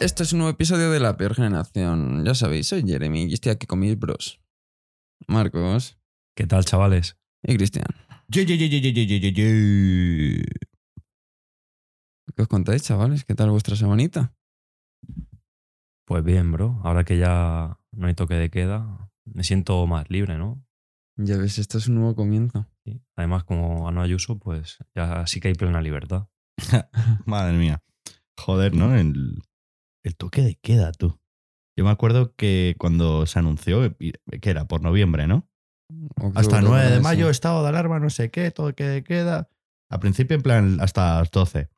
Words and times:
Esto 0.00 0.22
es 0.22 0.32
un 0.32 0.38
nuevo 0.38 0.52
episodio 0.52 0.92
de 0.92 1.00
La 1.00 1.16
Peor 1.16 1.34
Generación. 1.34 2.24
Ya 2.24 2.32
sabéis, 2.34 2.68
soy 2.68 2.84
Jeremy 2.86 3.24
y 3.24 3.34
estoy 3.34 3.50
aquí 3.50 3.66
con 3.66 3.80
mis 3.80 3.98
bros. 3.98 4.40
Marcos. 5.26 5.98
¿Qué 6.36 6.46
tal, 6.46 6.64
chavales? 6.64 7.16
Y 7.42 7.56
Cristian. 7.56 7.84
¿Qué 8.30 8.44
os 12.36 12.46
contáis, 12.46 12.84
chavales? 12.84 13.24
¿Qué 13.24 13.34
tal 13.34 13.50
vuestra 13.50 13.74
semanita? 13.74 14.32
Pues 16.04 16.22
bien, 16.22 16.52
bro. 16.52 16.80
Ahora 16.84 17.02
que 17.02 17.18
ya 17.18 17.80
no 17.90 18.06
hay 18.06 18.14
toque 18.14 18.34
de 18.34 18.50
queda, 18.50 19.10
me 19.24 19.42
siento 19.42 19.84
más 19.88 20.08
libre, 20.10 20.38
¿no? 20.38 20.64
Ya 21.16 21.36
ves, 21.38 21.58
esto 21.58 21.76
es 21.76 21.88
un 21.88 21.96
nuevo 21.96 22.14
comienzo. 22.14 22.68
Sí. 22.84 23.02
Además, 23.16 23.42
como 23.42 23.86
ganó 23.86 24.02
Ayuso, 24.02 24.38
pues 24.38 24.78
ya 24.94 25.26
sí 25.26 25.40
que 25.40 25.48
hay 25.48 25.54
plena 25.54 25.82
libertad. 25.82 26.28
Madre 27.26 27.58
mía. 27.58 27.82
Joder, 28.36 28.76
¿no? 28.76 28.96
El, 28.96 29.42
el 30.04 30.16
toque 30.16 30.42
de 30.42 30.54
queda, 30.56 30.92
tú. 30.92 31.18
Yo 31.76 31.84
me 31.84 31.90
acuerdo 31.90 32.34
que 32.34 32.74
cuando 32.78 33.26
se 33.26 33.38
anunció, 33.38 33.84
y- 33.98 34.12
que 34.40 34.50
era 34.50 34.66
por 34.66 34.82
noviembre, 34.82 35.26
¿no? 35.26 35.48
Octubre, 36.16 36.32
Hasta 36.34 36.58
el 36.58 36.64
9 36.64 36.90
de 36.90 36.96
sí. 36.96 37.02
mayo, 37.02 37.30
estado 37.30 37.62
de 37.62 37.68
alarma, 37.70 37.98
no 38.00 38.10
sé 38.10 38.30
qué, 38.30 38.50
toque 38.50 38.84
de 38.84 39.02
queda. 39.04 39.48
Al 39.90 40.00
principio, 40.00 40.36
en 40.36 40.42
plan, 40.42 40.80
hasta 40.80 41.18
las 41.20 41.30
12. 41.30 41.70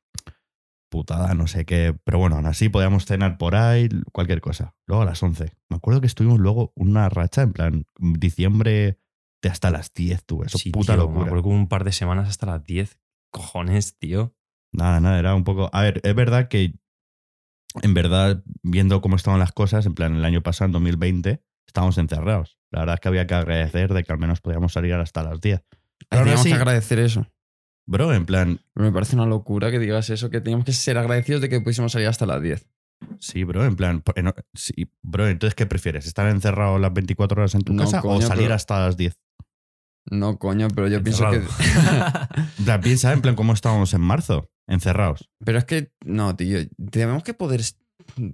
Putada, 0.91 1.34
no 1.34 1.46
sé 1.46 1.65
qué. 1.65 1.96
Pero 2.05 2.19
bueno, 2.19 2.37
aún 2.37 2.46
así 2.46 2.69
podíamos 2.69 3.05
cenar 3.06 3.38
por 3.38 3.55
ahí, 3.55 3.88
cualquier 4.12 4.41
cosa. 4.41 4.74
Luego 4.88 5.02
a 5.02 5.07
las 5.07 5.23
11. 5.23 5.52
Me 5.68 5.77
acuerdo 5.77 6.01
que 6.01 6.09
estuvimos 6.09 6.41
luego 6.41 6.73
una 6.74 7.09
racha, 7.09 7.43
en 7.43 7.52
plan, 7.52 7.84
diciembre 7.98 8.98
de 9.43 9.48
hasta 9.48 9.71
las 9.71 9.93
10, 9.95 10.24
tú. 10.24 10.43
Eso, 10.43 10.59
Sí, 10.59 10.71
puta 10.73 10.95
tío, 10.95 11.02
Me 11.02 11.09
locura. 11.09 11.27
acuerdo 11.27 11.43
que 11.45 11.48
un 11.51 11.68
par 11.68 11.84
de 11.84 11.93
semanas 11.93 12.29
hasta 12.29 12.46
las 12.46 12.65
10. 12.65 12.99
Cojones, 13.32 13.96
tío. 13.99 14.34
Nada, 14.73 14.99
nada, 14.99 15.18
era 15.21 15.34
un 15.37 15.45
poco. 15.45 15.71
A 15.73 15.82
ver, 15.82 16.01
es 16.02 16.15
verdad 16.15 16.49
que. 16.49 16.74
En 17.82 17.95
verdad, 17.95 18.43
viendo 18.63 19.01
cómo 19.01 19.16
estaban 19.16 19.38
las 19.40 19.52
cosas, 19.52 19.87
en 19.87 19.95
plan, 19.95 20.15
el 20.16 20.24
año 20.24 20.43
pasado, 20.43 20.66
en 20.66 20.73
2020, 20.73 21.43
estábamos 21.66 21.99
encerrados. 21.99 22.59
La 22.71 22.80
verdad 22.80 22.95
es 22.95 23.01
que 23.01 23.09
había 23.09 23.27
que 23.27 23.35
agradecer 23.35 23.93
de 23.95 24.02
que 24.04 24.12
al 24.12 24.18
menos 24.18 24.40
podíamos 24.40 24.73
salir 24.73 24.95
hasta 24.95 25.23
las 25.23 25.40
10. 25.40 25.60
Pero 25.68 25.79
aún 26.10 26.24
Teníamos 26.24 26.40
así, 26.40 26.49
que 26.51 26.54
agradecer 26.57 26.99
eso. 26.99 27.27
bro, 27.87 28.12
en 28.12 28.27
plan, 28.27 28.60
Pero 28.74 28.87
me 28.87 28.93
parece 28.93 29.15
una 29.16 29.27
locura 29.27 29.71
que 29.71 29.79
digas 29.79 30.10
eso, 30.10 30.30
que 30.30 30.40
teníamos 30.40 30.65
que 30.66 30.73
ser 30.73 30.99
agradecidos 30.99 31.40
de 31.43 31.49
que 31.49 31.60
pudiésemos 31.60 31.93
salir 31.93 32.09
hasta 32.09 32.27
las 32.27 32.43
10. 32.43 32.66
sí, 33.18 33.45
bro, 33.45 33.65
en 33.65 33.77
plan, 33.77 34.02
sí, 34.55 34.90
bro, 35.02 35.29
entonces, 35.29 35.55
¿qué 35.55 35.66
prefieres? 35.66 36.07
¿Estar 36.07 36.29
encerrado 36.29 36.79
las 36.79 36.93
24 36.93 37.40
horas 37.40 37.55
en 37.55 37.62
tu 37.62 37.73
No, 37.73 37.84
casa 37.84 38.01
o 38.05 38.21
salir 38.21 38.45
pero- 38.45 38.55
hasta 38.55 38.80
las 38.80 38.96
10? 38.96 39.16
No, 40.11 40.39
coño, 40.39 40.69
pero 40.75 40.89
yo 40.89 41.03
pienso 41.03 41.30
que. 41.30 41.41
Plan, 42.65 42.80
piensa 42.83 43.13
en 43.13 43.23
plan 43.23 43.37
cómo 43.37 43.53
estábamos 43.53 43.95
en 43.95 44.01
marzo, 44.01 44.51
encerrados. 44.67 45.30
pero 45.45 45.59
es 45.59 45.65
que, 45.65 45.93
no, 46.05 46.35
tío. 46.37 46.59
Tenemos 46.91 47.23
que 47.23 47.33
poder 47.33 47.63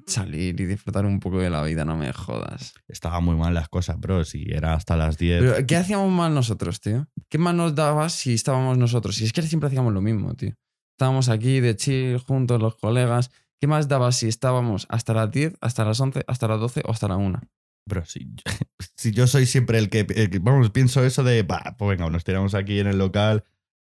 salir 0.06 0.60
y 0.60 0.64
disfrutar 0.64 1.04
un 1.04 1.20
poco 1.20 1.38
de 1.38 1.50
la 1.50 1.62
vida, 1.62 1.84
no 1.84 1.96
me 1.96 2.12
jodas. 2.12 2.74
Estaban 2.88 3.24
muy 3.24 3.36
mal 3.36 3.54
las 3.54 3.68
cosas, 3.68 3.98
bro, 4.00 4.24
si 4.24 4.46
era 4.48 4.74
hasta 4.74 4.96
las 4.96 5.18
10. 5.18 5.40
Pero, 5.40 5.66
¿qué 5.66 5.76
hacíamos 5.76 6.10
mal 6.10 6.34
nosotros, 6.34 6.80
tío? 6.80 7.08
¿Qué 7.28 7.38
más 7.38 7.54
nos 7.54 7.74
daba 7.74 8.08
si 8.08 8.34
estábamos 8.34 8.78
nosotros? 8.78 9.16
Si 9.16 9.24
es 9.24 9.32
que 9.32 9.42
siempre 9.42 9.68
hacíamos 9.68 9.92
lo 9.92 10.00
mismo, 10.00 10.34
tío. 10.34 10.54
Estábamos 10.94 11.28
aquí 11.28 11.60
de 11.60 11.76
chill, 11.76 12.18
juntos, 12.18 12.60
los 12.60 12.76
colegas. 12.76 13.30
¿Qué 13.60 13.66
más 13.66 13.88
daba 13.88 14.12
si 14.12 14.28
estábamos 14.28 14.86
hasta 14.88 15.14
las 15.14 15.30
10, 15.30 15.56
hasta 15.60 15.84
las 15.84 16.00
11, 16.00 16.24
hasta 16.26 16.48
las 16.48 16.60
12 16.60 16.82
o 16.86 16.90
hasta 16.90 17.08
la 17.08 17.16
1? 17.16 17.40
Bro, 17.88 18.04
si, 18.04 18.28
si 18.96 19.12
yo 19.12 19.26
soy 19.26 19.46
siempre 19.46 19.78
el 19.78 19.90
que, 19.90 20.00
el 20.00 20.30
que- 20.30 20.38
Vamos, 20.38 20.70
pienso 20.70 21.04
eso 21.04 21.22
de. 21.24 21.42
"Bah, 21.42 21.76
pues 21.78 21.90
venga, 21.96 22.10
nos 22.10 22.24
tiramos 22.24 22.54
aquí 22.54 22.78
en 22.80 22.86
el 22.88 22.98
local 22.98 23.44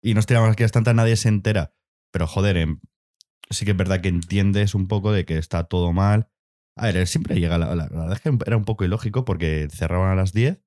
y 0.04 0.14
nos 0.14 0.26
tiramos 0.26 0.52
aquí 0.52 0.64
hasta 0.64 0.82
nadie 0.94 1.16
se 1.16 1.30
entera. 1.30 1.74
Pero 2.12 2.28
joder, 2.28 2.58
em, 2.58 2.80
sí 3.50 3.66
que 3.66 3.72
es 3.72 3.78
verdad 3.78 4.02
que 4.02 4.10
entiendes 4.10 4.76
un 4.76 4.88
poco 4.88 5.12
de 5.12 5.26
que 5.26 5.38
está 5.38 5.66
todo 5.66 5.94
mal. 5.94 6.30
A 6.78 6.88
ver, 6.88 7.08
siempre 7.08 7.40
llega. 7.40 7.58
La, 7.58 7.68
la- 7.76 7.88
la 7.88 7.88
verdad 7.90 8.14
es 8.14 8.22
que 8.22 8.38
era 8.46 8.58
un 8.58 8.66
poco 8.66 8.86
ilógico 8.86 9.26
porque 9.26 9.68
cerraban 9.72 10.12
a 10.12 10.16
las 10.16 10.34
10, 10.34 10.62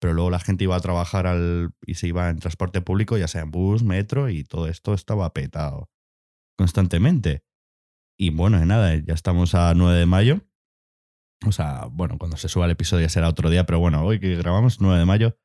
pero 0.00 0.14
luego 0.14 0.30
la 0.30 0.40
gente 0.40 0.64
iba 0.64 0.76
a 0.76 0.80
trabajar 0.80 1.26
al, 1.26 1.72
y 1.86 1.94
se 1.94 2.08
iba 2.08 2.30
en 2.30 2.38
transporte 2.40 2.82
público, 2.82 3.18
ya 3.18 3.28
sea 3.28 3.42
en 3.42 3.50
bus, 3.52 3.82
metro, 3.84 4.28
y 4.30 4.44
todo 4.44 4.68
esto 4.68 4.94
estaba 4.94 5.32
petado 5.34 5.90
constantemente. 6.58 7.44
Y 8.18 8.30
bueno, 8.30 8.64
nada, 8.66 8.94
ya 8.96 9.14
estamos 9.14 9.54
a 9.54 9.74
9 9.74 9.98
de 9.98 10.06
mayo. 10.06 10.40
O 11.44 11.52
sea, 11.52 11.86
bueno, 11.90 12.16
cuando 12.18 12.36
se 12.36 12.48
suba 12.48 12.64
el 12.64 12.70
episodio 12.70 13.02
ya 13.04 13.08
será 13.10 13.28
otro 13.28 13.50
día, 13.50 13.66
pero 13.66 13.78
bueno, 13.78 14.04
hoy 14.04 14.18
que 14.20 14.36
grabamos, 14.36 14.80
9 14.80 14.98
de 14.98 15.04
mayo. 15.04 15.38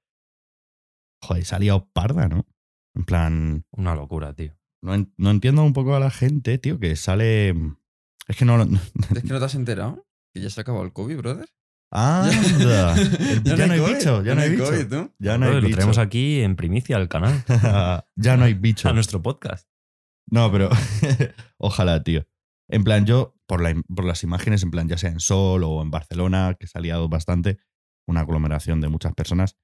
Joder, 1.22 1.46
salía 1.46 1.78
parda, 1.94 2.28
¿no? 2.28 2.46
En 2.96 3.04
plan, 3.06 3.66
Una 3.72 3.96
locura, 3.96 4.34
tío. 4.34 4.58
no, 4.82 4.94
en- 4.96 5.14
no 5.18 5.30
entiendo 5.32 5.64
un 5.64 5.74
poco 5.74 5.96
a 5.96 6.00
la 6.00 6.10
gente, 6.12 6.58
tío, 6.58 6.80
que 6.80 6.96
sale. 6.96 7.50
Es 8.28 8.38
que 8.38 8.46
no. 8.46 8.58
lo- 8.58 8.64
¿Es 9.16 9.24
que 9.24 9.30
no 9.34 9.40
te 9.40 9.46
has 9.46 9.56
enterado? 9.56 10.06
Que 10.34 10.42
ya 10.42 10.50
se 10.50 10.60
ha 10.60 10.64
acabado 10.64 10.86
el 10.86 10.94
COVID, 10.94 11.18
brother. 11.18 11.48
El- 11.94 13.44
ya, 13.44 13.68
no 13.68 13.74
hay 13.74 13.80
COVID, 13.80 13.94
bicho, 13.96 14.24
ya 14.24 14.34
no 14.36 14.42
hay 14.42 14.50
bicho. 14.50 14.64
COVID, 14.66 14.88
¿no? 14.88 15.14
Ya 15.20 15.38
no 15.38 15.46
Bro, 15.48 15.56
hay 15.56 15.62
lo 15.62 15.68
bicho. 15.68 15.76
traemos 15.78 15.98
aquí 15.98 16.42
en 16.42 16.56
primicia 16.56 16.96
al 16.96 17.10
canal, 17.10 17.44
ya 18.16 18.38
no 18.38 18.46
hay 18.46 18.54
bicho. 18.54 18.88
a 18.90 18.94
nuestro 18.94 19.22
podcast. 19.22 19.68
No, 20.30 20.50
pero 20.52 20.70
ojalá, 21.58 22.02
tío. 22.04 22.26
En 22.72 22.84
plan, 22.84 23.06
yo, 23.06 23.36
por, 23.48 23.62
la 23.62 23.72
im- 23.72 23.84
por 23.94 24.06
las 24.06 24.24
imágenes, 24.24 24.64
en 24.64 24.72
plan, 24.72 24.88
ya 24.88 24.98
sea 24.98 25.10
en 25.12 25.20
Sol 25.20 25.64
o 25.64 25.82
en 25.82 25.92
Barcelona, 25.92 26.56
que 26.60 26.68
se 26.68 26.78
ha 26.78 26.82
liado 26.82 27.10
bastante, 27.10 27.58
una 28.08 28.22
aglomeración 28.22 28.82
de 28.82 28.90
muchas 28.90 29.14
personas. 29.14 29.58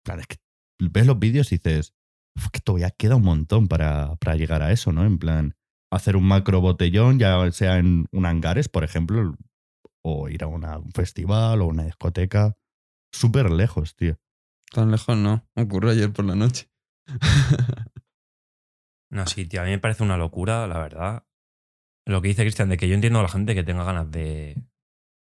En 0.00 0.04
plan, 0.04 0.20
es 0.20 0.26
que 0.26 0.36
ves 0.80 1.06
los 1.06 1.18
vídeos 1.18 1.52
y 1.52 1.56
dices, 1.56 1.94
"Uf, 2.36 2.48
que 2.52 2.60
todavía 2.60 2.90
queda 2.90 3.16
un 3.16 3.22
montón 3.22 3.68
para, 3.68 4.16
para 4.16 4.36
llegar 4.36 4.62
a 4.62 4.72
eso, 4.72 4.92
¿no? 4.92 5.04
En 5.04 5.18
plan, 5.18 5.54
hacer 5.92 6.16
un 6.16 6.24
macro 6.26 6.60
botellón, 6.60 7.18
ya 7.18 7.50
sea 7.52 7.78
en 7.78 8.06
un 8.12 8.26
hangares, 8.26 8.68
por 8.68 8.84
ejemplo, 8.84 9.34
o 10.04 10.28
ir 10.28 10.42
a 10.44 10.46
una- 10.46 10.78
un 10.78 10.90
festival 10.92 11.62
o 11.62 11.66
una 11.66 11.84
discoteca. 11.84 12.56
Súper 13.12 13.50
lejos, 13.50 13.96
tío. 13.96 14.18
Tan 14.70 14.90
lejos 14.90 15.16
no. 15.16 15.48
Ocurrió 15.56 15.90
ayer 15.92 16.12
por 16.12 16.24
la 16.26 16.34
noche. 16.34 16.70
No, 19.10 19.26
sí, 19.26 19.46
tío. 19.46 19.62
A 19.62 19.64
mí 19.64 19.70
me 19.70 19.78
parece 19.78 20.02
una 20.02 20.18
locura, 20.18 20.66
la 20.66 20.78
verdad. 20.78 21.24
Lo 22.08 22.22
que 22.22 22.28
dice 22.28 22.42
Cristian, 22.42 22.70
de 22.70 22.78
que 22.78 22.88
yo 22.88 22.94
entiendo 22.94 23.18
a 23.18 23.22
la 23.22 23.28
gente 23.28 23.54
que 23.54 23.62
tenga 23.62 23.84
ganas 23.84 24.10
de, 24.10 24.56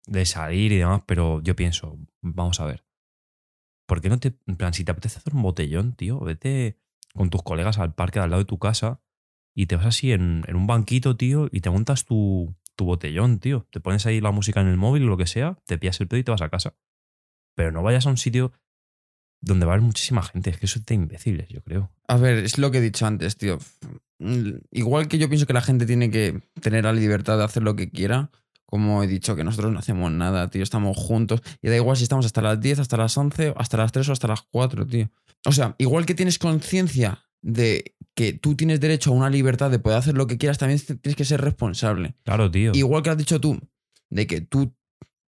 de 0.09 0.27
salir 0.27 0.73
y 0.73 0.79
demás, 0.79 1.03
pero 1.07 1.41
yo 1.41 1.55
pienso, 1.55 1.97
vamos 2.21 2.59
a 2.59 2.65
ver. 2.65 2.85
¿Por 3.87 4.01
qué 4.01 4.09
no 4.09 4.19
te. 4.19 4.35
En 4.47 4.57
plan, 4.57 4.75
si 4.75 4.85
te 4.85 4.91
apetece 4.91 5.19
hacer 5.19 5.37
un 5.37 5.43
botellón, 5.43 5.95
tío, 5.95 6.19
vete 6.19 6.81
con 7.15 7.31
tus 7.31 7.45
colegas 7.45 7.79
al 7.79 7.95
parque 7.95 8.19
de 8.19 8.25
al 8.25 8.31
lado 8.31 8.43
de 8.43 8.47
tu 8.49 8.59
casa 8.59 9.01
y 9.55 9.67
te 9.67 9.77
vas 9.77 9.87
así 9.87 10.11
en, 10.11 10.45
un 10.53 10.67
banquito, 10.67 11.17
tío, 11.17 11.49
y 11.53 11.61
te 11.61 11.71
montas 11.71 12.07
tu, 12.07 12.57
tu 12.75 12.87
botellón, 12.87 13.39
tío. 13.39 13.69
Te 13.71 13.79
pones 13.79 14.05
ahí 14.06 14.21
la 14.21 14.33
música 14.33 14.61
en 14.61 14.67
el 14.67 14.77
móvil 14.77 15.05
o 15.05 15.06
lo 15.06 15.17
que 15.17 15.29
sea, 15.29 15.56
te 15.67 15.79
pillas 15.79 16.01
el 16.01 16.09
pedo 16.09 16.19
y 16.19 16.25
te 16.25 16.33
vas 16.33 16.43
a 16.43 16.49
casa. 16.49 16.75
Pero 17.55 17.71
no 17.71 17.85
vayas 17.85 18.06
a 18.06 18.11
un 18.11 18.17
sitio 18.17 18.51
donde 19.41 19.65
va 19.65 19.73
a 19.73 19.75
haber 19.77 19.87
muchísima 19.87 20.25
gente. 20.25 20.51
Es 20.51 20.59
que 20.59 20.67
eso 20.67 20.81
es 20.81 20.87
de 20.87 20.97
imbéciles, 20.97 21.49
yo 21.51 21.62
creo. 21.62 21.93
A 22.09 22.17
ver, 22.17 22.39
es 22.39 22.59
lo 22.59 22.73
que 22.73 22.79
he 22.79 22.81
dicho 22.81 23.06
antes, 23.06 23.37
tío. 23.37 23.61
Igual 24.19 25.08
que 25.08 25.19
yo 25.19 25.28
pienso 25.28 25.47
que 25.47 25.52
la 25.52 25.60
gente 25.60 25.86
tiene 25.86 26.10
que 26.10 26.42
tener 26.60 26.84
la 26.84 26.92
libertad 26.92 27.38
de 27.38 27.44
hacer 27.44 27.62
lo 27.62 27.76
que 27.76 27.91
quiera, 27.91 28.30
como 28.66 29.02
he 29.02 29.06
dicho, 29.06 29.36
que 29.36 29.44
nosotros 29.44 29.72
no 29.72 29.78
hacemos 29.78 30.10
nada, 30.10 30.48
tío, 30.50 30.62
estamos 30.62 30.97
juntos. 30.97 31.42
Y 31.62 31.69
da 31.69 31.76
igual 31.76 31.97
si 31.97 32.04
estamos 32.04 32.26
hasta 32.26 32.42
las 32.42 32.60
10, 32.60 32.80
hasta 32.80 32.97
las 32.97 33.16
11, 33.16 33.54
hasta 33.56 33.76
las 33.76 33.92
3 33.92 34.08
o 34.08 34.12
hasta 34.12 34.28
las 34.28 34.42
4, 34.42 34.86
tío. 34.86 35.10
O 35.47 35.52
sea, 35.52 35.75
igual 35.78 36.06
que 36.06 36.14
tienes 36.14 36.38
conciencia 36.38 37.25
de 37.42 37.94
que 38.14 38.32
tú 38.32 38.54
tienes 38.54 38.80
derecho 38.80 39.10
a 39.10 39.14
una 39.14 39.30
libertad 39.30 39.70
de 39.70 39.78
poder 39.78 39.98
hacer 39.98 40.14
lo 40.14 40.26
que 40.26 40.38
quieras, 40.38 40.58
también 40.58 40.81
tienes 40.81 41.16
que 41.16 41.25
ser 41.25 41.41
responsable. 41.41 42.14
Claro, 42.25 42.50
tío. 42.50 42.72
Igual 42.75 43.02
que 43.02 43.10
has 43.10 43.19
dicho 43.19 43.41
tú, 43.41 43.60
de 44.10 44.26
que 44.26 44.41
tú 44.41 44.75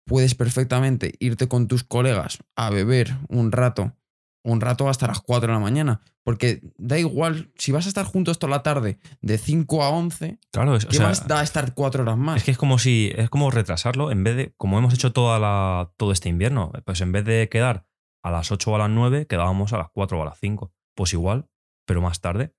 puedes 0.05 0.35
perfectamente 0.35 1.13
irte 1.19 1.47
con 1.47 1.67
tus 1.67 1.83
colegas 1.83 2.39
a 2.55 2.69
beber 2.69 3.17
un 3.27 3.51
rato, 3.51 3.95
un 4.43 4.61
rato 4.61 4.89
hasta 4.89 5.07
las 5.07 5.19
4 5.19 5.47
de 5.47 5.53
la 5.53 5.59
mañana. 5.59 6.01
Porque 6.23 6.61
da 6.77 6.97
igual, 6.99 7.51
si 7.57 7.71
vas 7.71 7.85
a 7.85 7.89
estar 7.89 8.05
juntos 8.05 8.39
toda 8.39 8.51
la 8.51 8.63
tarde, 8.63 8.99
de 9.21 9.37
5 9.37 9.83
a 9.83 9.89
11, 9.89 10.39
Claro, 10.51 10.75
es, 10.75 10.85
o 10.85 10.89
¿qué 10.89 10.97
sea, 10.97 11.07
más 11.07 11.27
da 11.27 11.41
estar 11.41 11.73
4 11.73 12.03
horas 12.03 12.17
más? 12.17 12.37
Es 12.37 12.43
que 12.43 12.51
es 12.51 12.57
como 12.57 12.79
si. 12.79 13.11
Es 13.15 13.29
como 13.29 13.51
retrasarlo 13.51 14.11
en 14.11 14.23
vez 14.23 14.35
de. 14.35 14.53
Como 14.57 14.77
hemos 14.77 14.93
hecho 14.93 15.13
toda 15.13 15.39
la, 15.39 15.91
todo 15.97 16.11
este 16.11 16.29
invierno. 16.29 16.71
Pues 16.85 17.01
en 17.01 17.11
vez 17.11 17.25
de 17.25 17.47
quedar 17.49 17.85
a 18.23 18.31
las 18.31 18.51
8 18.51 18.71
o 18.71 18.75
a 18.75 18.79
las 18.79 18.89
9, 18.89 19.27
quedábamos 19.27 19.73
a 19.73 19.77
las 19.77 19.87
4 19.93 20.19
o 20.19 20.21
a 20.21 20.25
las 20.25 20.39
5. 20.39 20.73
Pues 20.95 21.13
igual, 21.13 21.47
pero 21.85 22.01
más 22.01 22.19
tarde. 22.19 22.53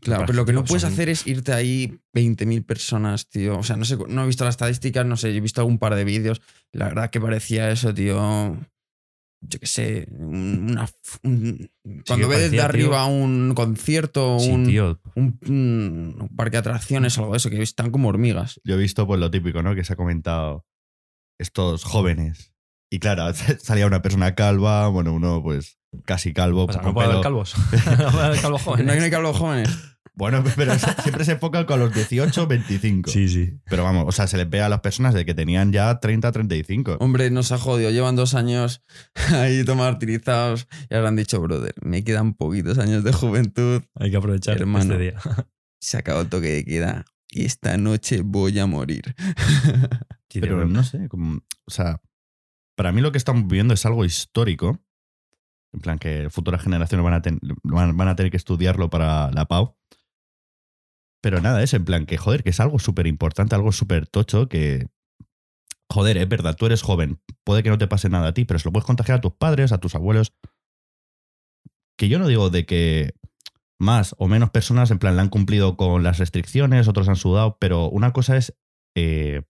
claro, 0.00 0.22
la 0.22 0.26
pero 0.26 0.36
lo 0.36 0.46
que 0.46 0.52
no 0.52 0.64
puedes 0.64 0.84
hacer 0.84 1.08
es 1.08 1.26
irte 1.26 1.52
ahí 1.52 2.00
20.000 2.14 2.64
personas, 2.64 3.28
tío. 3.28 3.58
O 3.58 3.62
sea, 3.62 3.76
no 3.76 3.84
sé, 3.84 3.98
no 4.08 4.24
he 4.24 4.26
visto 4.26 4.44
las 4.44 4.54
estadísticas, 4.54 5.06
no 5.06 5.16
sé, 5.16 5.30
he 5.30 5.40
visto 5.40 5.60
algún 5.60 5.78
par 5.78 5.94
de 5.94 6.04
vídeos. 6.04 6.40
La 6.72 6.86
verdad 6.88 7.10
que 7.10 7.20
parecía 7.20 7.70
eso, 7.70 7.94
tío. 7.94 8.56
Yo 9.44 9.58
qué 9.58 9.66
sé, 9.66 10.06
un- 10.12 10.70
una, 10.70 10.88
un- 11.24 11.68
cuando 12.06 12.28
ves 12.28 12.38
desde 12.38 12.50
tío. 12.52 12.64
arriba 12.64 13.06
un 13.06 13.54
concierto, 13.54 14.38
Sí, 14.38 14.50
un, 14.50 14.66
tío. 14.66 15.00
un, 15.16 15.38
un 15.48 16.28
parque 16.36 16.52
de 16.52 16.58
atracciones 16.58 17.18
algo 17.18 17.32
de 17.32 17.38
eso, 17.38 17.50
que 17.50 17.60
están 17.60 17.90
como 17.90 18.08
hormigas. 18.08 18.60
Yo 18.64 18.76
he 18.76 18.78
visto 18.78 19.06
pues 19.06 19.18
lo 19.18 19.30
típico, 19.30 19.62
¿no? 19.62 19.74
Que 19.74 19.82
se 19.84 19.94
ha 19.94 19.96
comentado 19.96 20.64
estos 21.40 21.82
jóvenes. 21.84 22.52
Y 22.90 22.98
claro, 23.00 23.24
salía 23.60 23.86
una 23.86 24.00
persona 24.02 24.34
calva, 24.34 24.86
bueno, 24.88 25.12
uno 25.12 25.42
pues 25.42 25.78
casi 26.04 26.32
calvo. 26.32 26.66
O 26.66 26.72
sea, 26.72 26.82
no 26.82 26.94
puede 26.94 27.08
haber 27.10 27.22
calvos. 27.22 27.54
no 27.56 28.10
puede 28.12 28.24
haber 28.26 28.40
calvos 28.40 28.62
jóvenes. 28.62 28.86
No 28.86 28.92
hay, 28.92 29.10
de 29.10 29.10
jóvenes. 29.38 29.70
Bueno, 30.14 30.44
pero 30.56 30.74
siempre 30.78 31.24
se 31.24 31.32
enfocan 31.32 31.64
con 31.64 31.80
los 31.80 31.94
18, 31.94 32.46
25. 32.46 33.10
sí. 33.10 33.58
Pero 33.64 33.82
vamos, 33.84 34.04
o 34.06 34.12
sea, 34.12 34.26
se 34.26 34.36
les 34.36 34.48
ve 34.48 34.60
a 34.60 34.68
las 34.68 34.80
personas 34.80 35.14
de 35.14 35.24
que 35.24 35.34
tenían 35.34 35.72
ya 35.72 36.00
30, 36.00 36.30
35. 36.32 36.96
Hombre, 37.00 37.30
nos 37.30 37.50
ha 37.52 37.58
jodido. 37.58 37.90
Llevan 37.90 38.14
dos 38.16 38.34
años 38.34 38.82
ahí 39.32 39.64
todo 39.64 39.76
martirizados 39.76 40.68
y 40.90 40.94
ahora 40.94 41.08
han 41.08 41.16
dicho, 41.16 41.40
brother, 41.40 41.74
me 41.82 42.04
quedan 42.04 42.34
poquitos 42.34 42.78
años 42.78 43.04
de 43.04 43.12
juventud. 43.12 43.82
Hay 43.94 44.10
que 44.10 44.16
aprovechar 44.18 44.58
Hermano. 44.58 44.92
este 44.92 44.98
día. 45.02 45.14
Se 45.80 45.96
acabó 45.96 46.20
el 46.20 46.28
toque 46.28 46.48
de 46.48 46.64
queda 46.64 47.04
y 47.30 47.44
esta 47.46 47.76
noche 47.78 48.20
voy 48.22 48.58
a 48.58 48.66
morir. 48.66 49.14
Sí, 50.28 50.40
Pero 50.40 50.66
no 50.66 50.84
sé, 50.84 51.08
como, 51.08 51.40
o 51.66 51.70
sea, 51.70 52.00
para 52.76 52.92
mí 52.92 53.00
lo 53.00 53.10
que 53.12 53.18
estamos 53.18 53.46
viviendo 53.46 53.74
es 53.74 53.84
algo 53.86 54.04
histórico. 54.04 54.78
En 55.72 55.80
plan, 55.80 55.98
que 55.98 56.28
futuras 56.30 56.62
generaciones 56.62 57.02
van 57.02 57.14
a, 57.14 57.22
ten- 57.22 57.40
van, 57.64 57.96
van 57.96 58.08
a 58.08 58.14
tener 58.16 58.30
que 58.30 58.36
estudiarlo 58.36 58.90
para 58.90 59.30
la 59.32 59.46
PAU. 59.46 59.74
Pero 61.22 61.40
nada, 61.40 61.62
es 61.62 61.72
en 61.72 61.84
plan 61.84 62.04
que, 62.04 62.18
joder, 62.18 62.42
que 62.42 62.50
es 62.50 62.60
algo 62.60 62.78
súper 62.78 63.06
importante, 63.06 63.54
algo 63.54 63.72
súper 63.72 64.06
tocho, 64.06 64.48
que, 64.48 64.88
joder, 65.90 66.18
es 66.18 66.28
verdad, 66.28 66.56
tú 66.56 66.66
eres 66.66 66.82
joven, 66.82 67.20
puede 67.44 67.62
que 67.62 67.70
no 67.70 67.78
te 67.78 67.86
pase 67.86 68.08
nada 68.08 68.28
a 68.28 68.34
ti, 68.34 68.44
pero 68.44 68.58
se 68.58 68.68
lo 68.68 68.72
puedes 68.72 68.86
contagiar 68.86 69.18
a 69.18 69.20
tus 69.20 69.32
padres, 69.32 69.72
a 69.72 69.78
tus 69.78 69.94
abuelos. 69.94 70.34
Que 71.96 72.08
yo 72.08 72.18
no 72.18 72.26
digo 72.26 72.50
de 72.50 72.66
que 72.66 73.14
más 73.80 74.14
o 74.18 74.28
menos 74.28 74.50
personas, 74.50 74.90
en 74.90 74.98
plan, 74.98 75.16
la 75.16 75.22
han 75.22 75.28
cumplido 75.28 75.76
con 75.76 76.02
las 76.02 76.18
restricciones, 76.18 76.88
otros 76.88 77.08
han 77.08 77.16
sudado, 77.16 77.56
pero 77.58 77.88
una 77.88 78.12
cosa 78.12 78.36
es 78.36 78.54
eh, 78.96 79.42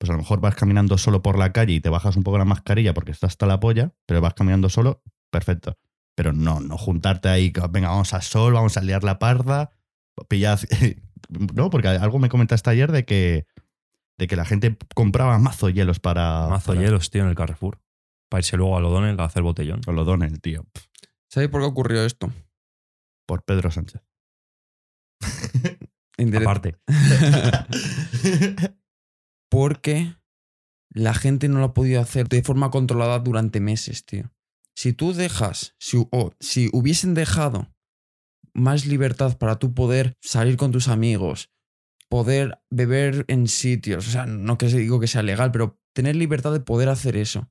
pues 0.00 0.08
a 0.08 0.14
lo 0.14 0.20
mejor 0.20 0.40
vas 0.40 0.54
caminando 0.54 0.96
solo 0.96 1.20
por 1.20 1.38
la 1.38 1.52
calle 1.52 1.74
y 1.74 1.80
te 1.80 1.90
bajas 1.90 2.16
un 2.16 2.22
poco 2.22 2.38
la 2.38 2.46
mascarilla 2.46 2.94
porque 2.94 3.10
estás 3.10 3.32
hasta 3.32 3.46
la 3.46 3.60
polla, 3.60 3.92
pero 4.06 4.22
vas 4.22 4.32
caminando 4.32 4.70
solo, 4.70 5.02
perfecto. 5.30 5.76
Pero 6.16 6.32
no, 6.32 6.58
no 6.58 6.78
juntarte 6.78 7.28
ahí, 7.28 7.52
venga, 7.70 7.90
vamos 7.90 8.14
a 8.14 8.22
sol, 8.22 8.54
vamos 8.54 8.78
a 8.78 8.80
liar 8.80 9.04
la 9.04 9.18
parda, 9.18 9.72
pillad. 10.28 10.60
no, 11.54 11.70
porque 11.70 11.88
algo 11.88 12.18
me 12.18 12.28
comentaste 12.28 12.70
ayer 12.70 12.92
de 12.92 13.04
que, 13.04 13.46
de 14.18 14.26
que 14.26 14.36
la 14.36 14.44
gente 14.44 14.76
compraba 14.94 15.38
mazo 15.38 15.68
hielos 15.68 16.00
para. 16.00 16.48
Mazo 16.48 16.72
para- 16.72 16.80
hielos, 16.80 17.10
tío, 17.10 17.22
en 17.22 17.28
el 17.28 17.34
Carrefour. 17.34 17.80
Para 18.28 18.40
irse 18.40 18.56
luego 18.56 18.76
a 18.76 18.80
Lodonel 18.80 19.18
a 19.18 19.24
hacer 19.24 19.42
botellón. 19.42 19.82
Con 19.82 19.96
lo 19.96 20.14
el 20.14 20.40
tío. 20.40 20.64
¿Sabéis 21.28 21.50
por 21.50 21.60
qué 21.60 21.66
ocurrió 21.66 22.04
esto? 22.04 22.32
Por 23.26 23.42
Pedro 23.44 23.70
Sánchez. 23.70 24.02
Aparte. 26.36 26.76
Porque 29.50 30.14
la 30.90 31.14
gente 31.14 31.48
no 31.48 31.58
lo 31.58 31.66
ha 31.66 31.74
podido 31.74 32.00
hacer 32.00 32.28
de 32.28 32.42
forma 32.42 32.70
controlada 32.70 33.18
durante 33.18 33.60
meses, 33.60 34.04
tío. 34.04 34.30
Si 34.76 34.92
tú 34.92 35.12
dejas, 35.12 35.74
si, 35.78 36.06
o 36.10 36.32
si 36.40 36.68
hubiesen 36.72 37.14
dejado 37.14 37.68
más 38.54 38.86
libertad 38.86 39.38
para 39.38 39.58
tú 39.58 39.74
poder 39.74 40.16
salir 40.20 40.56
con 40.56 40.72
tus 40.72 40.88
amigos, 40.88 41.50
poder 42.08 42.60
beber 42.70 43.24
en 43.28 43.48
sitios, 43.48 44.08
o 44.08 44.10
sea, 44.10 44.26
no 44.26 44.58
que 44.58 44.66
digo 44.66 45.00
que 45.00 45.06
sea 45.06 45.22
legal, 45.22 45.52
pero 45.52 45.80
tener 45.92 46.16
libertad 46.16 46.52
de 46.52 46.60
poder 46.60 46.88
hacer 46.88 47.16
eso. 47.16 47.50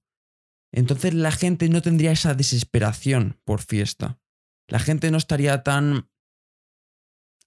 Entonces 0.71 1.13
la 1.13 1.31
gente 1.31 1.69
no 1.69 1.81
tendría 1.81 2.11
esa 2.11 2.35
desesperación 2.35 3.39
por 3.43 3.61
fiesta. 3.61 4.19
La 4.67 4.79
gente 4.79 5.09
no 5.09 5.17
estaría 5.17 5.63
tan 5.63 6.09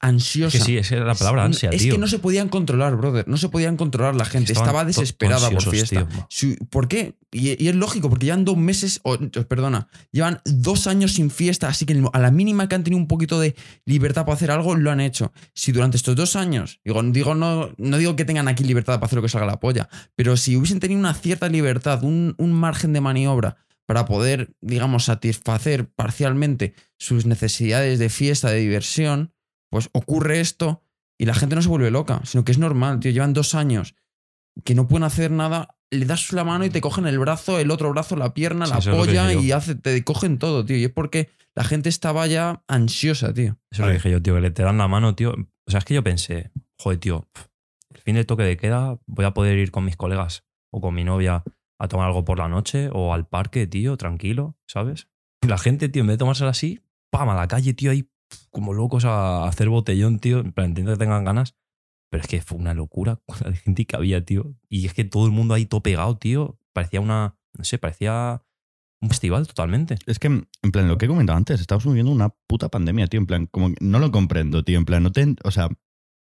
Es 0.02 0.08
ansiosa. 0.08 0.58
que 0.58 0.64
sí, 0.64 0.76
esa 0.76 0.96
era 0.96 1.04
la 1.04 1.14
palabra 1.14 1.44
ansia, 1.44 1.70
es 1.70 1.82
tío. 1.82 1.94
que 1.94 1.98
no 1.98 2.08
se 2.08 2.18
podían 2.18 2.48
controlar, 2.48 2.96
brother. 2.96 3.26
No 3.28 3.36
se 3.36 3.48
podían 3.48 3.76
controlar 3.76 4.16
la 4.16 4.24
gente. 4.24 4.52
Estaba 4.52 4.84
desesperada 4.84 5.50
por 5.50 5.62
fiesta. 5.62 6.08
tío. 6.28 6.56
¿Por 6.70 6.88
qué? 6.88 7.14
Y, 7.30 7.62
y 7.62 7.68
es 7.68 7.74
lógico, 7.74 8.10
porque 8.10 8.26
llevan 8.26 8.44
dos 8.44 8.56
meses, 8.56 9.00
o, 9.04 9.16
perdona, 9.48 9.88
llevan 10.10 10.40
dos 10.44 10.86
años 10.86 11.12
sin 11.12 11.30
fiesta, 11.30 11.68
así 11.68 11.86
que 11.86 12.02
a 12.12 12.18
la 12.18 12.30
mínima 12.30 12.68
que 12.68 12.74
han 12.74 12.84
tenido 12.84 13.00
un 13.00 13.08
poquito 13.08 13.40
de 13.40 13.54
libertad 13.86 14.26
para 14.26 14.34
hacer 14.34 14.50
algo, 14.50 14.74
lo 14.74 14.90
han 14.90 15.00
hecho. 15.00 15.32
Si 15.54 15.72
durante 15.72 15.96
estos 15.96 16.16
dos 16.16 16.36
años, 16.36 16.80
digo, 16.84 17.02
digo 17.04 17.34
no, 17.34 17.70
no 17.78 17.96
digo 17.96 18.16
que 18.16 18.24
tengan 18.24 18.48
aquí 18.48 18.64
libertad 18.64 18.94
para 18.94 19.06
hacer 19.06 19.16
lo 19.16 19.22
que 19.22 19.28
salga 19.28 19.46
la 19.46 19.60
polla, 19.60 19.88
pero 20.14 20.36
si 20.36 20.56
hubiesen 20.56 20.80
tenido 20.80 21.00
una 21.00 21.14
cierta 21.14 21.48
libertad, 21.48 22.02
un, 22.02 22.34
un 22.38 22.52
margen 22.52 22.92
de 22.92 23.00
maniobra 23.00 23.56
para 23.86 24.04
poder, 24.04 24.54
digamos, 24.60 25.04
satisfacer 25.04 25.88
parcialmente 25.88 26.74
sus 26.98 27.26
necesidades 27.26 27.98
de 27.98 28.08
fiesta, 28.08 28.50
de 28.50 28.60
diversión, 28.60 29.32
pues 29.72 29.88
ocurre 29.94 30.40
esto 30.40 30.82
y 31.18 31.24
la 31.24 31.32
gente 31.32 31.54
no 31.54 31.62
se 31.62 31.68
vuelve 31.70 31.90
loca, 31.90 32.20
sino 32.24 32.44
que 32.44 32.52
es 32.52 32.58
normal, 32.58 33.00
tío. 33.00 33.10
Llevan 33.10 33.32
dos 33.32 33.54
años 33.54 33.94
que 34.64 34.74
no 34.74 34.86
pueden 34.86 35.04
hacer 35.04 35.30
nada, 35.30 35.78
le 35.90 36.04
das 36.04 36.30
la 36.34 36.44
mano 36.44 36.66
y 36.66 36.70
te 36.70 36.82
cogen 36.82 37.06
el 37.06 37.18
brazo, 37.18 37.58
el 37.58 37.70
otro 37.70 37.88
brazo, 37.88 38.14
la 38.14 38.34
pierna, 38.34 38.66
Sí, 38.66 38.90
la 38.90 38.94
polla 38.94 39.32
y 39.32 39.50
hace, 39.50 39.74
te 39.74 40.04
cogen 40.04 40.38
todo, 40.38 40.66
tío. 40.66 40.76
Y 40.76 40.84
es 40.84 40.90
porque 40.90 41.30
la 41.54 41.64
gente 41.64 41.88
estaba 41.88 42.26
ya 42.26 42.62
ansiosa, 42.68 43.32
tío. 43.32 43.56
Eso 43.70 43.86
lo 43.86 43.92
dije 43.92 44.10
yo, 44.10 44.20
tío, 44.20 44.34
que 44.34 44.42
le 44.42 44.50
te 44.50 44.62
dan 44.62 44.76
la 44.76 44.88
mano, 44.88 45.14
tío. 45.14 45.30
O 45.32 45.70
sea, 45.70 45.78
es 45.78 45.86
que 45.86 45.94
yo 45.94 46.04
pensé, 46.04 46.50
joder, 46.78 46.98
tío, 46.98 47.26
el 47.94 48.00
fin 48.02 48.16
de 48.16 48.26
toque 48.26 48.42
de 48.42 48.58
queda 48.58 48.98
voy 49.06 49.24
a 49.24 49.32
poder 49.32 49.56
ir 49.56 49.70
con 49.70 49.86
mis 49.86 49.96
colegas 49.96 50.44
o 50.70 50.82
con 50.82 50.92
mi 50.94 51.02
novia 51.02 51.44
a 51.78 51.88
tomar 51.88 52.08
algo 52.08 52.26
por 52.26 52.36
la 52.38 52.48
noche 52.48 52.90
o 52.92 53.14
al 53.14 53.26
parque, 53.26 53.66
tío, 53.66 53.96
tranquilo, 53.96 54.58
¿sabes? 54.66 55.08
Y 55.40 55.46
la 55.46 55.56
gente, 55.56 55.88
tío, 55.88 56.02
en 56.02 56.08
vez 56.08 56.14
de 56.14 56.18
tomársela 56.18 56.50
así, 56.50 56.82
pam, 57.10 57.30
a 57.30 57.34
la 57.34 57.48
calle, 57.48 57.72
tío, 57.72 57.90
ahí 57.90 58.06
como 58.50 58.72
locos 58.72 59.04
a 59.04 59.46
hacer 59.46 59.68
botellón, 59.68 60.18
tío. 60.18 60.40
En 60.40 60.52
plan, 60.52 60.68
entiendo 60.68 60.92
que 60.92 60.98
tengan 60.98 61.24
ganas, 61.24 61.56
pero 62.10 62.22
es 62.22 62.28
que 62.28 62.42
fue 62.42 62.58
una 62.58 62.74
locura 62.74 63.20
con 63.26 63.38
la 63.50 63.56
gente 63.56 63.84
que 63.86 63.96
había, 63.96 64.24
tío. 64.24 64.54
Y 64.68 64.86
es 64.86 64.94
que 64.94 65.04
todo 65.04 65.26
el 65.26 65.32
mundo 65.32 65.54
ahí 65.54 65.66
todo 65.66 65.82
pegado, 65.82 66.16
tío. 66.16 66.58
Parecía 66.72 67.00
una, 67.00 67.36
no 67.56 67.64
sé, 67.64 67.78
parecía 67.78 68.42
un 69.00 69.08
festival 69.08 69.46
totalmente. 69.46 69.96
Es 70.06 70.18
que, 70.18 70.28
en 70.28 70.72
plan, 70.72 70.88
lo 70.88 70.98
que 70.98 71.06
he 71.06 71.08
comentado 71.08 71.36
antes, 71.36 71.60
estamos 71.60 71.84
viviendo 71.84 72.12
una 72.12 72.30
puta 72.46 72.68
pandemia, 72.68 73.06
tío. 73.06 73.20
En 73.20 73.26
plan, 73.26 73.46
como 73.46 73.68
que 73.70 73.76
no 73.80 73.98
lo 73.98 74.12
comprendo, 74.12 74.64
tío. 74.64 74.78
En 74.78 74.84
plan, 74.84 75.02
no 75.02 75.12
te. 75.12 75.34
O 75.44 75.50
sea, 75.50 75.68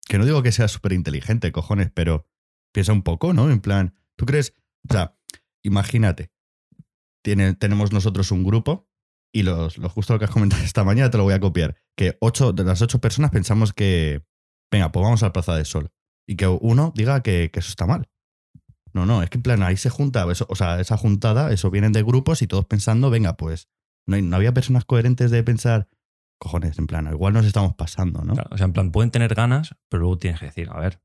que 0.08 0.18
no 0.18 0.26
digo 0.26 0.44
que 0.44 0.52
sea 0.52 0.68
súper 0.68 0.94
inteligente, 0.94 1.52
cojones, 1.52 1.92
pero 1.94 2.28
piensa 2.74 2.94
un 2.94 3.04
poco, 3.04 3.34
¿no? 3.34 3.50
En 3.50 3.62
plan, 3.62 3.96
¿tú 4.16 4.26
crees? 4.26 4.56
O 4.90 4.94
sea, 4.94 5.18
imagínate, 5.64 6.32
tiene, 7.24 7.54
tenemos 7.54 7.92
nosotros 7.92 8.32
un 8.32 8.44
grupo 8.44 8.90
y 9.34 9.44
los, 9.44 9.78
lo 9.78 9.90
justo 9.90 10.14
lo 10.14 10.20
que 10.20 10.26
has 10.26 10.32
comentado 10.32 10.64
esta 10.64 10.84
mañana 10.84 11.10
te 11.10 11.18
lo 11.18 11.24
voy 11.24 11.34
a 11.34 11.40
copiar. 11.40 11.76
Que 11.98 12.18
ocho, 12.22 12.54
de 12.54 12.64
las 12.64 12.82
ocho 12.82 13.00
personas 13.00 13.32
pensamos 13.32 13.74
que, 13.74 14.24
venga, 14.72 14.92
pues 14.92 15.04
vamos 15.04 15.24
a 15.24 15.28
la 15.28 15.34
Plaza 15.34 15.56
del 15.56 15.66
Sol. 15.66 15.90
Y 16.28 16.36
que 16.36 16.48
uno 16.48 16.94
diga 16.96 17.22
que, 17.22 17.52
eso 17.54 17.70
está 17.70 17.86
mal. 17.86 18.10
No, 18.94 19.06
no, 19.08 19.24
es 19.24 19.30
que 19.32 19.40
en 19.40 19.44
plan 19.44 19.64
ahí 19.64 19.76
se 19.76 19.90
junta, 19.90 20.30
eso- 20.32 20.46
o 20.50 20.56
sea, 20.56 20.80
esa 20.80 20.98
juntada, 20.98 21.52
eso 21.52 21.72
vienen 21.72 21.92
de 21.94 22.04
grupos 22.04 22.42
y 22.44 22.48
todos 22.48 22.66
pensando, 22.66 23.10
venga, 23.10 23.36
pues 23.36 23.68
no, 24.08 24.22
no 24.22 24.36
había 24.36 24.54
personas 24.54 24.86
coherentes 24.86 25.32
de 25.32 25.44
pensar, 25.44 25.90
cojones, 26.40 26.78
en 26.78 26.86
plan, 26.86 27.08
igual 27.12 27.34
nos 27.34 27.46
estamos 27.48 27.74
pasando, 27.74 28.22
¿no? 28.22 28.34
Claro, 28.36 28.50
o 28.54 28.58
sea, 28.58 28.66
en 28.66 28.74
plan, 28.74 28.92
pueden 28.92 29.10
tener 29.10 29.34
ganas, 29.34 29.76
pero 29.90 30.02
luego 30.02 30.18
tienes 30.20 30.40
que 30.40 30.46
decir, 30.46 30.70
a 30.72 30.80
ver, 30.80 31.02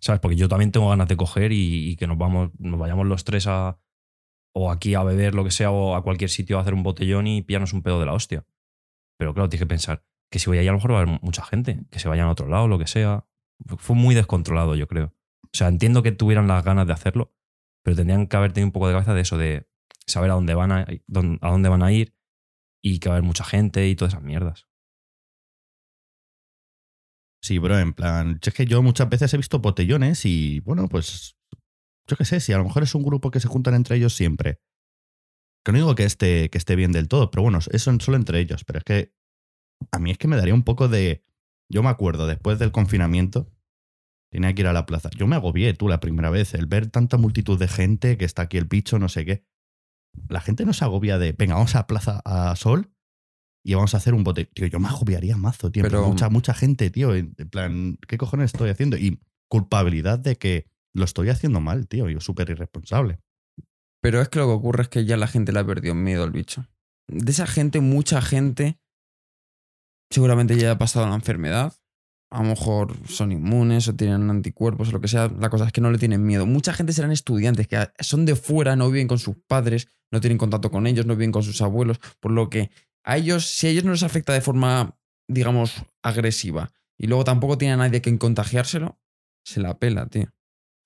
¿sabes? 0.00 0.20
Porque 0.20 0.36
yo 0.36 0.48
también 0.48 0.72
tengo 0.72 0.88
ganas 0.88 1.06
de 1.06 1.16
coger 1.16 1.52
y, 1.52 1.90
y 1.90 1.96
que 1.96 2.08
nos 2.08 2.18
vamos, 2.18 2.50
nos 2.58 2.80
vayamos 2.80 3.06
los 3.06 3.22
tres 3.22 3.46
a 3.46 3.78
o 4.54 4.70
aquí 4.70 4.94
a 4.94 5.02
beber 5.02 5.34
lo 5.34 5.44
que 5.44 5.50
sea 5.50 5.70
o 5.70 5.94
a 5.94 6.02
cualquier 6.02 6.30
sitio 6.30 6.58
a 6.58 6.62
hacer 6.62 6.74
un 6.74 6.82
botellón 6.82 7.26
y 7.26 7.42
pillarnos 7.42 7.72
un 7.72 7.82
pedo 7.82 8.00
de 8.00 8.06
la 8.06 8.12
hostia. 8.12 8.46
Pero 9.18 9.34
claro, 9.34 9.48
tienes 9.48 9.64
que 9.64 9.68
pensar 9.68 10.04
que 10.30 10.38
si 10.38 10.46
voy 10.46 10.58
ahí 10.58 10.68
a 10.68 10.72
lo 10.72 10.78
mejor 10.78 10.92
va 10.92 10.98
a 10.98 11.02
haber 11.02 11.20
mucha 11.22 11.44
gente, 11.44 11.84
que 11.90 11.98
se 11.98 12.08
vayan 12.08 12.28
a 12.28 12.32
otro 12.32 12.48
lado, 12.48 12.68
lo 12.68 12.78
que 12.78 12.86
sea. 12.86 13.26
Fue 13.78 13.96
muy 13.96 14.14
descontrolado, 14.14 14.76
yo 14.76 14.86
creo. 14.86 15.14
O 15.44 15.50
sea, 15.52 15.68
entiendo 15.68 16.02
que 16.02 16.12
tuvieran 16.12 16.46
las 16.46 16.64
ganas 16.64 16.86
de 16.86 16.92
hacerlo, 16.92 17.34
pero 17.82 17.96
tendrían 17.96 18.26
que 18.26 18.36
haber 18.36 18.52
tenido 18.52 18.68
un 18.68 18.72
poco 18.72 18.88
de 18.88 18.94
cabeza 18.94 19.14
de 19.14 19.20
eso, 19.22 19.38
de 19.38 19.68
saber 20.06 20.30
a 20.30 20.34
dónde 20.34 20.54
van 20.54 20.72
a, 20.72 20.80
a 20.80 21.50
dónde 21.50 21.68
van 21.68 21.82
a 21.82 21.92
ir 21.92 22.14
y 22.82 23.00
que 23.00 23.08
va 23.08 23.14
a 23.14 23.18
haber 23.18 23.26
mucha 23.26 23.44
gente 23.44 23.88
y 23.88 23.96
todas 23.96 24.14
esas 24.14 24.24
mierdas. 24.24 24.68
Sí, 27.42 27.58
bro, 27.58 27.78
en 27.78 27.92
plan, 27.92 28.40
es 28.42 28.54
que 28.54 28.66
yo 28.66 28.82
muchas 28.82 29.08
veces 29.08 29.32
he 29.32 29.36
visto 29.36 29.60
botellones 29.60 30.24
y, 30.24 30.60
bueno, 30.60 30.88
pues, 30.88 31.37
yo 32.08 32.16
qué 32.16 32.24
sé, 32.24 32.40
si 32.40 32.52
a 32.52 32.58
lo 32.58 32.64
mejor 32.64 32.82
es 32.82 32.94
un 32.94 33.02
grupo 33.02 33.30
que 33.30 33.40
se 33.40 33.48
juntan 33.48 33.74
entre 33.74 33.96
ellos 33.96 34.14
siempre. 34.14 34.60
Que 35.64 35.72
no 35.72 35.78
digo 35.78 35.94
que 35.94 36.04
esté, 36.04 36.48
que 36.50 36.58
esté 36.58 36.76
bien 36.76 36.92
del 36.92 37.08
todo, 37.08 37.30
pero 37.30 37.42
bueno, 37.42 37.58
eso 37.58 38.00
solo 38.00 38.16
entre 38.16 38.40
ellos. 38.40 38.64
Pero 38.64 38.78
es 38.78 38.84
que 38.84 39.14
a 39.92 39.98
mí 39.98 40.10
es 40.10 40.18
que 40.18 40.28
me 40.28 40.36
daría 40.36 40.54
un 40.54 40.62
poco 40.62 40.88
de... 40.88 41.24
Yo 41.70 41.82
me 41.82 41.90
acuerdo, 41.90 42.26
después 42.26 42.58
del 42.58 42.72
confinamiento, 42.72 43.52
tenía 44.30 44.54
que 44.54 44.62
ir 44.62 44.68
a 44.68 44.72
la 44.72 44.86
plaza. 44.86 45.10
Yo 45.16 45.26
me 45.26 45.36
agobié, 45.36 45.74
tú, 45.74 45.88
la 45.88 46.00
primera 46.00 46.30
vez, 46.30 46.54
el 46.54 46.66
ver 46.66 46.90
tanta 46.90 47.18
multitud 47.18 47.58
de 47.58 47.68
gente, 47.68 48.16
que 48.16 48.24
está 48.24 48.42
aquí 48.42 48.56
el 48.56 48.64
bicho, 48.64 48.98
no 48.98 49.10
sé 49.10 49.26
qué. 49.26 49.44
La 50.28 50.40
gente 50.40 50.64
no 50.64 50.72
se 50.72 50.84
agobia 50.84 51.18
de, 51.18 51.32
venga, 51.32 51.54
vamos 51.54 51.74
a 51.74 51.86
plaza 51.86 52.22
a 52.24 52.56
sol 52.56 52.90
y 53.62 53.74
vamos 53.74 53.92
a 53.92 53.98
hacer 53.98 54.14
un 54.14 54.24
bote. 54.24 54.46
Tío, 54.46 54.66
yo 54.66 54.80
me 54.80 54.88
agobiaría 54.88 55.36
mazo, 55.36 55.70
tío. 55.70 55.82
Pero- 55.82 56.08
mucha, 56.08 56.30
mucha 56.30 56.54
gente, 56.54 56.88
tío. 56.88 57.14
En 57.14 57.34
plan, 57.50 57.98
¿qué 58.08 58.16
cojones 58.16 58.46
estoy 58.54 58.70
haciendo? 58.70 58.96
Y 58.96 59.20
culpabilidad 59.50 60.18
de 60.18 60.36
que 60.36 60.70
lo 60.98 61.04
estoy 61.04 61.30
haciendo 61.30 61.60
mal, 61.60 61.88
tío. 61.88 62.08
Yo 62.08 62.20
súper 62.20 62.50
irresponsable. 62.50 63.20
Pero 64.00 64.20
es 64.20 64.28
que 64.28 64.38
lo 64.38 64.46
que 64.46 64.52
ocurre 64.52 64.82
es 64.82 64.88
que 64.88 65.04
ya 65.04 65.16
la 65.16 65.26
gente 65.26 65.52
le 65.52 65.60
ha 65.60 65.66
perdido 65.66 65.94
miedo 65.94 66.24
al 66.24 66.30
bicho. 66.30 66.66
De 67.08 67.30
esa 67.30 67.46
gente, 67.46 67.80
mucha 67.80 68.20
gente 68.20 68.78
seguramente 70.10 70.56
ya 70.56 70.72
ha 70.72 70.78
pasado 70.78 71.08
la 71.08 71.14
enfermedad. 71.14 71.72
A 72.30 72.42
lo 72.42 72.50
mejor 72.50 72.94
son 73.08 73.32
inmunes 73.32 73.88
o 73.88 73.94
tienen 73.94 74.28
anticuerpos 74.28 74.88
o 74.88 74.92
lo 74.92 75.00
que 75.00 75.08
sea. 75.08 75.28
La 75.28 75.48
cosa 75.48 75.66
es 75.66 75.72
que 75.72 75.80
no 75.80 75.90
le 75.90 75.98
tienen 75.98 76.24
miedo. 76.24 76.44
Mucha 76.46 76.74
gente 76.74 76.92
serán 76.92 77.10
estudiantes 77.10 77.66
que 77.66 77.88
son 78.00 78.26
de 78.26 78.36
fuera, 78.36 78.76
no 78.76 78.90
viven 78.90 79.08
con 79.08 79.18
sus 79.18 79.36
padres, 79.46 79.88
no 80.10 80.20
tienen 80.20 80.36
contacto 80.36 80.70
con 80.70 80.86
ellos, 80.86 81.06
no 81.06 81.16
viven 81.16 81.32
con 81.32 81.42
sus 81.42 81.62
abuelos. 81.62 81.98
Por 82.20 82.32
lo 82.32 82.50
que 82.50 82.70
a 83.02 83.16
ellos, 83.16 83.46
si 83.46 83.66
a 83.66 83.70
ellos 83.70 83.84
no 83.84 83.92
les 83.92 84.02
afecta 84.02 84.34
de 84.34 84.42
forma, 84.42 84.98
digamos, 85.26 85.82
agresiva, 86.02 86.70
y 86.98 87.06
luego 87.06 87.24
tampoco 87.24 87.56
tiene 87.56 87.74
a 87.74 87.76
nadie 87.78 88.02
que 88.02 88.18
contagiárselo, 88.18 89.00
se 89.44 89.60
la 89.60 89.78
pela, 89.78 90.06
tío. 90.06 90.30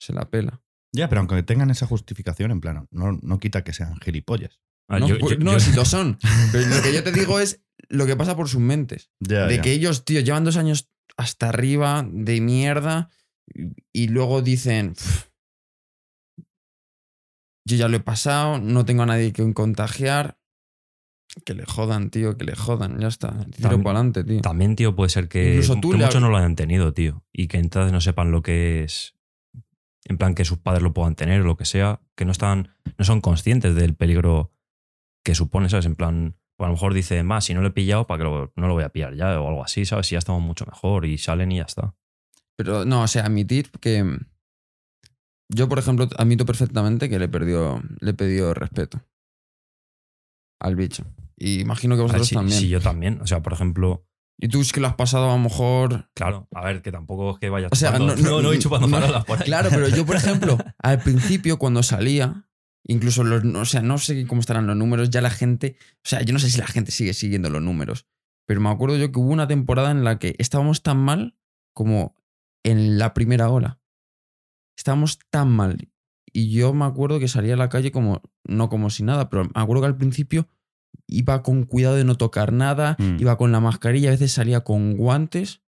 Se 0.03 0.11
la 0.13 0.29
pela. 0.29 0.61
Ya, 0.91 1.07
pero 1.09 1.19
aunque 1.21 1.41
tengan 1.43 1.71
esa 1.71 1.87
justificación, 1.87 2.51
en 2.51 2.59
plano, 2.61 2.87
no, 2.91 3.13
no 3.21 3.39
quita 3.39 3.63
que 3.63 3.71
sean 3.73 3.95
gilipollas. 4.01 4.59
Ah, 4.89 4.99
no, 4.99 5.07
yo- 5.07 5.17
pues, 5.17 5.37
yo- 5.37 5.43
no, 5.43 5.53
yo- 5.53 5.59
si 5.59 5.71
lo 5.75 5.85
son. 5.85 6.19
Pero 6.51 6.67
lo 6.67 6.81
que 6.81 6.93
yo 6.93 7.03
te 7.03 7.11
digo 7.11 7.39
es 7.39 7.61
lo 7.89 8.05
que 8.05 8.15
pasa 8.15 8.35
por 8.35 8.49
sus 8.49 8.59
mentes. 8.61 9.09
Ya, 9.19 9.47
de 9.47 9.55
ya. 9.57 9.61
que 9.61 9.71
ellos, 9.71 10.03
tío, 10.05 10.19
llevan 10.19 10.43
dos 10.43 10.57
años 10.57 10.89
hasta 11.17 11.49
arriba 11.49 12.05
de 12.07 12.41
mierda 12.41 13.09
y, 13.93 14.07
luego 14.07 14.41
dicen, 14.41 14.93
"Pff, 14.93 15.27
yo 17.65 17.77
ya 17.77 17.87
lo 17.87 17.97
he 17.97 18.01
pasado, 18.01 18.59
no 18.59 18.85
tengo 18.85 19.03
a 19.03 19.05
nadie 19.05 19.31
que 19.31 19.53
contagiar. 19.53 20.37
Que 21.45 21.53
le 21.55 21.65
jodan, 21.65 22.09
tío, 22.11 22.37
que 22.37 22.45
le 22.45 22.55
jodan, 22.55 22.99
ya 22.99 23.07
está. 23.07 23.31
Tiro 23.45 23.69
Tam- 23.69 23.83
para 23.83 23.99
adelante, 23.99 24.23
tío. 24.23 24.41
También, 24.41 24.75
tío, 24.75 24.95
puede 24.95 25.09
ser 25.09 25.27
que, 25.27 25.51
Incluso 25.55 25.79
tú 25.79 25.91
que 25.91 25.97
muchos 25.97 26.21
no 26.21 26.29
lo 26.29 26.37
hayan 26.37 26.55
tenido, 26.55 26.93
tío. 26.93 27.23
Y 27.31 27.47
que 27.47 27.57
entonces 27.57 27.91
no 27.91 28.01
sepan 28.01 28.29
lo 28.31 28.43
que 28.43 28.83
es. 28.83 29.15
En 30.05 30.17
plan, 30.17 30.35
que 30.35 30.43
sus 30.45 30.57
padres 30.57 30.83
lo 30.83 30.93
puedan 30.93 31.15
tener 31.15 31.41
o 31.41 31.45
lo 31.45 31.55
que 31.57 31.65
sea. 31.65 32.01
Que 32.15 32.25
no 32.25 32.31
están. 32.31 32.69
No 32.97 33.05
son 33.05 33.21
conscientes 33.21 33.73
del 33.75 33.95
peligro 33.95 34.51
que 35.23 35.35
supone, 35.35 35.69
¿sabes? 35.69 35.85
En 35.85 35.95
plan. 35.95 36.35
pues 36.55 36.65
a 36.65 36.69
lo 36.69 36.73
mejor 36.73 36.93
dicen, 36.93 37.25
más, 37.25 37.45
si 37.45 37.53
no 37.55 37.61
lo 37.61 37.69
he 37.69 37.71
pillado, 37.71 38.05
¿para 38.05 38.19
que 38.19 38.23
lo- 38.25 38.53
no 38.55 38.67
lo 38.67 38.73
voy 38.73 38.83
a 38.83 38.89
pillar 38.89 39.15
ya? 39.15 39.39
O 39.41 39.47
algo 39.47 39.63
así, 39.63 39.85
¿sabes? 39.85 40.05
Si 40.07 40.13
ya 40.13 40.19
estamos 40.19 40.41
mucho 40.41 40.65
mejor 40.65 41.05
y 41.05 41.17
salen 41.17 41.51
y 41.51 41.57
ya 41.57 41.63
está. 41.63 41.95
Pero 42.55 42.85
no, 42.85 43.01
o 43.03 43.07
sea, 43.07 43.25
admitir 43.25 43.71
que. 43.81 44.17
Yo, 45.49 45.67
por 45.69 45.79
ejemplo, 45.79 46.07
admito 46.17 46.45
perfectamente 46.45 47.09
que 47.09 47.19
le 47.19 47.27
perdió, 47.27 47.81
le 47.99 48.13
pidió 48.13 48.53
respeto 48.53 49.01
al 50.59 50.75
bicho. 50.75 51.05
Y 51.37 51.59
imagino 51.61 51.95
que 51.95 52.01
ver, 52.03 52.07
vosotros 52.07 52.27
si, 52.29 52.35
también. 52.35 52.59
si 52.59 52.69
yo 52.69 52.79
también. 52.79 53.19
O 53.21 53.27
sea, 53.27 53.41
por 53.41 53.53
ejemplo. 53.53 54.05
Y 54.43 54.49
tú 54.49 54.59
es 54.59 54.73
que 54.73 54.81
lo 54.81 54.87
has 54.87 54.95
pasado 54.95 55.29
a 55.31 55.37
lo 55.37 55.39
mejor. 55.41 56.09
Claro, 56.15 56.49
a 56.53 56.65
ver, 56.65 56.81
que 56.81 56.91
tampoco 56.91 57.31
es 57.31 57.39
que 57.39 57.49
vaya 57.49 57.69
O 57.71 57.75
sea, 57.75 57.91
chupando- 57.93 58.15
no- 58.17 58.21
no- 58.29 58.41
no 58.41 58.47
voy 58.49 58.59
chupando 58.59 58.87
no- 58.87 59.23
por 59.23 59.37
ahí. 59.39 59.45
Claro, 59.45 59.69
pero 59.69 59.87
yo, 59.87 60.05
por 60.05 60.17
ejemplo, 60.17 60.57
al 60.79 60.99
principio, 61.01 61.57
cuando 61.57 61.81
salía, 61.81 62.45
incluso 62.85 63.23
los. 63.23 63.45
O 63.45 63.63
sea, 63.65 63.81
no 63.81 63.97
sé 63.97 64.27
cómo 64.27 64.41
estarán 64.41 64.67
los 64.67 64.75
números, 64.75 65.09
ya 65.11 65.21
la 65.21 65.29
gente. 65.29 65.77
O 65.97 66.09
sea, 66.09 66.21
yo 66.23 66.33
no 66.33 66.39
sé 66.39 66.49
si 66.49 66.57
la 66.57 66.67
gente 66.67 66.91
sigue 66.91 67.13
siguiendo 67.13 67.49
los 67.49 67.61
números. 67.61 68.05
Pero 68.45 68.59
me 68.59 68.69
acuerdo 68.69 68.97
yo 68.97 69.11
que 69.13 69.19
hubo 69.19 69.31
una 69.31 69.47
temporada 69.47 69.91
en 69.91 70.03
la 70.03 70.19
que 70.19 70.35
estábamos 70.37 70.83
tan 70.83 70.97
mal 70.97 71.37
como 71.73 72.15
en 72.65 72.97
la 72.97 73.13
primera 73.13 73.49
ola. 73.49 73.79
Estábamos 74.77 75.19
tan 75.29 75.49
mal. 75.51 75.89
Y 76.33 76.51
yo 76.51 76.73
me 76.73 76.83
acuerdo 76.85 77.19
que 77.19 77.27
salía 77.27 77.53
a 77.53 77.57
la 77.57 77.69
calle 77.69 77.91
como. 77.91 78.21
No 78.43 78.67
como 78.67 78.89
si 78.89 79.03
nada, 79.03 79.29
pero 79.29 79.45
me 79.45 79.51
acuerdo 79.55 79.83
que 79.83 79.87
al 79.87 79.97
principio 79.97 80.49
iba 81.07 81.43
con 81.43 81.63
cuidado 81.63 81.95
de 81.95 82.03
no 82.05 82.15
tocar 82.15 82.53
nada, 82.53 82.95
Mm. 82.99 83.17
iba 83.19 83.37
con 83.37 83.51
la 83.51 83.59
mascarilla, 83.59 84.09
a 84.09 84.11
veces 84.11 84.31
salía 84.31 84.61
con 84.61 84.95
guantes. 84.97 85.61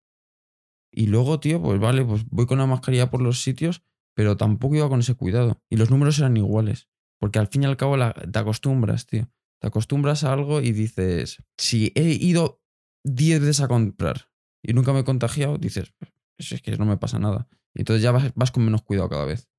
Y 0.92 1.08
luego, 1.08 1.40
tío, 1.40 1.62
pues 1.62 1.80
vale, 1.80 2.06
pues 2.06 2.26
voy 2.30 2.46
con 2.46 2.58
la 2.58 2.66
mascarilla 2.66 3.10
por 3.10 3.22
los 3.22 3.42
sitios, 3.42 3.84
pero 4.16 4.38
tampoco 4.38 4.76
iba 4.76 4.88
con 4.90 5.02
ese 5.02 5.16
cuidado. 5.16 5.62
Y 5.70 5.76
los 5.78 5.92
números 5.92 6.18
eran 6.20 6.38
iguales. 6.38 6.88
Porque 7.20 7.40
al 7.40 7.48
fin 7.48 7.64
y 7.64 7.66
al 7.66 7.78
cabo 7.78 7.98
la- 7.98 8.14
te 8.14 8.40
acostumbras, 8.40 9.06
tío. 9.06 9.30
Te 9.60 9.68
acostumbras 9.68 10.24
a 10.24 10.32
algo 10.34 10.62
y 10.62 10.72
dices, 10.72 11.44
si 11.58 11.92
he 11.96 12.04
ido 12.12 12.62
10 13.04 13.40
veces 13.42 13.62
a 13.62 13.68
comprar 13.68 14.30
y 14.64 14.74
nunca 14.74 14.94
me 14.94 15.00
he 15.00 15.04
contagiado, 15.04 15.58
dices, 15.58 15.94
"Pues 16.38 16.52
es 16.52 16.62
que 16.62 16.78
no 16.78 16.86
me 16.86 16.98
pasa 16.98 17.20
nada. 17.20 17.48
Y 17.74 17.82
entonces 17.82 18.02
ya 18.04 18.12
vas, 18.12 18.32
vas 18.36 18.52
con 18.52 18.64
menos 18.66 18.82
cuidado 18.84 19.10
cada 19.10 19.26
vez. 19.26 19.50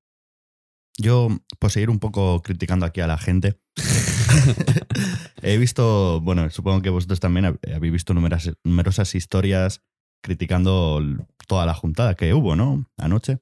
Yo, 0.99 1.29
por 1.59 1.71
seguir 1.71 1.89
un 1.89 1.99
poco 1.99 2.41
criticando 2.41 2.85
aquí 2.85 3.01
a 3.01 3.07
la 3.07 3.17
gente, 3.17 3.59
he 5.41 5.57
visto, 5.57 6.21
bueno, 6.21 6.49
supongo 6.49 6.81
que 6.81 6.89
vosotros 6.89 7.19
también 7.19 7.45
hab- 7.45 7.75
habéis 7.75 7.93
visto 7.93 8.13
numerosas, 8.13 8.55
numerosas 8.63 9.13
historias 9.15 9.83
criticando 10.23 11.01
toda 11.47 11.65
la 11.65 11.73
juntada 11.75 12.15
que 12.15 12.33
hubo, 12.33 12.55
¿no? 12.55 12.89
Anoche. 12.97 13.39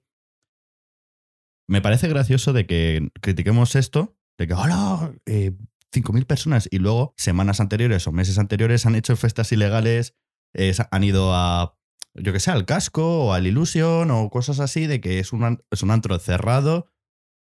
Me 1.68 1.82
parece 1.82 2.08
gracioso 2.08 2.54
de 2.54 2.68
que 2.68 3.10
critiquemos 3.22 3.76
esto, 3.76 4.18
de 4.38 4.48
que, 4.48 4.54
hola, 4.54 5.14
eh, 5.26 5.54
5.000 5.92 6.26
personas, 6.26 6.68
y 6.70 6.78
luego 6.80 7.14
semanas 7.18 7.60
anteriores 7.62 8.06
o 8.06 8.12
meses 8.12 8.38
anteriores 8.38 8.86
han 8.86 8.96
hecho 8.96 9.16
fiestas 9.16 9.52
ilegales, 9.52 10.14
eh, 10.54 10.74
han 10.92 11.04
ido 11.04 11.34
a, 11.34 11.78
yo 12.14 12.34
que 12.34 12.40
sé, 12.40 12.52
al 12.52 12.66
casco 12.66 13.28
o 13.28 13.34
al 13.34 13.48
Illusion 13.48 14.12
o 14.12 14.30
cosas 14.30 14.60
así, 14.60 14.86
de 14.88 15.00
que 15.02 15.20
es 15.20 15.32
un, 15.34 15.64
es 15.72 15.82
un 15.84 15.92
antro 15.92 16.20
cerrado 16.20 16.92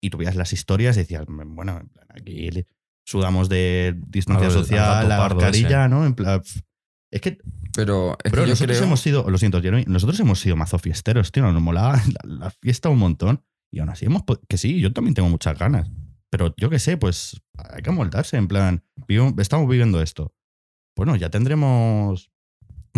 y 0.01 0.09
tú 0.09 0.17
veías 0.17 0.35
las 0.35 0.53
historias 0.53 0.95
y 0.97 1.01
decías, 1.01 1.25
bueno, 1.27 1.79
en 1.79 1.89
plan, 1.89 2.07
aquí 2.09 2.49
sudamos 3.05 3.49
de 3.49 3.95
distancia 4.07 4.47
Al- 4.47 4.53
al 4.53 4.59
social, 4.63 5.09
la 5.09 5.17
mascarilla, 5.29 5.87
¿no? 5.87 6.05
En 6.05 6.13
plan, 6.13 6.41
es 7.11 7.21
que, 7.21 7.37
Pero 7.75 8.13
es 8.23 8.31
pero 8.31 8.43
que 8.43 8.47
yo 8.47 8.47
nosotros 8.47 8.77
creo... 8.77 8.87
hemos 8.87 8.99
sido, 8.99 9.29
lo 9.29 9.37
siento, 9.37 9.61
Jeremy, 9.61 9.85
nosotros 9.87 10.19
hemos 10.19 10.39
sido 10.39 10.55
mazo 10.55 10.77
fiesteros, 10.79 11.31
tío, 11.31 11.49
nos 11.51 11.61
molaba 11.61 11.93
la, 12.25 12.35
la 12.45 12.51
fiesta 12.61 12.89
un 12.89 12.99
montón 12.99 13.43
y 13.71 13.79
aún 13.79 13.89
así 13.89 14.05
hemos, 14.05 14.23
que 14.47 14.57
sí, 14.57 14.79
yo 14.79 14.91
también 14.93 15.13
tengo 15.13 15.29
muchas 15.29 15.57
ganas, 15.57 15.89
pero 16.29 16.53
yo 16.57 16.69
qué 16.69 16.79
sé, 16.79 16.97
pues 16.97 17.41
hay 17.57 17.81
que 17.81 17.91
moldarse, 17.91 18.35
en 18.37 18.47
plan, 18.47 18.83
vivo- 19.07 19.33
estamos 19.39 19.69
viviendo 19.69 20.01
esto. 20.01 20.33
Bueno, 20.95 21.15
ya 21.15 21.29
tendremos, 21.29 22.29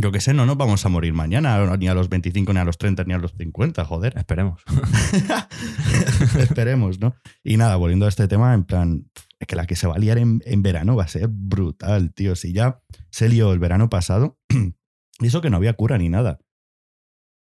yo 0.01 0.11
qué 0.11 0.21
sé, 0.21 0.33
no 0.33 0.45
nos 0.45 0.57
vamos 0.57 0.85
a 0.85 0.89
morir 0.89 1.13
mañana, 1.13 1.75
ni 1.77 1.87
a 1.87 1.93
los 1.93 2.09
25, 2.09 2.53
ni 2.53 2.59
a 2.59 2.63
los 2.63 2.77
30, 2.77 3.03
ni 3.03 3.13
a 3.13 3.17
los 3.17 3.33
50, 3.37 3.85
joder. 3.85 4.17
Esperemos. 4.17 4.61
Esperemos, 6.39 6.99
¿no? 6.99 7.15
Y 7.43 7.57
nada, 7.57 7.75
volviendo 7.75 8.05
a 8.05 8.09
este 8.09 8.27
tema, 8.27 8.53
en 8.53 8.63
plan, 8.63 9.09
es 9.39 9.47
que 9.47 9.55
la 9.55 9.65
que 9.65 9.75
se 9.75 9.87
va 9.87 9.95
a 9.95 9.99
liar 9.99 10.17
en, 10.17 10.41
en 10.45 10.61
verano 10.61 10.95
va 10.95 11.03
a 11.03 11.07
ser 11.07 11.27
brutal, 11.29 12.13
tío. 12.13 12.35
Si 12.35 12.53
ya 12.53 12.81
se 13.09 13.29
lió 13.29 13.51
el 13.53 13.59
verano 13.59 13.89
pasado, 13.89 14.37
y 15.19 15.27
eso 15.27 15.41
que 15.41 15.49
no 15.49 15.57
había 15.57 15.73
cura 15.73 15.97
ni 15.97 16.09
nada. 16.09 16.39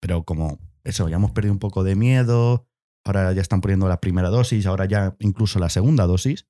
Pero 0.01 0.25
como 0.25 0.61
eso, 0.85 1.09
ya 1.09 1.17
hemos 1.17 1.33
perdido 1.33 1.53
un 1.53 1.59
poco 1.59 1.85
de 1.85 1.97
miedo, 1.97 2.69
ahora 3.05 3.33
ya 3.33 3.43
están 3.43 3.61
poniendo 3.61 3.89
la 3.89 4.01
primera 4.01 4.29
dosis, 4.29 4.67
ahora 4.67 4.87
ya 4.87 5.17
incluso 5.21 5.59
la 5.59 5.69
segunda 5.69 6.07
dosis. 6.07 6.47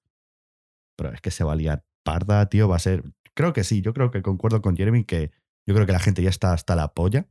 Pero 0.97 1.13
es 1.13 1.21
que 1.21 1.31
se 1.31 1.45
va 1.45 1.53
a 1.53 1.57
liar 1.57 1.85
parda, 2.05 2.49
tío, 2.49 2.69
va 2.69 2.77
a 2.77 2.81
ser... 2.81 3.03
Creo 3.35 3.53
que 3.53 3.65
sí, 3.65 3.83
yo 3.83 3.93
creo 3.93 4.11
que 4.11 4.23
concuerdo 4.23 4.63
con 4.63 4.77
Jeremy 4.77 5.05
que 5.05 5.31
yo 5.67 5.75
creo 5.75 5.87
que 5.87 5.93
la 5.93 6.01
gente 6.01 6.23
ya 6.23 6.31
está 6.31 6.53
hasta 6.53 6.77
la 6.77 6.95
polla. 6.95 7.29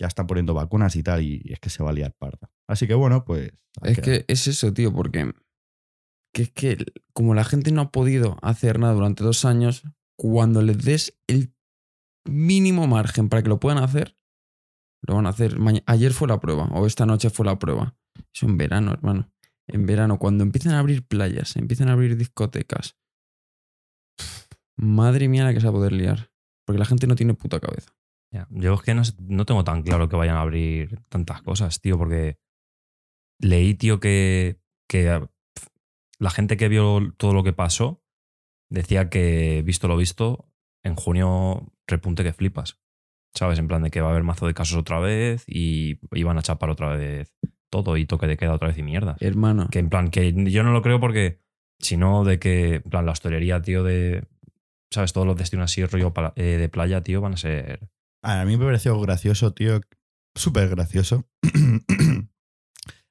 Ya 0.00 0.08
están 0.08 0.26
poniendo 0.26 0.54
vacunas 0.54 0.96
y 0.96 1.02
tal, 1.02 1.22
y 1.22 1.42
es 1.46 1.60
que 1.60 1.70
se 1.70 1.82
va 1.82 1.90
a 1.90 1.92
liar 1.92 2.12
parda. 2.18 2.50
Así 2.68 2.86
que 2.86 2.94
bueno, 2.94 3.24
pues... 3.24 3.52
Es 3.82 4.00
que 4.00 4.24
es 4.28 4.46
eso, 4.48 4.72
tío, 4.72 4.92
porque 4.92 5.32
que 6.34 6.42
es 6.42 6.50
que 6.50 6.84
como 7.14 7.34
la 7.34 7.44
gente 7.44 7.70
no 7.72 7.80
ha 7.80 7.92
podido 7.92 8.36
hacer 8.42 8.78
nada 8.78 8.92
durante 8.92 9.24
dos 9.24 9.44
años, 9.44 9.84
cuando 10.18 10.62
les 10.62 10.84
des 10.84 11.16
el 11.28 11.54
mínimo 12.24 12.86
margen 12.86 13.28
para 13.28 13.42
que 13.42 13.48
lo 13.48 13.60
puedan 13.60 13.82
hacer, 13.82 14.18
lo 15.02 15.14
van 15.14 15.26
a 15.26 15.30
hacer. 15.30 15.56
Ayer 15.86 16.12
fue 16.12 16.28
la 16.28 16.40
prueba, 16.40 16.66
o 16.72 16.86
esta 16.86 17.06
noche 17.06 17.30
fue 17.30 17.46
la 17.46 17.58
prueba. 17.58 17.96
Eso 18.34 18.46
en 18.46 18.58
verano, 18.58 18.92
hermano. 18.92 19.30
En 19.66 19.86
verano, 19.86 20.18
cuando 20.18 20.44
empiezan 20.44 20.74
a 20.74 20.80
abrir 20.80 21.06
playas, 21.06 21.56
empiezan 21.56 21.88
a 21.88 21.92
abrir 21.92 22.16
discotecas. 22.16 22.96
Madre 24.76 25.28
mía, 25.28 25.44
la 25.44 25.54
que 25.54 25.60
se 25.60 25.66
va 25.66 25.70
a 25.70 25.74
poder 25.74 25.92
liar. 25.92 26.33
Porque 26.64 26.78
la 26.78 26.84
gente 26.84 27.06
no 27.06 27.14
tiene 27.14 27.34
puta 27.34 27.60
cabeza. 27.60 27.94
Ya, 28.32 28.48
Yo 28.50 28.74
es 28.74 28.82
que 28.82 28.94
no, 28.94 29.02
no 29.20 29.46
tengo 29.46 29.64
tan 29.64 29.82
claro 29.82 30.08
que 30.08 30.16
vayan 30.16 30.36
a 30.36 30.40
abrir 30.40 31.00
tantas 31.08 31.42
cosas, 31.42 31.80
tío, 31.80 31.96
porque 31.96 32.38
leí, 33.38 33.74
tío, 33.74 34.00
que, 34.00 34.60
que 34.88 35.26
la 36.18 36.30
gente 36.30 36.56
que 36.56 36.68
vio 36.68 37.12
todo 37.16 37.32
lo 37.32 37.44
que 37.44 37.52
pasó 37.52 38.02
decía 38.70 39.08
que, 39.08 39.62
visto 39.64 39.88
lo 39.88 39.96
visto, 39.96 40.50
en 40.82 40.96
junio 40.96 41.72
repunte 41.86 42.24
que 42.24 42.32
flipas. 42.32 42.80
¿Sabes? 43.36 43.58
En 43.58 43.66
plan 43.66 43.82
de 43.82 43.90
que 43.90 44.00
va 44.00 44.08
a 44.08 44.10
haber 44.10 44.22
mazo 44.22 44.46
de 44.46 44.54
casos 44.54 44.78
otra 44.78 45.00
vez 45.00 45.44
y 45.48 45.98
iban 46.12 46.38
a 46.38 46.42
chapar 46.42 46.70
otra 46.70 46.94
vez 46.96 47.34
todo 47.68 47.96
y 47.96 48.06
toque 48.06 48.28
de 48.28 48.36
queda 48.36 48.54
otra 48.54 48.68
vez 48.68 48.78
y 48.78 48.84
mierda. 48.84 49.16
Hermano. 49.18 49.66
Que 49.70 49.80
en 49.80 49.88
plan, 49.88 50.10
que 50.10 50.32
yo 50.32 50.62
no 50.62 50.70
lo 50.70 50.82
creo 50.82 51.00
porque, 51.00 51.40
sino 51.80 52.22
de 52.22 52.38
que, 52.38 52.76
en 52.76 52.82
plan, 52.82 53.06
la 53.06 53.12
hostelería, 53.12 53.60
tío, 53.60 53.82
de. 53.82 54.28
¿Sabes? 54.94 55.12
Todos 55.12 55.26
los 55.26 55.36
destinos 55.36 55.70
así, 55.70 55.84
rollo 55.84 56.12
eh, 56.36 56.42
de 56.56 56.68
playa, 56.68 57.02
tío, 57.02 57.20
van 57.20 57.34
a 57.34 57.36
ser. 57.36 57.88
A 58.22 58.44
mí 58.44 58.56
me 58.56 58.64
pareció 58.64 58.98
gracioso, 59.00 59.52
tío. 59.52 59.80
Súper 60.36 60.68
gracioso. 60.68 61.28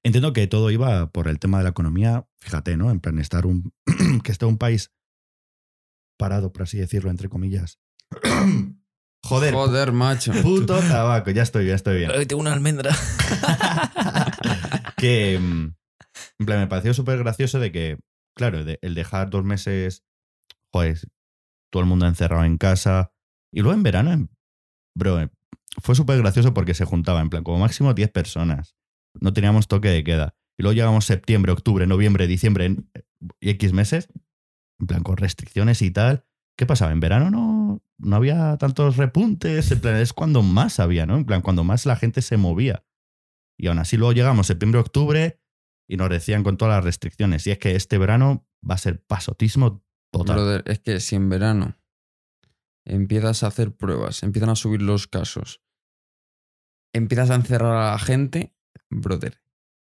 Entiendo 0.06 0.34
que 0.34 0.48
todo 0.48 0.72
iba 0.72 1.12
por 1.12 1.28
el 1.28 1.40
tema 1.40 1.58
de 1.60 1.64
la 1.66 1.70
economía. 1.72 2.26
Fíjate, 2.40 2.78
¿no? 2.78 2.90
En 2.92 3.00
plan, 3.00 3.20
estar 3.20 3.46
un. 3.46 3.74
que 4.24 4.32
esté 4.32 4.46
un 4.46 4.58
país 4.58 4.92
parado, 6.18 6.52
por 6.54 6.64
así 6.64 6.78
decirlo, 6.78 7.10
entre 7.12 7.30
comillas. 7.30 7.80
Joder, 9.26 9.54
Joder, 9.54 9.92
macho. 9.94 10.34
puto 10.42 10.80
tabaco. 10.80 11.32
Ya 11.32 11.44
estoy, 11.44 11.68
ya 11.68 11.76
estoy 11.76 12.00
bien. 12.00 12.28
tengo 12.28 12.42
una 12.42 12.54
almendra. 12.54 12.92
que. 14.98 15.40
mm, 15.40 15.74
En 16.40 16.46
plan, 16.46 16.60
me 16.60 16.68
pareció 16.68 16.94
súper 16.94 17.20
gracioso 17.20 17.60
de 17.60 17.72
que, 17.72 17.98
claro, 18.36 18.66
de- 18.66 18.80
el 18.82 18.96
dejar 18.96 19.30
dos 19.30 19.46
meses. 19.46 20.04
Joder, 20.74 20.98
todo 21.74 21.82
el 21.82 21.90
mundo 21.90 22.06
encerrado 22.06 22.46
en 22.46 22.58
casa. 22.58 23.12
Y 23.52 23.62
luego 23.62 23.76
en 23.76 23.82
verano, 23.82 24.30
bro, 24.96 25.20
eh, 25.20 25.30
fue 25.82 25.96
súper 25.96 26.20
gracioso 26.20 26.54
porque 26.54 26.76
se 26.76 26.86
juntaba, 26.86 27.20
en 27.20 27.32
plan, 27.32 27.44
como 27.44 27.58
máximo 27.58 27.96
10 27.96 28.12
personas. 28.12 28.76
No 29.20 29.34
teníamos 29.34 29.68
toque 29.68 29.90
de 29.90 30.04
queda. 30.04 30.36
Y 30.56 30.62
luego 30.62 30.76
llegamos 30.76 31.06
septiembre, 31.06 31.52
octubre, 31.52 31.88
noviembre, 31.88 32.28
diciembre 32.28 32.76
y 33.40 33.50
X 33.50 33.74
meses, 33.74 34.08
en 34.80 34.86
plan, 34.86 35.02
con 35.02 35.18
restricciones 35.18 35.82
y 35.82 35.90
tal. 35.90 36.26
¿Qué 36.56 36.68
pasaba? 36.68 36.92
En 36.92 37.00
verano 37.00 37.32
no. 37.32 37.82
no 37.98 38.16
había 38.16 38.56
tantos 38.58 38.98
repuntes, 38.98 39.72
en 39.72 39.80
plan, 39.82 39.96
es 39.96 40.14
cuando 40.14 40.44
más 40.44 40.80
había, 40.80 41.08
¿no? 41.08 41.18
En 41.18 41.26
plan, 41.26 41.42
cuando 41.42 41.64
más 41.64 41.88
la 41.88 41.96
gente 41.96 42.22
se 42.22 42.38
movía. 42.38 42.86
Y 43.58 43.66
aún 43.66 43.80
así 43.80 43.98
luego 43.98 44.14
llegamos 44.14 44.46
septiembre, 44.46 44.80
octubre 44.80 45.40
y 45.90 45.98
nos 45.98 46.10
decían 46.10 46.44
con 46.44 46.58
todas 46.58 46.76
las 46.76 46.84
restricciones. 46.84 47.48
Y 47.48 47.52
es 47.52 47.58
que 47.58 47.76
este 47.76 47.98
verano 47.98 48.48
va 48.70 48.76
a 48.76 48.80
ser 48.80 49.04
pasotismo 49.04 49.84
Brother, 50.22 50.64
es 50.68 50.80
que 50.80 51.00
si 51.00 51.16
en 51.16 51.30
verano 51.30 51.76
empiezas 52.86 53.44
a 53.44 53.48
hacer 53.48 53.76
pruebas, 53.76 54.24
empiezan 54.24 54.50
a 54.50 54.56
subir 54.56 54.82
los 54.82 55.08
casos, 55.08 55.62
empiezas 56.94 57.32
a 57.32 57.36
encerrar 57.36 57.76
a 57.76 57.92
la 57.92 58.00
gente, 58.00 58.56
brother, 58.90 59.42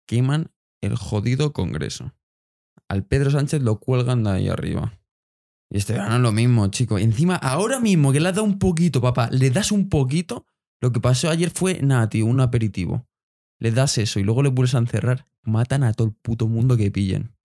queman 0.07 0.51
el 0.81 0.95
jodido 0.95 1.53
Congreso. 1.53 2.13
Al 2.89 3.05
Pedro 3.05 3.31
Sánchez 3.31 3.61
lo 3.61 3.79
cuelgan 3.79 4.23
de 4.23 4.31
ahí 4.31 4.49
arriba. 4.49 4.99
Y 5.69 5.77
este 5.77 5.93
verano 5.93 6.15
es 6.15 6.21
lo 6.21 6.31
mismo, 6.31 6.67
chico. 6.67 6.97
Encima, 6.97 7.35
ahora 7.35 7.79
mismo 7.79 8.13
que 8.13 8.19
le 8.19 8.29
has 8.29 8.35
dado 8.35 8.45
un 8.45 8.59
poquito, 8.59 9.01
papá, 9.01 9.29
le 9.31 9.49
das 9.49 9.71
un 9.71 9.89
poquito, 9.89 10.45
lo 10.81 10.91
que 10.91 11.01
pasó 11.01 11.29
ayer 11.29 11.49
fue, 11.49 11.81
nada, 11.81 12.07
tío, 12.09 12.25
un 12.25 12.39
aperitivo. 12.39 13.07
Le 13.59 13.71
das 13.71 13.97
eso 13.97 14.19
y 14.19 14.23
luego 14.23 14.43
le 14.43 14.49
vuelves 14.49 14.75
a 14.75 14.79
encerrar, 14.79 15.27
matan 15.41 15.83
a 15.83 15.93
todo 15.93 16.07
el 16.07 16.13
puto 16.13 16.47
mundo 16.47 16.77
que 16.77 16.91
pillen. 16.91 17.35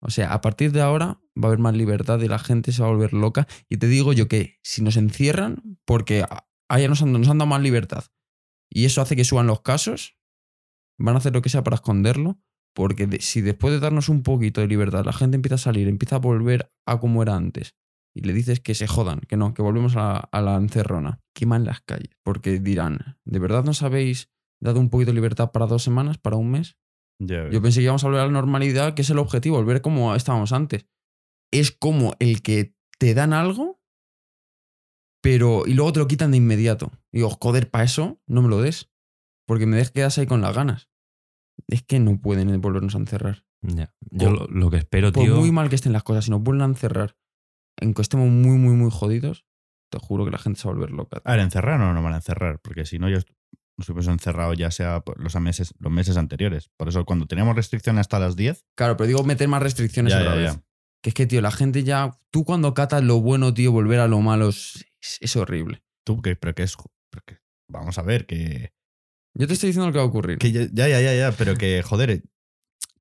O 0.00 0.10
sea, 0.10 0.32
a 0.32 0.40
partir 0.40 0.70
de 0.72 0.82
ahora 0.82 1.20
va 1.36 1.44
a 1.44 1.46
haber 1.48 1.58
más 1.58 1.74
libertad 1.74 2.20
y 2.20 2.28
la 2.28 2.38
gente 2.38 2.72
se 2.72 2.82
va 2.82 2.88
a 2.88 2.92
volver 2.92 3.12
loca. 3.12 3.46
Y 3.68 3.76
te 3.78 3.86
digo 3.88 4.12
yo 4.12 4.28
que 4.28 4.58
si 4.62 4.82
nos 4.82 4.96
encierran, 4.96 5.78
porque 5.84 6.24
allá 6.68 6.88
nos 6.88 7.02
han, 7.02 7.12
nos 7.12 7.28
han 7.28 7.38
dado 7.38 7.48
más 7.48 7.60
libertad, 7.62 8.04
y 8.70 8.84
eso 8.86 9.00
hace 9.02 9.16
que 9.16 9.24
suban 9.24 9.46
los 9.46 9.60
casos, 9.62 10.16
van 10.98 11.14
a 11.14 11.18
hacer 11.18 11.32
lo 11.32 11.42
que 11.42 11.48
sea 11.48 11.62
para 11.64 11.76
esconderlo, 11.76 12.38
porque 12.74 13.06
de- 13.06 13.20
si 13.20 13.40
después 13.40 13.72
de 13.72 13.80
darnos 13.80 14.08
un 14.08 14.22
poquito 14.22 14.60
de 14.60 14.66
libertad 14.68 15.04
la 15.04 15.12
gente 15.12 15.36
empieza 15.36 15.56
a 15.56 15.58
salir, 15.58 15.88
empieza 15.88 16.16
a 16.16 16.20
volver 16.20 16.72
a 16.86 16.98
como 17.00 17.22
era 17.22 17.34
antes, 17.36 17.74
y 18.16 18.20
le 18.22 18.32
dices 18.32 18.60
que 18.60 18.74
se 18.74 18.86
jodan, 18.86 19.20
que 19.20 19.36
no, 19.36 19.54
que 19.54 19.62
volvemos 19.62 19.96
a, 19.96 20.16
a 20.18 20.40
la 20.40 20.56
encerrona, 20.56 21.20
queman 21.34 21.64
las 21.64 21.80
calles, 21.80 22.10
porque 22.24 22.58
dirán, 22.60 23.18
¿de 23.24 23.38
verdad 23.38 23.64
nos 23.64 23.82
habéis 23.82 24.30
dado 24.60 24.80
un 24.80 24.88
poquito 24.88 25.10
de 25.10 25.14
libertad 25.16 25.50
para 25.52 25.66
dos 25.66 25.82
semanas, 25.82 26.18
para 26.18 26.36
un 26.36 26.50
mes? 26.50 26.76
Yo 27.50 27.62
pensé 27.62 27.80
que 27.80 27.84
íbamos 27.84 28.02
a 28.04 28.08
volver 28.08 28.22
a 28.22 28.26
la 28.26 28.32
normalidad, 28.32 28.94
que 28.94 29.02
es 29.02 29.10
el 29.10 29.18
objetivo, 29.18 29.56
volver 29.56 29.80
como 29.82 30.14
estábamos 30.14 30.52
antes. 30.52 30.86
Es 31.54 31.70
como 31.72 32.14
el 32.18 32.42
que 32.42 32.74
te 32.98 33.14
dan 33.14 33.32
algo, 33.32 33.80
pero. 35.22 35.64
y 35.66 35.74
luego 35.74 35.92
te 35.92 36.00
lo 36.00 36.06
quitan 36.08 36.30
de 36.30 36.36
inmediato. 36.38 36.92
Y 37.12 37.18
digo, 37.18 37.30
joder, 37.30 37.70
para 37.70 37.84
eso 37.84 38.20
no 38.26 38.42
me 38.42 38.48
lo 38.48 38.60
des. 38.60 38.90
Porque 39.46 39.66
me 39.66 39.76
des 39.76 39.90
quedas 39.90 40.16
ahí 40.18 40.26
con 40.26 40.40
las 40.40 40.54
ganas. 40.54 40.88
Es 41.68 41.82
que 41.82 42.00
no 42.00 42.20
pueden 42.20 42.60
volvernos 42.60 42.94
a 42.94 42.98
encerrar. 42.98 43.44
Ya. 43.62 43.94
Yo 44.10 44.28
Por- 44.30 44.38
lo, 44.38 44.46
lo 44.48 44.70
que 44.70 44.78
espero, 44.78 45.12
Por 45.12 45.24
tío. 45.24 45.36
muy 45.36 45.52
mal 45.52 45.68
que 45.68 45.74
estén 45.76 45.92
las 45.92 46.02
cosas, 46.02 46.24
si 46.24 46.30
nos 46.30 46.42
vuelven 46.42 46.62
a 46.62 46.66
encerrar 46.66 47.16
en 47.80 47.94
que 47.94 48.02
estemos 48.02 48.28
muy, 48.28 48.56
muy, 48.58 48.74
muy 48.74 48.90
jodidos, 48.90 49.44
te 49.90 49.98
juro 49.98 50.24
que 50.24 50.30
la 50.30 50.38
gente 50.38 50.60
se 50.60 50.66
va 50.68 50.72
a 50.72 50.74
volver 50.76 50.90
loca. 50.92 51.20
A 51.24 51.32
ver, 51.32 51.40
encerrar 51.40 51.80
o 51.80 51.84
no 51.84 51.94
nos 51.94 52.02
van 52.04 52.14
a 52.14 52.16
encerrar, 52.16 52.58
porque 52.60 52.84
si 52.84 52.98
no, 52.98 53.08
ya 53.08 53.18
est- 53.18 53.28
nos 53.78 53.88
hubiésemos 53.88 54.14
encerrado 54.20 54.54
ya 54.54 54.70
sea 54.70 55.02
los 55.16 55.34
meses, 55.40 55.74
los 55.78 55.92
meses 55.92 56.16
anteriores. 56.16 56.70
Por 56.76 56.88
eso, 56.88 57.04
cuando 57.04 57.26
teníamos 57.26 57.54
restricción 57.56 57.98
hasta 57.98 58.18
las 58.18 58.36
10, 58.36 58.64
Claro, 58.76 58.96
pero 58.96 59.06
digo 59.08 59.24
meter 59.24 59.48
más 59.48 59.62
restricciones 59.62 60.12
Ya, 60.12 60.20
otra 60.20 60.34
ya, 60.36 60.40
vez. 60.40 60.54
ya. 60.54 60.64
Que 61.04 61.10
es 61.10 61.14
que, 61.14 61.26
tío, 61.26 61.42
la 61.42 61.50
gente 61.50 61.84
ya. 61.84 62.18
Tú 62.30 62.44
cuando 62.46 62.72
catas 62.72 63.02
lo 63.04 63.20
bueno, 63.20 63.52
tío, 63.52 63.72
volver 63.72 64.00
a 64.00 64.08
lo 64.08 64.20
malo 64.22 64.48
es, 64.48 64.86
es 65.20 65.36
horrible. 65.36 65.82
tú, 66.02 66.22
que, 66.22 66.34
pero 66.34 66.54
que 66.54 66.62
es. 66.62 66.76
pero 67.10 67.22
que- 67.26 67.36
vamos 67.70 67.98
a 67.98 68.02
ver, 68.02 68.24
que. 68.24 68.72
Yo 69.36 69.46
te 69.46 69.52
estoy 69.52 69.66
diciendo 69.68 69.86
lo 69.88 69.92
que 69.92 69.98
va 69.98 70.04
a 70.04 70.08
ocurrir. 70.08 70.38
que 70.38 70.50
ya, 70.50 70.62
ya, 70.72 70.88
ya, 70.88 71.14
ya, 71.14 71.32
pero 71.32 71.54
que, 71.58 71.82
joder, 71.82 72.10
eh, 72.10 72.22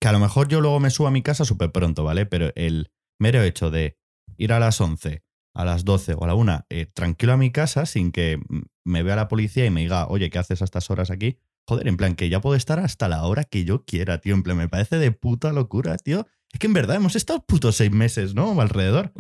que 0.01 0.07
a 0.10 0.12
lo 0.12 0.19
mejor 0.19 0.50
yo 0.50 0.60
luego 0.60 0.81
me 0.81 0.89
subo 0.89 1.07
a 1.07 1.12
mi 1.12 1.22
casa 1.22 1.45
súper 1.45 1.72
pronto, 1.72 2.03
¿vale? 2.03 2.25
Pero 2.25 2.51
el 2.55 2.91
mero 3.22 3.41
hecho 3.41 3.72
de 3.72 3.98
ir 4.36 4.51
a 4.51 4.60
las 4.60 4.81
11, 4.81 5.24
a 5.55 5.63
las 5.63 5.86
12 5.86 6.13
o 6.15 6.25
a 6.25 6.27
la 6.27 6.36
1, 6.36 6.65
eh, 6.69 6.88
tranquilo 6.88 7.31
a 7.31 7.38
mi 7.38 7.51
casa 7.51 7.86
sin 7.86 8.12
que 8.12 8.38
me 8.83 9.01
vea 9.03 9.15
la 9.15 9.29
policía 9.29 9.65
y 9.65 9.69
me 9.69 9.79
diga, 9.79 10.07
oye, 10.07 10.29
¿qué 10.29 10.39
haces 10.39 10.61
a 10.61 10.66
estas 10.66 10.89
horas 10.89 11.09
aquí? 11.09 11.37
Joder, 11.70 11.87
en 11.87 11.96
plan, 11.96 12.16
que 12.16 12.27
ya 12.27 12.42
puedo 12.42 12.57
estar 12.57 12.79
hasta 12.79 13.07
la 13.07 13.24
hora 13.24 13.46
que 13.46 13.63
yo 13.63 13.85
quiera, 13.85 14.18
tío. 14.18 14.33
En 14.33 14.44
plan, 14.44 14.57
me 14.57 14.68
parece 14.68 14.98
de 14.98 15.11
puta 15.13 15.53
locura, 15.53 15.96
tío. 15.98 16.27
Es 16.53 16.59
que 16.59 16.68
en 16.68 16.74
verdad 16.74 16.96
hemos 16.96 17.16
estado 17.16 17.44
putos 17.46 17.75
seis 17.75 17.92
meses, 17.92 18.33
¿no? 18.35 18.59
Alrededor. 18.61 19.11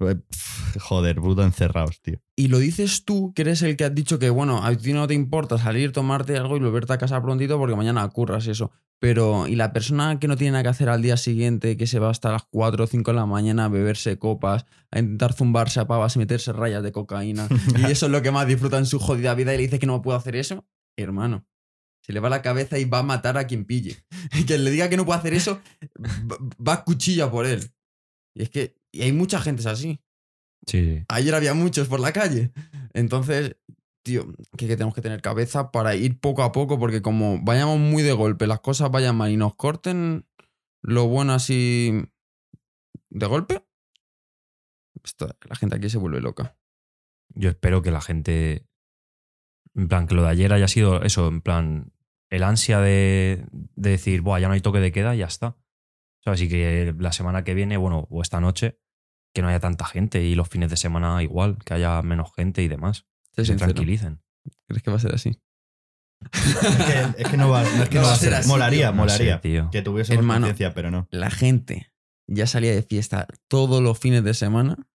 Eh, 0.00 0.16
Joder, 0.78 1.16
puto 1.16 1.42
encerrados, 1.42 2.00
tío. 2.00 2.20
Y 2.36 2.48
lo 2.48 2.58
dices 2.58 3.04
tú, 3.04 3.32
que 3.34 3.42
eres 3.42 3.62
el 3.62 3.76
que 3.76 3.84
has 3.84 3.94
dicho 3.94 4.18
que, 4.18 4.30
bueno, 4.30 4.64
a 4.64 4.74
ti 4.74 4.92
no 4.92 5.06
te 5.06 5.14
importa 5.14 5.58
salir, 5.58 5.92
tomarte 5.92 6.36
algo 6.36 6.56
y 6.56 6.60
volverte 6.60 6.92
a 6.92 6.98
casa 6.98 7.20
prontito 7.22 7.58
porque 7.58 7.74
mañana 7.74 8.08
curras 8.08 8.46
y 8.46 8.50
eso. 8.50 8.70
Pero, 8.98 9.46
¿y 9.46 9.56
la 9.56 9.72
persona 9.72 10.18
que 10.18 10.28
no 10.28 10.36
tiene 10.36 10.52
nada 10.52 10.62
que 10.62 10.68
hacer 10.68 10.88
al 10.88 11.02
día 11.02 11.16
siguiente, 11.16 11.76
que 11.76 11.86
se 11.86 11.98
va 11.98 12.10
hasta 12.10 12.32
las 12.32 12.42
4 12.50 12.84
o 12.84 12.86
5 12.86 13.10
de 13.10 13.16
la 13.16 13.26
mañana 13.26 13.64
a 13.64 13.68
beberse 13.68 14.18
copas, 14.18 14.66
a 14.90 14.98
intentar 14.98 15.32
zumbarse 15.32 15.80
a 15.80 15.86
pavas 15.86 16.16
y 16.16 16.18
meterse 16.18 16.52
rayas 16.52 16.82
de 16.82 16.92
cocaína? 16.92 17.48
y 17.78 17.90
eso 17.90 18.06
es 18.06 18.12
lo 18.12 18.22
que 18.22 18.30
más 18.30 18.46
disfruta 18.46 18.78
en 18.78 18.86
su 18.86 18.98
jodida 18.98 19.34
vida 19.34 19.54
y 19.54 19.56
le 19.56 19.62
dice 19.64 19.78
que 19.78 19.86
no 19.86 20.02
puedo 20.02 20.18
hacer 20.18 20.36
eso? 20.36 20.66
Hermano, 20.96 21.46
se 22.02 22.12
le 22.12 22.20
va 22.20 22.28
la 22.30 22.42
cabeza 22.42 22.78
y 22.78 22.84
va 22.84 22.98
a 23.00 23.02
matar 23.02 23.36
a 23.38 23.46
quien 23.46 23.64
pille. 23.64 23.96
Y 24.38 24.44
quien 24.44 24.64
le 24.64 24.70
diga 24.70 24.88
que 24.88 24.96
no 24.96 25.04
puede 25.06 25.18
hacer 25.18 25.34
eso, 25.34 25.60
va, 26.66 26.72
a 26.74 26.84
cuchilla 26.84 27.30
por 27.30 27.46
él. 27.46 27.70
Y 28.34 28.42
es 28.42 28.50
que, 28.50 28.76
y 28.92 29.02
hay 29.02 29.12
mucha 29.12 29.40
gente 29.40 29.68
así. 29.68 30.00
Sí, 30.66 30.84
sí. 30.96 31.04
Ayer 31.08 31.34
había 31.34 31.54
muchos 31.54 31.88
por 31.88 32.00
la 32.00 32.12
calle. 32.12 32.52
Entonces, 32.92 33.56
tío, 34.04 34.32
que, 34.56 34.66
que 34.66 34.76
tenemos 34.76 34.94
que 34.94 35.00
tener 35.02 35.20
cabeza 35.22 35.70
para 35.70 35.94
ir 35.96 36.20
poco 36.20 36.42
a 36.42 36.52
poco, 36.52 36.78
porque 36.78 37.02
como 37.02 37.40
vayamos 37.42 37.78
muy 37.78 38.02
de 38.02 38.12
golpe, 38.12 38.46
las 38.46 38.60
cosas 38.60 38.90
vayan 38.90 39.16
mal 39.16 39.30
y 39.30 39.36
nos 39.36 39.54
corten 39.56 40.26
lo 40.82 41.06
bueno 41.08 41.32
así 41.34 42.04
de 43.10 43.26
golpe, 43.26 43.64
esto- 45.04 45.34
la 45.48 45.56
gente 45.56 45.76
aquí 45.76 45.90
se 45.90 45.98
vuelve 45.98 46.20
loca. 46.20 46.56
Yo 47.34 47.50
espero 47.50 47.82
que 47.82 47.90
la 47.90 48.00
gente. 48.00 48.66
En 49.74 49.88
plan, 49.88 50.06
que 50.06 50.14
lo 50.14 50.22
de 50.22 50.28
ayer 50.30 50.52
haya 50.52 50.68
sido 50.68 51.02
eso, 51.02 51.28
en 51.28 51.40
plan, 51.40 51.92
el 52.28 52.42
ansia 52.42 52.80
de, 52.80 53.44
de 53.52 53.90
decir, 53.90 54.20
Buah, 54.22 54.40
ya 54.40 54.48
no 54.48 54.54
hay 54.54 54.60
toque 54.60 54.80
de 54.80 54.92
queda 54.92 55.14
y 55.14 55.18
ya 55.18 55.26
está. 55.26 55.48
O 55.48 56.22
sea, 56.22 56.32
así 56.34 56.48
que 56.48 56.94
la 56.98 57.12
semana 57.12 57.44
que 57.44 57.54
viene, 57.54 57.76
bueno, 57.76 58.06
o 58.10 58.22
esta 58.22 58.40
noche, 58.40 58.78
que 59.34 59.42
no 59.42 59.48
haya 59.48 59.60
tanta 59.60 59.84
gente 59.86 60.22
y 60.22 60.34
los 60.34 60.48
fines 60.48 60.70
de 60.70 60.76
semana 60.76 61.22
igual, 61.22 61.58
que 61.64 61.74
haya 61.74 62.02
menos 62.02 62.32
gente 62.34 62.62
y 62.62 62.68
demás. 62.68 63.06
Que 63.34 63.44
se 63.44 63.54
tranquilicen. 63.56 64.20
¿Crees 64.66 64.82
que 64.82 64.90
va 64.90 64.96
a 64.96 65.00
ser 65.00 65.14
así? 65.14 65.40
Es 66.32 66.56
que, 67.14 67.22
es 67.22 67.28
que 67.28 67.36
no 67.36 67.48
va, 67.48 67.62
no 67.62 67.82
es 67.84 67.88
que 67.88 67.94
no 68.00 68.04
va 68.04 68.12
a 68.12 68.16
ser. 68.16 68.34
así, 68.34 68.48
Molaría, 68.48 68.90
tío. 68.90 68.96
No 68.96 69.08
sé, 69.08 69.18
molaría. 69.18 69.40
tío. 69.40 69.70
que 69.70 69.82
tuviésemos 69.82 70.18
Hermano. 70.18 70.46
conciencia, 70.46 70.74
pero 70.74 70.90
no. 70.90 71.08
La 71.10 71.30
gente 71.30 71.92
ya 72.26 72.46
salía 72.46 72.74
de 72.74 72.82
fiesta 72.82 73.26
todos 73.48 73.82
los 73.82 73.98
fines 73.98 74.22
de 74.24 74.34
semana 74.34 74.89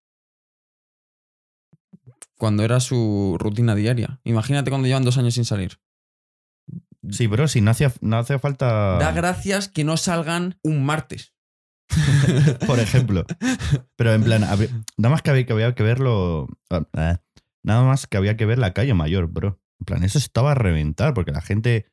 cuando 2.38 2.64
era 2.64 2.80
su 2.80 3.38
rutina 3.40 3.76
diaria. 3.76 4.20
Imagínate 4.24 4.70
cuando 4.70 4.88
llevan 4.88 5.04
dos 5.04 5.18
años 5.18 5.34
sin 5.34 5.46
salir. 5.46 5.80
Sí, 7.10 7.28
bro, 7.28 7.48
sí, 7.48 7.62
no 7.62 7.72
hacía, 7.72 7.94
no 8.02 8.18
hacía 8.18 8.40
falta. 8.40 8.98
Da 8.98 9.12
gracias 9.12 9.70
que 9.70 9.84
no 9.84 9.98
salgan 9.98 10.58
un 10.64 10.86
martes. 10.86 11.34
por 12.68 12.80
ejemplo. 12.80 13.26
Pero 13.96 14.14
en 14.14 14.24
plan, 14.24 14.42
nada 14.42 15.12
más 15.12 15.22
que 15.22 15.30
había, 15.30 15.46
que 15.46 15.54
había 15.54 15.76
que 15.76 15.84
verlo. 15.84 16.48
ah, 16.72 16.86
eh, 16.94 17.18
nada 17.64 17.84
más 17.84 18.08
que 18.08 18.18
había 18.18 18.38
que 18.38 18.46
ver 18.46 18.58
la 18.58 18.74
calle 18.74 18.94
mayor, 18.94 19.28
bro. 19.28 19.62
En 19.80 19.86
plan, 19.86 20.04
eso 20.04 20.18
estaba 20.18 20.52
a 20.52 20.56
reventar 20.56 21.14
porque 21.14 21.32
la 21.32 21.42
gente. 21.42 21.88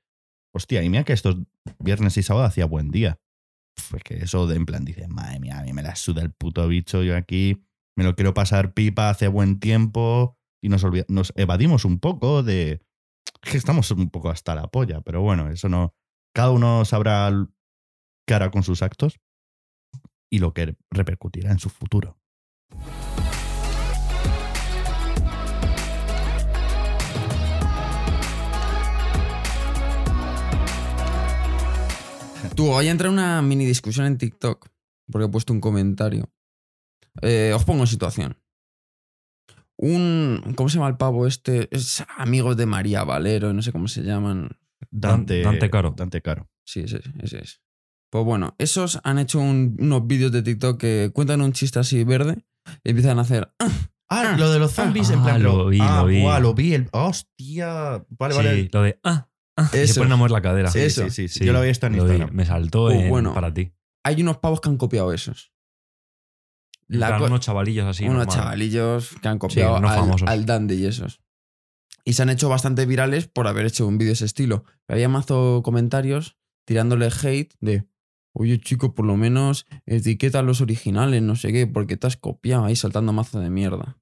Hostia, 0.54 0.82
y 0.82 0.88
mira 0.90 1.04
que 1.04 1.12
estos 1.14 1.36
viernes 1.78 2.16
y 2.16 2.22
sábado 2.22 2.46
hacía 2.46 2.66
buen 2.66 2.90
día. 2.90 3.18
Pues 3.90 4.02
que 4.02 4.16
eso 4.16 4.46
de 4.46 4.56
en 4.56 4.66
plan, 4.66 4.84
dice, 4.84 5.08
madre 5.08 5.40
mía, 5.40 5.58
a 5.58 5.62
mí 5.62 5.72
me 5.72 5.82
la 5.82 5.96
suda 5.96 6.20
el 6.22 6.30
puto 6.30 6.68
bicho, 6.68 7.02
yo 7.02 7.16
aquí 7.16 7.64
me 7.96 8.04
lo 8.04 8.14
quiero 8.14 8.34
pasar 8.34 8.74
pipa, 8.74 9.10
hace 9.10 9.28
buen 9.28 9.60
tiempo. 9.60 10.38
Y 10.62 10.68
nos, 10.68 10.84
evadimos 11.36 11.84
un 11.84 11.98
poco 11.98 12.42
de. 12.42 12.82
Que 13.40 13.56
estamos 13.56 13.90
un 13.90 14.10
poco 14.10 14.30
hasta 14.30 14.54
la 14.54 14.68
polla, 14.68 15.00
pero 15.00 15.20
bueno, 15.20 15.50
eso 15.50 15.68
no. 15.68 15.94
Cada 16.34 16.50
uno 16.50 16.84
sabrá 16.84 17.30
qué 18.26 18.34
hará 18.34 18.50
con 18.50 18.62
sus 18.62 18.82
actos 18.82 19.20
y 20.30 20.38
lo 20.38 20.54
que 20.54 20.76
repercutirá 20.90 21.50
en 21.50 21.58
su 21.58 21.68
futuro. 21.68 22.18
Tú, 32.54 32.70
hoy 32.70 32.88
entra 32.88 33.10
una 33.10 33.42
mini 33.42 33.64
discusión 33.64 34.06
en 34.06 34.18
TikTok 34.18 34.68
porque 35.10 35.26
he 35.26 35.28
puesto 35.28 35.52
un 35.52 35.60
comentario. 35.60 36.30
Eh, 37.20 37.52
os 37.54 37.64
pongo 37.64 37.82
en 37.82 37.86
situación. 37.86 38.36
Un. 39.76 40.54
¿Cómo 40.56 40.68
se 40.68 40.76
llama 40.76 40.88
el 40.88 40.96
pavo 40.96 41.26
este? 41.26 41.68
Es 41.74 42.04
amigo 42.16 42.54
de 42.54 42.66
María 42.66 43.04
Valero, 43.04 43.52
no 43.52 43.62
sé 43.62 43.72
cómo 43.72 43.88
se 43.88 44.02
llaman. 44.02 44.56
Dante, 44.90 45.42
Dante 45.42 45.70
Caro. 45.70 45.94
Dante 45.96 46.22
Caro. 46.22 46.48
Sí, 46.66 46.80
ese, 46.80 47.00
ese 47.22 47.38
es. 47.42 47.60
Pues 48.10 48.24
bueno, 48.24 48.54
esos 48.58 49.00
han 49.04 49.18
hecho 49.18 49.40
un- 49.40 49.76
unos 49.78 50.06
vídeos 50.06 50.30
de 50.32 50.42
TikTok 50.42 50.78
que 50.78 51.10
cuentan 51.14 51.40
un 51.40 51.52
chiste 51.52 51.78
así 51.78 52.04
verde 52.04 52.44
y 52.84 52.90
empiezan 52.90 53.18
a 53.18 53.22
hacer. 53.22 53.52
"Ah". 53.58 53.68
Ah, 54.14 54.32
Ah, 54.34 54.36
lo 54.36 54.50
de 54.52 54.58
los 54.58 54.72
zombies, 54.72 55.08
en 55.08 55.20
ah, 55.20 55.24
plan. 55.24 55.42
lo 55.42 55.66
vi, 55.68 55.78
ah, 55.80 56.00
lo 56.02 56.06
vi. 56.06 56.20
guau, 56.20 56.42
lo 56.42 56.52
vi. 56.54 56.74
el- 56.74 56.88
hostia. 56.92 58.04
Vale, 58.10 58.34
sí, 58.34 58.36
vale. 58.36 58.68
lo 58.70 58.82
de. 58.82 59.00
Ah, 59.02 59.30
ah, 59.56 59.70
y 59.72 59.86
se 59.86 59.94
ponen 60.00 60.12
a 60.12 60.16
mover 60.16 60.32
la 60.32 60.42
cadera. 60.42 60.70
Sí, 60.70 60.80
eso. 60.80 61.04
sí, 61.04 61.10
sí, 61.10 61.28
sí. 61.28 61.44
Yo 61.46 61.52
lo 61.52 61.58
había 61.60 61.70
visto 61.70 61.86
en 61.86 61.96
lo 61.96 62.04
vi. 62.04 62.10
Instagram. 62.10 62.36
Me 62.36 62.44
saltó 62.44 62.90
en- 62.90 63.08
bueno. 63.08 63.32
para 63.32 63.54
ti. 63.54 63.72
Hay 64.04 64.20
unos 64.20 64.36
pavos 64.38 64.60
que 64.60 64.68
han 64.68 64.76
copiado 64.76 65.14
esos. 65.14 65.54
La 66.98 67.22
unos 67.22 67.40
chavalillos 67.40 67.86
así. 67.86 68.04
unos 68.04 68.26
normal. 68.26 68.36
chavalillos 68.36 69.14
que 69.20 69.28
han 69.28 69.38
copiado 69.38 69.76
al, 69.76 70.28
al 70.28 70.46
Dandy 70.46 70.74
y 70.74 70.86
esos. 70.86 71.20
Y 72.04 72.14
se 72.14 72.22
han 72.22 72.30
hecho 72.30 72.48
bastante 72.48 72.84
virales 72.86 73.28
por 73.28 73.46
haber 73.46 73.66
hecho 73.66 73.86
un 73.86 73.98
vídeo 73.98 74.10
de 74.10 74.14
ese 74.14 74.24
estilo. 74.24 74.64
Había 74.88 75.08
mazo 75.08 75.62
comentarios 75.64 76.36
tirándole 76.64 77.06
hate 77.06 77.54
de, 77.60 77.86
oye 78.32 78.58
chico, 78.60 78.94
por 78.94 79.06
lo 79.06 79.16
menos 79.16 79.66
etiqueta 79.86 80.42
los 80.42 80.60
originales, 80.60 81.22
no 81.22 81.36
sé 81.36 81.52
qué, 81.52 81.66
porque 81.66 81.96
te 81.96 82.06
has 82.06 82.16
copiado 82.16 82.64
ahí 82.64 82.76
saltando 82.76 83.12
mazo 83.12 83.40
de 83.40 83.50
mierda. 83.50 83.98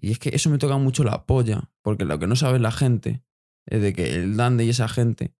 Y 0.00 0.12
es 0.12 0.18
que 0.18 0.30
eso 0.32 0.50
me 0.50 0.58
toca 0.58 0.76
mucho 0.76 1.02
la 1.02 1.26
polla, 1.26 1.70
porque 1.82 2.04
lo 2.04 2.18
que 2.18 2.28
no 2.28 2.36
sabe 2.36 2.60
la 2.60 2.70
gente 2.70 3.24
es 3.66 3.82
de 3.82 3.92
que 3.92 4.14
el 4.14 4.36
Dandy 4.36 4.64
y 4.64 4.70
esa 4.70 4.88
gente 4.88 5.34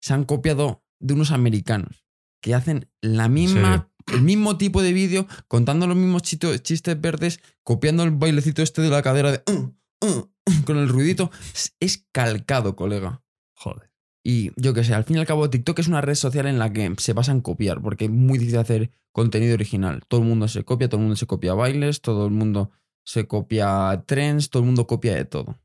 se 0.00 0.14
han 0.14 0.24
copiado 0.24 0.84
de 1.00 1.14
unos 1.14 1.32
americanos 1.32 2.06
que 2.40 2.54
hacen 2.54 2.88
la 3.00 3.28
misma, 3.28 3.90
el 4.06 4.22
mismo 4.22 4.56
tipo 4.58 4.82
de 4.82 4.92
vídeo, 4.92 5.26
contando 5.48 5.86
los 5.86 5.96
mismos 5.96 6.22
chistes 6.22 7.00
verdes, 7.00 7.40
copiando 7.62 8.02
el 8.04 8.10
bailecito 8.12 8.62
este 8.62 8.82
de 8.82 8.90
la 8.90 9.02
cadera 9.02 9.32
de 9.32 9.42
"Uh, 9.50 9.72
uh", 10.06 10.30
con 10.64 10.76
el 10.78 10.88
ruidito. 10.88 11.30
Es- 11.54 11.74
Es 11.80 12.06
calcado, 12.12 12.76
colega. 12.76 13.22
Joder. 13.54 13.90
Y 14.24 14.50
yo 14.60 14.74
qué 14.74 14.82
sé, 14.82 14.92
al 14.94 15.04
fin 15.04 15.16
y 15.16 15.20
al 15.20 15.26
cabo, 15.26 15.48
TikTok 15.50 15.78
es 15.78 15.88
una 15.88 16.00
red 16.00 16.14
social 16.16 16.46
en 16.46 16.58
la 16.58 16.72
que 16.72 16.92
se 16.98 17.12
basa 17.12 17.30
en 17.32 17.40
copiar, 17.40 17.80
porque 17.80 18.06
es 18.06 18.10
muy 18.10 18.38
difícil 18.38 18.58
hacer 18.58 18.90
contenido 19.12 19.54
original. 19.54 20.02
Todo 20.08 20.20
el 20.22 20.26
mundo 20.26 20.48
se 20.48 20.64
copia, 20.64 20.88
todo 20.88 20.98
el 20.98 21.04
mundo 21.04 21.16
se 21.16 21.26
copia 21.26 21.54
bailes, 21.54 22.00
todo 22.00 22.26
el 22.26 22.32
mundo 22.32 22.70
se 23.04 23.26
copia 23.28 24.02
trends, 24.06 24.50
todo 24.50 24.62
el 24.62 24.66
mundo 24.66 24.86
copia 24.88 25.14
de 25.14 25.24
todo. 25.26 25.60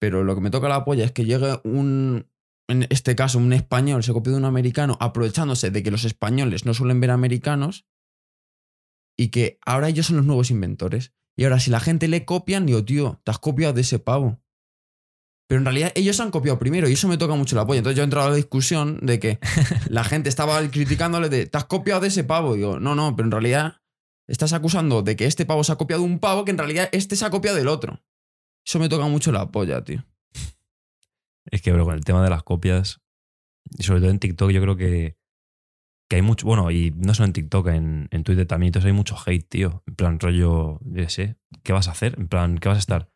Pero 0.00 0.24
lo 0.24 0.34
que 0.34 0.40
me 0.40 0.50
toca 0.50 0.68
la 0.68 0.84
polla 0.84 1.04
es 1.04 1.12
que 1.12 1.24
llegue 1.24 1.60
un, 1.64 2.26
en 2.72 2.86
este 2.90 3.14
caso, 3.14 3.38
un 3.38 3.52
español 3.52 4.02
se 4.02 4.12
copia 4.12 4.32
de 4.32 4.38
un 4.38 4.44
americano, 4.44 4.96
aprovechándose 5.00 5.70
de 5.70 5.82
que 5.82 5.90
los 5.90 6.04
españoles 6.04 6.64
no 6.64 6.74
suelen 6.74 7.00
ver 7.00 7.10
americanos 7.10 7.86
y 9.16 9.28
que 9.28 9.58
ahora 9.64 9.88
ellos 9.88 10.06
son 10.06 10.16
los 10.16 10.26
nuevos 10.26 10.50
inventores. 10.50 11.12
Y 11.36 11.44
ahora, 11.44 11.60
si 11.60 11.70
la 11.70 11.80
gente 11.80 12.08
le 12.08 12.24
copian, 12.24 12.66
digo, 12.66 12.84
tío, 12.84 13.20
te 13.24 13.30
has 13.30 13.38
copiado 13.38 13.72
de 13.72 13.82
ese 13.82 13.98
pavo. 13.98 14.42
Pero 15.48 15.58
en 15.58 15.64
realidad 15.64 15.92
ellos 15.94 16.18
han 16.20 16.30
copiado 16.30 16.58
primero 16.58 16.88
y 16.88 16.94
eso 16.94 17.08
me 17.08 17.18
toca 17.18 17.34
mucho 17.34 17.56
la 17.56 17.66
polla. 17.66 17.78
Entonces 17.78 17.96
yo 17.96 18.02
he 18.02 18.04
entrado 18.04 18.28
a 18.28 18.30
la 18.30 18.36
discusión 18.36 18.98
de 19.02 19.18
que 19.18 19.38
la 19.88 20.04
gente 20.04 20.28
estaba 20.28 20.60
criticándole 20.70 21.28
de, 21.28 21.46
te 21.46 21.58
has 21.58 21.66
copiado 21.66 22.00
de 22.00 22.08
ese 22.08 22.24
pavo. 22.24 22.54
Y 22.54 22.58
digo, 22.58 22.80
no, 22.80 22.94
no, 22.94 23.14
pero 23.16 23.26
en 23.26 23.32
realidad 23.32 23.82
estás 24.26 24.52
acusando 24.52 25.02
de 25.02 25.16
que 25.16 25.26
este 25.26 25.44
pavo 25.44 25.64
se 25.64 25.72
ha 25.72 25.76
copiado 25.76 26.02
de 26.02 26.08
un 26.08 26.20
pavo 26.20 26.44
que 26.44 26.52
en 26.52 26.58
realidad 26.58 26.88
este 26.92 27.16
se 27.16 27.24
ha 27.24 27.30
copiado 27.30 27.56
del 27.56 27.68
otro. 27.68 28.02
Eso 28.64 28.78
me 28.78 28.88
toca 28.88 29.06
mucho 29.06 29.32
la 29.32 29.50
polla, 29.50 29.82
tío. 29.84 30.04
Es 31.50 31.62
que, 31.62 31.72
bro, 31.72 31.84
con 31.84 31.94
el 31.94 32.04
tema 32.04 32.22
de 32.22 32.30
las 32.30 32.42
copias, 32.42 33.00
y 33.78 33.82
sobre 33.82 34.00
todo 34.00 34.10
en 34.10 34.18
TikTok, 34.18 34.50
yo 34.50 34.60
creo 34.60 34.76
que, 34.76 35.16
que 36.08 36.16
hay 36.16 36.22
mucho. 36.22 36.46
Bueno, 36.46 36.70
y 36.70 36.92
no 36.96 37.14
solo 37.14 37.26
en 37.26 37.32
TikTok, 37.32 37.68
en, 37.68 38.08
en 38.10 38.24
Twitter 38.24 38.46
también, 38.46 38.68
entonces 38.68 38.86
hay 38.88 38.92
mucho 38.92 39.16
hate, 39.24 39.48
tío. 39.48 39.82
En 39.86 39.94
plan, 39.94 40.20
rollo, 40.20 40.78
yo 40.84 41.08
sé, 41.08 41.36
¿qué 41.62 41.72
vas 41.72 41.88
a 41.88 41.92
hacer? 41.92 42.14
En 42.18 42.28
plan, 42.28 42.58
¿qué 42.58 42.68
vas 42.68 42.76
a 42.78 42.80
estar? 42.80 43.10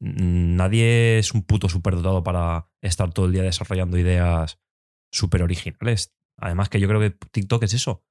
Nadie 0.00 1.18
es 1.18 1.32
un 1.32 1.42
puto 1.44 1.68
superdotado 1.68 2.22
para 2.24 2.68
estar 2.82 3.12
todo 3.12 3.26
el 3.26 3.32
día 3.32 3.42
desarrollando 3.42 3.96
ideas 3.98 4.60
súper 5.12 5.42
originales. 5.42 6.14
Además, 6.36 6.68
que 6.68 6.80
yo 6.80 6.88
creo 6.88 7.00
que 7.00 7.10
TikTok 7.10 7.62
es 7.62 7.74
eso. 7.74 8.04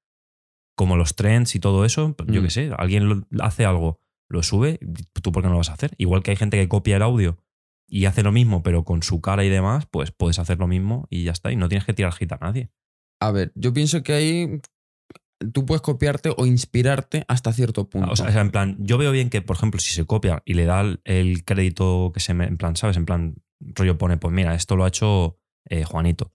Como 0.76 0.95
los 0.97 1.15
trends 1.15 1.56
y 1.56 1.60
todo 1.60 1.86
eso, 1.86 2.15
yo 2.28 2.41
Mm. 2.41 2.43
qué 2.45 2.49
sé, 2.49 2.71
alguien 2.78 3.08
lo- 3.10 3.28
hace 3.41 3.65
algo, 3.65 3.99
lo 4.30 4.41
sube, 4.41 4.80
¿tú 5.21 5.32
por 5.32 5.43
qué 5.43 5.47
no 5.47 5.54
lo 5.54 5.58
vas 5.60 5.69
a 5.69 5.73
hacer? 5.73 5.93
Igual 5.97 6.23
que 6.23 6.32
hay 6.32 6.38
gente 6.38 6.58
que 6.58 6.67
copia 6.67 6.95
el 6.95 7.04
audio 7.04 7.38
y 7.95 8.06
hace 8.06 8.23
lo 8.23 8.32
mismo, 8.32 8.63
pero 8.63 8.84
con 8.84 9.03
su 9.03 9.21
cara 9.21 9.43
y 9.45 9.49
demás, 9.49 9.86
pues 9.86 10.12
puedes 10.12 10.39
hacer 10.39 10.58
lo 10.58 10.67
mismo 10.67 11.06
y 11.12 11.25
ya 11.25 11.32
está. 11.32 11.51
Y 11.51 11.56
no 11.56 11.69
tienes 11.69 11.86
que 11.86 11.93
tirar 11.93 12.12
hit 12.13 12.32
a 12.32 12.38
nadie. 12.41 12.71
A 13.21 13.32
ver, 13.32 13.51
yo 13.56 13.71
pienso 13.71 14.01
que 14.01 14.13
ahí 14.13 14.62
tú 15.53 15.65
puedes 15.65 15.82
copiarte 15.82 16.34
o 16.36 16.45
inspirarte 16.45 17.23
hasta 17.27 17.53
cierto 17.53 17.89
punto. 17.89 18.12
O 18.12 18.15
sea, 18.15 18.41
en 18.41 18.49
plan, 18.51 18.77
yo 18.79 18.97
veo 18.97 19.12
bien 19.12 19.29
que, 19.29 19.41
por 19.41 19.56
ejemplo, 19.58 19.79
si 19.79 19.91
se 19.93 20.06
copia 20.06 20.41
y 20.45 20.53
le 20.56 20.65
da 20.65 20.82
el- 20.82 21.01
el 21.03 21.43
crédito 21.45 22.12
que 22.13 22.19
se 22.19 22.34
me. 22.34 22.45
En 22.45 22.58
plan, 22.58 22.75
¿sabes? 22.75 22.97
En 22.97 23.06
plan, 23.06 23.36
rollo 23.60 23.97
pone, 23.97 24.17
pues 24.17 24.34
mira, 24.34 24.56
esto 24.56 24.75
lo 24.75 24.86
ha 24.86 24.88
hecho 24.88 25.38
eh, 25.69 25.84
Juanito. 25.84 26.34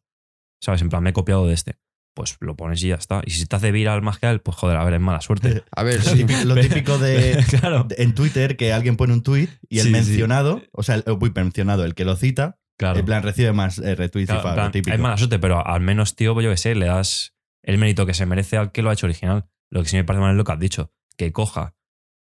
¿Sabes? 0.63 0.81
En 0.83 0.89
plan, 0.89 1.03
me 1.03 1.11
he 1.11 1.13
copiado 1.13 1.47
de 1.47 1.55
este. 1.55 1.77
Pues 2.19 2.37
lo 2.41 2.57
pones 2.57 2.83
y 2.83 2.89
ya 2.89 2.97
está. 2.97 3.23
Y 3.25 3.31
si 3.31 3.47
te 3.47 3.55
hace 3.55 3.71
viral 3.71 4.03
más 4.03 4.19
que 4.19 4.27
a 4.27 4.33
él, 4.33 4.41
pues 4.41 4.57
joder, 4.57 4.77
a 4.77 4.83
ver, 4.83 4.95
es 4.95 5.01
mala 5.01 5.21
suerte. 5.21 5.63
a 5.71 5.83
ver, 5.85 6.01
Lo 6.05 6.13
típico, 6.15 6.45
lo 6.47 6.55
típico 6.57 6.99
de, 6.99 7.45
claro. 7.61 7.85
de- 7.85 7.95
en 8.03 8.13
Twitter 8.15 8.57
que 8.57 8.73
alguien 8.73 8.97
pone 8.97 9.13
un 9.13 9.23
tweet 9.23 9.49
y 9.69 9.77
el 9.79 9.83
Sí, 9.85 9.89
sí. 9.89 9.93
mencionado, 9.93 10.61
o 10.73 10.83
sea, 10.83 10.97
el, 10.97 11.05
uy, 11.21 11.31
mencionado, 11.33 11.85
el 11.85 11.95
que 11.95 12.05
lo 12.05 12.17
cita, 12.17 12.59
claro. 12.77 12.99
en 12.99 13.05
plan 13.07 13.23
recibe 13.23 13.53
más 13.53 13.79
eh, 13.79 13.95
retweets 13.95 14.31
Claro, 14.31 14.41
y 14.41 14.43
fa- 14.43 14.49
en 14.49 14.55
plan, 14.57 14.67
lo 14.67 14.73
típico. 14.73 14.95
es 14.97 15.01
mala 15.01 15.17
suerte, 15.17 15.39
pero 15.39 15.65
al 15.65 15.81
menos, 15.81 16.17
tío, 16.17 16.35
pues 16.35 16.43
yo 16.43 16.51
que 16.51 16.57
sé, 16.57 16.75
le 16.75 16.87
das 16.87 17.37
el 17.63 17.79
mérito 17.79 18.05
que 18.05 18.15
se 18.15 18.27
merece 18.27 18.57
al 18.57 18.73
que 18.73 18.83
lo 18.83 18.91
ha 18.91 18.95
hecho 18.95 19.07
original. 19.07 19.47
Lo 19.71 19.83
que 19.85 19.89
sí 19.89 19.95
me 19.97 20.03
parece 20.03 20.23
mal 20.23 20.33
es 20.33 20.37
lo 20.37 20.43
que 20.45 20.53
has 20.53 20.59
dicho. 20.59 20.91
Que 21.17 21.31
coja, 21.33 21.77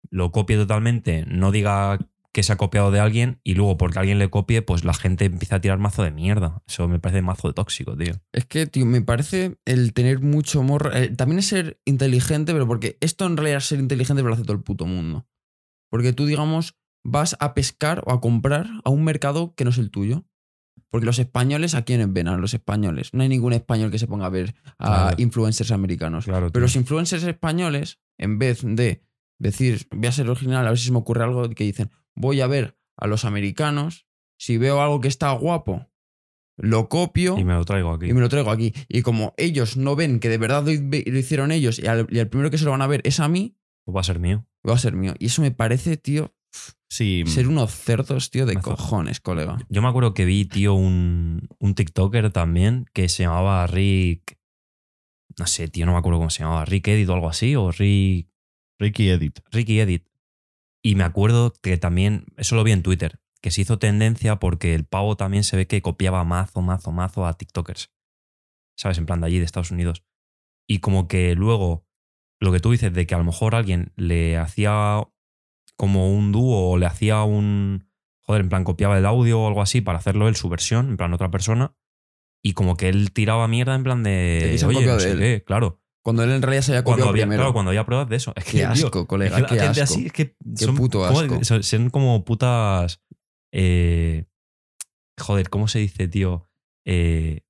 lo 0.10 0.32
copie 0.34 0.58
totalmente, 0.58 1.23
no 1.28 1.52
diga 1.52 1.97
que 2.38 2.43
se 2.43 2.54
ha 2.54 2.56
copiado 2.56 2.91
de 2.91 3.00
alguien 3.00 3.39
y 3.43 3.56
luego 3.56 3.78
porque 3.80 3.97
alguien 3.97 4.19
le 4.19 4.30
copie, 4.30 4.62
pues 4.62 4.84
la 4.86 4.93
gente 4.93 5.26
empieza 5.26 5.56
a 5.56 5.60
tirar 5.60 5.80
mazo 5.80 6.04
de 6.04 6.12
mierda. 6.12 6.62
Eso 6.67 6.88
me 6.88 7.00
parece 7.00 7.23
mazo 7.23 7.47
de 7.47 7.56
tóxico, 7.56 7.97
tío. 7.97 8.13
Es 8.32 8.45
que, 8.45 8.67
tío, 8.67 8.86
me 8.86 9.02
parece 9.02 9.58
el 9.65 9.91
tener 9.93 10.19
mucho 10.19 10.62
morro. 10.62 10.93
eh, 10.95 11.10
también 11.10 11.39
es 11.39 11.47
ser 11.47 11.82
inteligente, 11.86 12.54
pero 12.54 12.67
porque 12.67 12.95
esto 13.02 13.26
en 13.26 13.38
realidad 13.38 13.58
es 13.58 13.65
ser 13.65 13.80
inteligente, 13.80 14.21
pero 14.21 14.30
lo 14.30 14.36
hace 14.36 14.43
todo 14.43 14.54
el 14.56 14.62
puto 14.62 14.86
mundo. 14.86 15.26
Porque 15.89 16.13
tú, 16.13 16.28
digamos, 16.28 16.76
vas 17.04 17.36
a 17.39 17.56
pescar 17.56 18.04
o 18.06 18.12
a 18.13 18.21
comprar 18.21 18.67
a 18.84 18.91
un 18.91 19.04
mercado 19.04 19.56
que 19.56 19.63
no 19.63 19.71
es 19.71 19.80
el 19.80 19.89
tuyo. 19.89 20.23
Porque 20.91 21.08
los 21.08 21.17
españoles, 21.17 21.73
¿a 21.73 21.82
quiénes 21.82 22.13
ven? 22.13 22.28
A 22.28 22.38
los 22.38 22.54
españoles. 22.54 23.15
No 23.15 23.23
hay 23.23 23.30
ningún 23.30 23.54
español 23.54 23.89
que 23.89 23.97
se 23.97 24.06
ponga 24.06 24.28
a 24.28 24.30
ver 24.30 24.54
a 24.78 24.86
Claro. 25.08 25.15
influencers 25.17 25.71
americanos. 25.71 26.26
Claro, 26.26 26.52
Pero 26.52 26.62
los 26.62 26.76
influencers 26.76 27.23
españoles, 27.23 28.00
en 28.19 28.38
vez 28.38 28.62
de 28.63 29.02
decir, 29.39 29.88
voy 29.89 30.06
a 30.06 30.12
ser 30.12 30.30
original, 30.30 30.67
a 30.67 30.69
ver 30.69 30.78
si 30.78 30.86
se 30.86 30.91
me 30.91 31.00
ocurre 31.00 31.23
algo, 31.23 31.50
que 31.50 31.63
dicen, 31.63 31.89
voy 32.18 32.42
a 32.42 32.48
ver 32.48 32.78
a 32.98 33.08
los 33.08 33.24
americanos, 33.26 34.08
si 34.40 34.58
veo 34.58 34.82
algo 34.82 35.00
que 35.00 35.08
está 35.08 35.32
guapo, 35.32 35.88
lo 36.60 36.90
copio 36.90 37.38
Y 37.38 37.44
me 37.46 37.54
lo 37.54 37.64
traigo 37.66 37.92
aquí. 37.94 38.08
y 38.08 38.14
me 38.14 38.22
lo 38.22 38.30
traigo 38.30 38.50
aquí. 38.52 38.74
Y 38.90 39.04
como 39.04 39.34
ellos 39.38 39.78
no 39.78 39.96
ven 39.96 40.20
que 40.20 40.30
de 40.30 40.38
verdad 40.40 40.64
lo, 40.66 40.72
lo 40.72 41.18
hicieron 41.20 41.52
ellos 41.52 41.80
y 41.80 41.88
al, 41.88 42.08
y 42.10 42.20
al 42.20 42.28
primero 42.30 42.50
que 42.50 42.58
se 42.58 42.66
lo 42.66 42.72
van 42.72 42.82
a 42.82 42.88
ver 42.88 43.02
es 43.06 43.20
a 43.20 43.28
mí, 43.28 43.56
Pues 43.86 43.96
va 43.96 44.02
a 44.02 44.04
ser 44.04 44.20
mío. 44.20 44.46
va 44.68 44.74
a 44.74 44.78
ser 44.80 44.94
mío. 44.94 45.14
Y 45.20 45.28
eso 45.28 45.42
me 45.42 45.52
parece, 45.52 45.98
tío, 45.98 46.34
Sí, 46.90 47.24
ser 47.28 47.48
unos 47.50 47.72
cerdos, 47.76 48.32
tío, 48.32 48.46
de 48.46 48.56
cojones, 48.56 49.20
colega. 49.20 49.58
Yo 49.70 49.82
me 49.82 49.90
acuerdo 49.90 50.14
que 50.14 50.24
vi, 50.26 50.46
tío, 50.46 50.74
un, 50.74 51.48
un 51.60 51.76
TikToker 51.76 52.32
también 52.32 52.86
que 52.94 53.10
se 53.10 53.24
llamaba 53.24 53.68
Rick. 53.68 54.40
No 55.38 55.46
sé, 55.46 55.68
tío, 55.68 55.86
no 55.86 55.92
me 55.92 55.98
acuerdo 56.00 56.18
cómo 56.20 56.30
se 56.30 56.44
llamaba. 56.44 56.64
Rick 56.66 56.88
Edit 56.88 57.10
o 57.10 57.14
algo 57.14 57.30
así. 57.30 57.56
O 57.56 57.72
Rick. 57.72 58.30
Ricky 58.80 59.10
Edit. 59.10 59.40
Ricky 59.52 59.80
Edit. 59.82 60.07
Y 60.84 60.96
me 60.96 61.04
acuerdo 61.04 61.54
que 61.62 61.78
también, 61.78 62.26
eso 62.38 62.56
lo 62.56 62.63
vi 62.63 62.72
en 62.72 62.84
Twitter, 62.84 63.20
que 63.42 63.52
se 63.52 63.62
hizo 63.62 63.80
tendencia 63.80 64.38
porque 64.38 64.74
el 64.74 64.86
pavo 64.86 65.16
también 65.18 65.44
se 65.44 65.58
ve 65.58 65.68
que 65.68 65.82
copiaba 65.82 66.24
mazo, 66.24 66.62
mazo, 66.62 66.92
mazo 66.92 67.26
a 67.26 67.34
TikTokers. 67.34 67.92
¿Sabes? 68.78 68.98
En 68.98 69.06
plan 69.06 69.22
de 69.22 69.28
allí, 69.28 69.40
de 69.40 69.46
Estados 69.46 69.72
Unidos. 69.72 70.04
Y 70.68 70.80
como 70.80 71.08
que 71.08 71.34
luego, 71.36 71.86
lo 72.40 72.52
que 72.52 72.60
tú 72.60 72.72
dices 72.72 72.94
de 72.94 73.08
que 73.08 73.16
a 73.16 73.18
lo 73.18 73.24
mejor 73.24 73.56
alguien 73.56 73.92
le 73.96 74.38
hacía 74.38 75.02
como 75.76 76.13
un 76.13 76.32
dúo 76.32 76.70
o 76.72 76.78
le 76.78 76.86
hacía 76.86 77.24
un. 77.24 77.90
Joder, 78.22 78.42
en 78.42 78.50
plan 78.50 78.63
copiaba 78.63 78.98
el 78.98 79.06
audio 79.06 79.40
o 79.40 79.48
algo 79.48 79.62
así 79.62 79.80
para 79.82 80.00
hacerlo 80.00 80.28
él 80.28 80.36
su 80.36 80.50
versión, 80.50 80.90
en 80.90 80.98
plan 80.98 81.13
otra 81.13 81.32
persona. 81.32 81.76
Y 82.44 82.54
como 82.54 82.76
que 82.76 82.90
él 82.90 83.13
tiraba 83.13 83.48
mierda 83.48 83.74
en 83.74 83.84
plan 83.84 84.04
De 84.04 84.60
Oye, 84.66 84.86
no 84.86 84.94
de 84.96 85.00
sé 85.00 85.12
él". 85.12 85.20
qué", 85.20 85.44
claro. 85.44 85.82
Cuando 86.08 86.24
él 86.24 86.32
en 86.32 86.41
realidad 86.41 86.62
se 86.62 86.72
había 86.72 86.86
Cuando 86.86 87.10
había, 87.10 87.24
primero. 87.24 87.41
claro, 87.41 87.52
cuando 87.54 87.72
había 87.72 87.86
pruebas 87.86 88.08
de 88.08 88.15
eso. 88.15 88.32
Es 88.38 88.46
que, 88.46 88.52
Qué 88.52 88.58
tío, 88.60 88.70
asco, 88.88 89.06
colega, 89.08 89.36
es 89.39 89.43
que 89.43 89.50
qué 89.50 89.56
la 89.58 89.63
gente 89.63 89.82
asco. 89.82 89.93
así 89.96 90.06
es 90.06 90.13
que 90.13 90.36
Qué 90.58 90.65
son, 90.65 90.76
puto 90.78 91.00
¿cómo- 91.06 91.20
asco. 91.20 91.43
son- 91.43 91.63
son 91.63 91.89
como 91.89 92.24
putas. 92.24 93.02
eh, 93.54 94.24
joder, 95.20 95.50
¿cómo 95.50 95.67
se 95.67 95.80
dice, 95.80 96.08
tío? 96.08 96.50
Eh, 96.86 97.41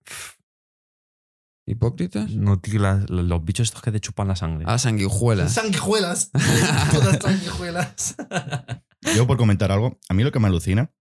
¿Hipócritas? 1.67 2.31
no, 2.31 2.59
tío, 2.59 2.79
las- 2.79 3.09
los 3.09 3.43
bichos 3.45 3.67
estos 3.67 3.81
que 3.83 3.91
te 3.91 3.99
chupan 3.99 4.27
la 4.29 4.35
sangre. 4.35 4.65
Ah, 4.67 4.77
sanguijuelas. 4.79 5.53
Sanguijuelas. 5.53 6.31
Todas 6.93 7.19
sanguijuelas. 7.21 8.15
Yo 9.15 9.27
por 9.27 9.37
comentar 9.37 9.71
algo, 9.71 9.99
a 10.09 10.13
mí 10.13 10.23
lo 10.23 10.31
que 10.31 10.39
me 10.39 10.47
alucina 10.47 10.91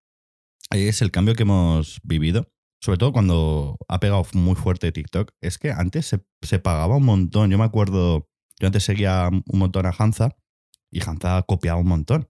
es 0.70 1.00
el 1.02 1.10
cambio 1.10 1.34
que 1.36 1.44
hemos 1.44 2.00
vivido, 2.02 2.52
sobre 2.80 2.98
todo 2.98 3.12
cuando 3.12 3.76
ha 3.88 3.98
pegado 4.00 4.24
muy 4.34 4.54
fuerte 4.54 4.92
TikTok, 4.92 5.32
es 5.40 5.58
que 5.58 5.70
antes 5.72 6.06
se, 6.06 6.20
se 6.42 6.58
pagaba 6.58 6.96
un 6.96 7.04
montón. 7.04 7.50
Yo 7.50 7.58
me 7.58 7.64
acuerdo, 7.64 8.28
yo 8.60 8.66
antes 8.66 8.84
seguía 8.84 9.28
un 9.30 9.58
montón 9.58 9.86
a 9.86 9.94
Hanza 9.96 10.36
y 10.90 11.00
Hanza 11.02 11.42
copiaba 11.42 11.80
un 11.80 11.88
montón. 11.88 12.28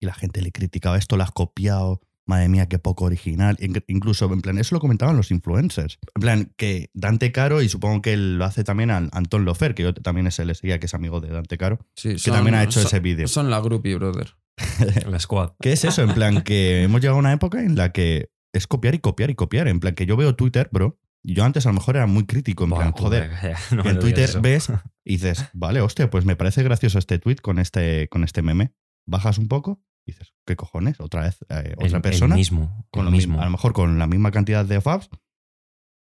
Y 0.00 0.06
la 0.06 0.14
gente 0.14 0.40
le 0.42 0.50
criticaba 0.50 0.96
esto, 0.98 1.16
lo 1.16 1.22
has 1.24 1.30
copiado, 1.30 2.00
madre 2.26 2.48
mía, 2.48 2.68
qué 2.68 2.78
poco 2.78 3.04
original. 3.04 3.56
In- 3.60 3.84
Incluso, 3.86 4.32
en 4.32 4.40
plan, 4.40 4.56
eso 4.58 4.74
lo 4.74 4.80
comentaban 4.80 5.16
los 5.16 5.30
influencers. 5.30 5.98
En 6.14 6.20
plan, 6.20 6.52
que 6.56 6.90
Dante 6.94 7.32
Caro, 7.32 7.60
y 7.60 7.68
supongo 7.68 8.00
que 8.00 8.16
lo 8.16 8.44
hace 8.44 8.64
también 8.64 8.90
a 8.90 8.96
Anton 9.12 9.44
Lofer, 9.44 9.74
que 9.74 9.82
yo 9.82 9.92
también 9.94 10.26
ese 10.26 10.44
le 10.46 10.54
seguía, 10.54 10.80
que 10.80 10.86
es 10.86 10.94
amigo 10.94 11.20
de 11.20 11.28
Dante 11.28 11.58
Caro, 11.58 11.78
Sí, 11.96 12.12
que 12.12 12.18
son- 12.18 12.34
también 12.34 12.54
ha 12.54 12.62
hecho 12.62 12.80
son- 12.80 12.86
ese 12.86 13.00
vídeo. 13.00 13.28
Son 13.28 13.50
la 13.50 13.60
groupie, 13.60 13.94
brother. 13.96 14.34
La 15.08 15.18
squad. 15.18 15.52
¿Qué 15.60 15.72
es 15.72 15.84
eso? 15.84 16.02
En 16.02 16.12
plan, 16.14 16.42
que 16.42 16.82
hemos 16.82 17.00
llegado 17.00 17.16
a 17.16 17.20
una 17.20 17.32
época 17.32 17.62
en 17.62 17.76
la 17.76 17.92
que 17.92 18.30
es 18.52 18.66
copiar 18.66 18.94
y 18.94 18.98
copiar 18.98 19.30
y 19.30 19.34
copiar. 19.34 19.68
En 19.68 19.80
plan, 19.80 19.94
que 19.94 20.06
yo 20.06 20.16
veo 20.16 20.34
Twitter, 20.36 20.68
bro, 20.72 20.98
yo 21.22 21.44
antes 21.44 21.66
a 21.66 21.68
lo 21.70 21.74
mejor 21.74 21.96
era 21.96 22.06
muy 22.06 22.24
crítico, 22.26 22.64
en 22.64 22.70
plan, 22.70 22.92
joder, 22.92 23.30
no 23.72 23.84
en 23.88 23.98
Twitter 23.98 24.40
ves 24.40 24.68
y 25.04 25.12
dices, 25.18 25.44
vale, 25.52 25.80
hostia, 25.80 26.10
pues 26.10 26.24
me 26.24 26.36
parece 26.36 26.62
gracioso 26.62 26.98
este 26.98 27.18
tweet 27.18 27.36
con 27.36 27.58
este, 27.58 28.08
con 28.08 28.24
este 28.24 28.42
meme. 28.42 28.72
Bajas 29.06 29.38
un 29.38 29.48
poco 29.48 29.82
y 30.06 30.12
dices, 30.12 30.32
¿qué 30.46 30.56
cojones? 30.56 30.98
Otra 31.00 31.22
vez, 31.22 31.42
eh, 31.50 31.74
El- 31.78 31.86
otra 31.86 31.96
el 31.98 32.02
persona. 32.02 32.34
mismo. 32.36 32.86
con 32.90 33.00
el 33.02 33.04
lo 33.06 33.10
mismo. 33.10 33.32
mismo. 33.32 33.42
A 33.42 33.44
lo 33.44 33.50
mejor 33.50 33.72
con 33.72 33.98
la 33.98 34.06
misma 34.06 34.30
cantidad 34.30 34.64
de 34.64 34.80
fabs, 34.80 35.10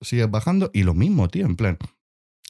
sigues 0.02 0.30
bajando 0.30 0.70
y 0.74 0.84
lo 0.84 0.94
mismo, 0.94 1.28
tío, 1.30 1.46
en 1.46 1.56
plan. 1.56 1.78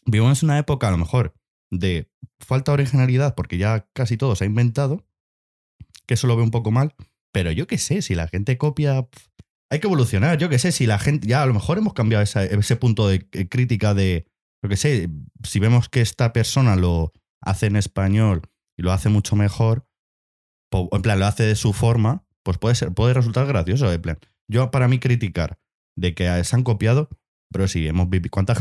Vivimos 0.05 0.41
una 0.43 0.57
época 0.57 0.87
a 0.87 0.91
lo 0.91 0.97
mejor 0.97 1.35
de 1.69 2.11
falta 2.39 2.71
de 2.71 2.81
originalidad 2.81 3.35
porque 3.35 3.57
ya 3.57 3.87
casi 3.93 4.17
todo 4.17 4.35
se 4.35 4.43
ha 4.43 4.47
inventado, 4.47 5.05
que 6.05 6.15
eso 6.15 6.27
lo 6.27 6.35
veo 6.35 6.43
un 6.43 6.51
poco 6.51 6.71
mal, 6.71 6.95
pero 7.31 7.51
yo 7.51 7.67
qué 7.67 7.77
sé, 7.77 8.01
si 8.01 8.15
la 8.15 8.27
gente 8.27 8.57
copia, 8.57 9.07
hay 9.71 9.79
que 9.79 9.87
evolucionar, 9.87 10.37
yo 10.37 10.49
qué 10.49 10.59
sé, 10.59 10.71
si 10.71 10.85
la 10.85 10.99
gente, 10.99 11.25
ya 11.27 11.41
a 11.41 11.45
lo 11.45 11.53
mejor 11.53 11.77
hemos 11.77 11.93
cambiado 11.93 12.23
esa- 12.23 12.43
ese 12.43 12.75
punto 12.75 13.07
de 13.07 13.25
eh, 13.31 13.47
crítica 13.47 13.93
de, 13.93 14.27
yo 14.61 14.69
qué 14.69 14.75
sé, 14.77 15.09
si 15.43 15.59
vemos 15.59 15.87
que 15.89 16.01
esta 16.01 16.33
persona 16.33 16.75
lo 16.75 17.13
hace 17.41 17.67
en 17.67 17.75
español 17.77 18.41
y 18.77 18.83
lo 18.83 18.91
hace 18.91 19.09
mucho 19.09 19.35
mejor, 19.35 19.87
po- 20.69 20.89
en 20.91 21.01
plan, 21.01 21.19
lo 21.19 21.25
hace 21.25 21.43
de 21.43 21.55
su 21.55 21.73
forma, 21.73 22.25
pues 22.43 22.57
puede, 22.57 22.75
ser, 22.75 22.91
puede 22.93 23.13
resultar 23.13 23.45
gracioso. 23.47 23.91
En 23.91 24.01
plan, 24.01 24.19
yo 24.49 24.71
para 24.71 24.87
mí 24.87 24.99
criticar 24.99 25.57
de 25.97 26.13
que 26.15 26.43
se 26.43 26.55
han 26.55 26.63
copiado, 26.63 27.09
pero 27.51 27.67
sí, 27.67 27.87
hemos 27.87 28.09
vivido. 28.09 28.29
¿Cuántas, 28.31 28.59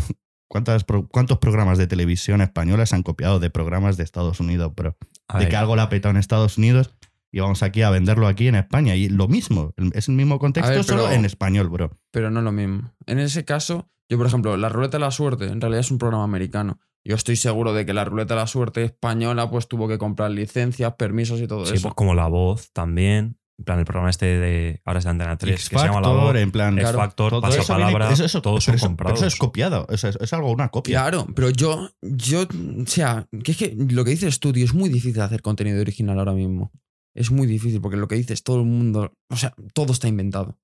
cuántas, 0.49 0.85
¿Cuántos 1.11 1.39
programas 1.39 1.79
de 1.79 1.87
televisión 1.87 2.41
española 2.41 2.87
se 2.87 2.95
han 2.97 3.03
copiado 3.03 3.41
de 3.41 3.51
programas 3.51 3.97
de 3.97 4.05
Estados 4.05 4.39
Unidos? 4.41 4.73
Pero 4.77 4.97
de 5.39 5.49
que 5.49 5.57
algo 5.57 5.77
la 5.77 5.85
ha 5.85 5.89
petado 5.89 6.11
en 6.11 6.17
Estados 6.19 6.57
Unidos 6.59 6.95
y 7.33 7.41
vamos 7.41 7.63
aquí 7.63 7.83
a 7.83 7.91
venderlo 7.91 8.27
aquí 8.27 8.49
en 8.49 8.55
España. 8.57 8.95
Y 8.97 9.09
lo 9.09 9.29
mismo, 9.29 9.73
es 9.93 10.09
el 10.09 10.15
mismo 10.15 10.39
contexto, 10.39 10.83
solo 10.83 11.11
en 11.11 11.25
español, 11.25 11.69
bro. 11.69 11.99
Pero 12.11 12.31
no 12.31 12.41
es 12.41 12.45
lo 12.45 12.53
mismo. 12.53 12.93
En 13.07 13.19
ese 13.19 13.45
caso, 13.45 13.89
yo, 14.09 14.19
por 14.19 14.27
ejemplo, 14.27 14.57
la 14.57 14.69
ruleta 14.69 14.99
de 14.99 15.05
la 15.05 15.11
suerte 15.11 15.47
en 15.47 15.61
realidad 15.61 15.81
es 15.81 15.91
un 15.91 15.99
programa 15.99 16.25
americano. 16.25 16.79
Yo 17.05 17.15
estoy 17.15 17.37
seguro 17.37 17.73
de 17.73 17.87
que 17.87 17.95
la 17.95 18.05
ruleta 18.05 18.35
de 18.35 18.41
la 18.41 18.47
suerte 18.47 18.85
española 18.85 19.49
pues 19.51 19.69
tuvo 19.69 19.89
que 19.89 19.97
comprar 19.97 20.31
licencias, 20.33 20.95
permisos 20.99 21.41
y 21.41 21.47
todo 21.47 21.65
sí, 21.65 21.75
eso. 21.75 21.83
pues 21.85 21.95
como 21.95 22.15
La 22.15 22.27
Voz 22.27 22.73
también. 22.73 23.37
En 23.59 23.65
plan, 23.65 23.79
el 23.79 23.85
programa 23.85 24.09
este 24.09 24.25
de. 24.25 24.81
Ahora 24.87 25.01
es 25.01 25.05
de 25.05 25.11
Antena 25.11 25.37
3, 25.37 25.53
X 25.55 25.69
que 25.69 25.79
se 25.79 25.85
llama 25.85 26.01
La 26.01 26.09
Factor, 26.09 26.33
Voz. 26.33 26.37
en 26.37 26.51
plan. 26.51 26.73
X 26.75 26.83
claro, 26.83 26.99
Factor, 26.99 27.31
todo 27.31 27.41
Paso 27.43 27.61
eso 27.61 27.63
eso- 28.11 28.25
eso- 28.25 28.43
todos 28.43 28.65
son 28.65 28.75
eso- 28.75 28.87
comprados. 28.87 29.19
Pero 29.21 29.27
eso 29.27 29.35
es 29.35 29.39
copiado, 29.39 29.87
eso 29.91 30.09
es, 30.09 30.17
es 30.19 30.33
algo, 30.33 30.51
una 30.51 30.71
copia. 30.71 31.01
Claro, 31.03 31.27
pero 31.35 31.51
yo, 31.51 31.91
yo, 32.01 32.43
o 32.45 32.87
sea, 32.87 33.27
que 33.45 33.53
es 33.53 33.59
que 33.59 33.77
lo 33.77 34.03
que 34.05 34.13
dices 34.13 34.41
tú, 34.41 34.53
tío, 34.55 34.65
es 34.65 34.73
muy 34.73 34.89
difícil 34.89 35.21
hacer 35.21 35.43
contenido 35.43 35.79
original 35.81 36.19
ahora 36.19 36.33
mismo. 36.33 36.73
Es 37.21 37.31
muy 37.31 37.47
difícil 37.47 37.81
porque 37.81 37.97
lo 37.99 38.09
que 38.09 38.15
dices, 38.15 38.43
todo 38.43 38.61
el 38.61 38.67
mundo, 38.67 39.13
o 39.29 39.37
sea, 39.37 39.55
todo 39.75 39.93
está 39.93 40.09
inventado. 40.09 40.59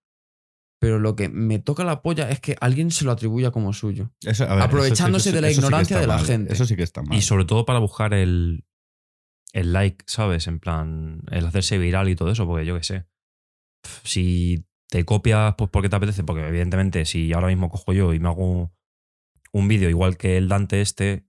Pero 0.81 0.99
lo 0.99 1.17
que 1.17 1.29
me 1.29 1.59
toca 1.59 1.85
la 1.85 2.03
polla 2.03 2.31
es 2.31 2.41
que 2.41 2.57
alguien 2.61 2.91
se 2.91 3.05
lo 3.05 3.13
atribuya 3.13 3.51
como 3.51 3.73
suyo. 3.73 4.13
Eso- 4.23 4.45
a 4.45 4.55
ver, 4.55 4.65
Aprovechándose 4.65 5.33
de 5.33 5.41
la 5.41 5.51
ignorancia 5.51 5.99
de 6.01 6.07
la 6.07 6.17
mal, 6.17 6.25
gente. 6.27 6.53
Eso 6.53 6.65
sí 6.67 6.77
que 6.77 6.83
está 6.83 7.03
mal. 7.03 7.17
Y 7.17 7.23
sobre 7.23 7.45
todo 7.45 7.65
para 7.67 7.79
buscar 7.79 8.15
el, 8.15 8.65
el 9.53 9.73
like, 9.73 10.05
¿sabes? 10.07 10.47
En 10.47 10.59
plan, 10.61 11.23
el 11.31 11.47
hacerse 11.47 11.79
viral 11.79 12.09
y 12.09 12.17
todo 12.17 12.31
eso, 12.31 12.47
porque 12.47 12.67
yo 12.67 12.77
qué 12.77 12.83
sé. 12.83 13.07
Si 14.03 14.67
te 14.89 15.05
copias, 15.05 15.55
pues 15.57 15.71
porque 15.71 15.89
te 15.89 15.97
apetece, 15.97 16.25
porque 16.25 16.47
evidentemente 16.47 17.05
si 17.05 17.33
ahora 17.33 17.49
mismo 17.49 17.69
cojo 17.71 17.93
yo 17.93 18.13
y 18.15 18.21
me 18.21 18.29
hago 18.29 18.73
un 19.53 19.69
vídeo 19.69 19.89
igual 19.91 20.17
que 20.17 20.37
el 20.37 20.49
Dante 20.49 20.81
este, 20.81 21.27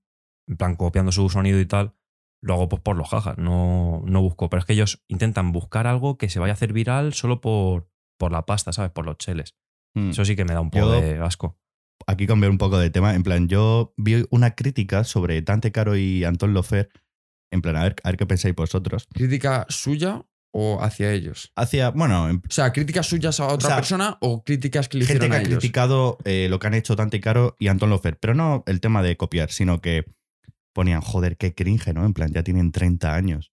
en 0.47 0.57
plan 0.57 0.75
copiando 0.75 1.11
su 1.11 1.29
sonido 1.29 1.59
y 1.59 1.65
tal, 1.65 1.95
lo 2.41 2.53
hago 2.53 2.69
pues 2.69 2.81
por 2.81 2.95
los 2.95 3.09
jajas, 3.09 3.37
no, 3.37 4.03
no 4.05 4.21
busco. 4.21 4.49
Pero 4.49 4.59
es 4.59 4.65
que 4.65 4.73
ellos 4.73 5.03
intentan 5.07 5.51
buscar 5.51 5.87
algo 5.87 6.17
que 6.17 6.29
se 6.29 6.39
vaya 6.39 6.53
a 6.53 6.55
hacer 6.55 6.73
viral 6.73 7.13
solo 7.13 7.41
por, 7.41 7.89
por 8.19 8.31
la 8.31 8.45
pasta, 8.45 8.71
¿sabes? 8.73 8.91
Por 8.91 9.05
los 9.05 9.17
cheles. 9.17 9.55
Mm. 9.95 10.11
Eso 10.11 10.23
sí 10.25 10.35
que 10.35 10.45
me 10.45 10.53
da 10.53 10.61
un 10.61 10.69
poco 10.69 10.93
Yo- 10.93 11.01
de 11.01 11.17
asco. 11.19 11.57
aquí 12.05 12.27
cambiar 12.27 12.51
un 12.51 12.57
poco 12.59 12.77
de 12.77 12.89
tema. 12.89 13.15
En 13.15 13.23
plan, 13.23 13.47
yo 13.47 13.93
vi 13.97 14.25
una 14.29 14.55
crítica 14.55 15.03
sobre 15.03 15.41
Dante 15.41 15.71
Caro 15.71 15.95
y 15.95 16.23
Anton 16.23 16.53
Lofer. 16.53 16.89
En 17.51 17.61
plan, 17.61 17.75
a 17.77 17.83
ver, 17.83 17.95
a 18.03 18.09
ver 18.09 18.17
qué 18.17 18.25
pensáis 18.25 18.53
vosotros. 18.55 19.07
¿Crítica 19.13 19.65
suya 19.69 20.25
o 20.53 20.79
hacia 20.81 21.11
ellos? 21.13 21.51
Hacia, 21.55 21.89
bueno, 21.91 22.29
en- 22.29 22.37
O 22.37 22.51
sea, 22.51 22.71
críticas 22.71 23.07
suyas 23.07 23.39
a 23.39 23.47
otra 23.47 23.69
sea, 23.69 23.75
persona 23.77 24.17
o 24.21 24.43
críticas 24.43 24.89
que 24.89 24.97
le 24.99 25.05
gente 25.05 25.29
que 25.29 25.35
a 25.35 25.39
ha 25.39 25.43
criticado 25.43 26.17
eh, 26.25 26.47
lo 26.49 26.59
que 26.59 26.67
han 26.67 26.73
hecho 26.75 26.95
Dante 26.95 27.19
Caro 27.19 27.55
y 27.57 27.67
Anton 27.69 27.89
Lofer. 27.89 28.17
Pero 28.19 28.35
no 28.35 28.63
el 28.67 28.79
tema 28.81 29.01
de 29.01 29.17
copiar, 29.17 29.49
sino 29.51 29.81
que 29.81 30.05
ponían, 30.77 31.01
joder, 31.01 31.37
qué 31.37 31.55
cringe, 31.55 31.91
¿no? 31.91 32.05
En 32.05 32.13
plan, 32.13 32.31
ya 32.31 32.43
tienen 32.43 32.71
30 32.71 33.15
años. 33.15 33.51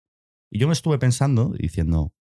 Y 0.53 0.59
yo 0.59 0.67
me 0.67 0.75
estuve 0.75 0.99
pensando, 0.99 1.55
diciendo, 1.59 2.13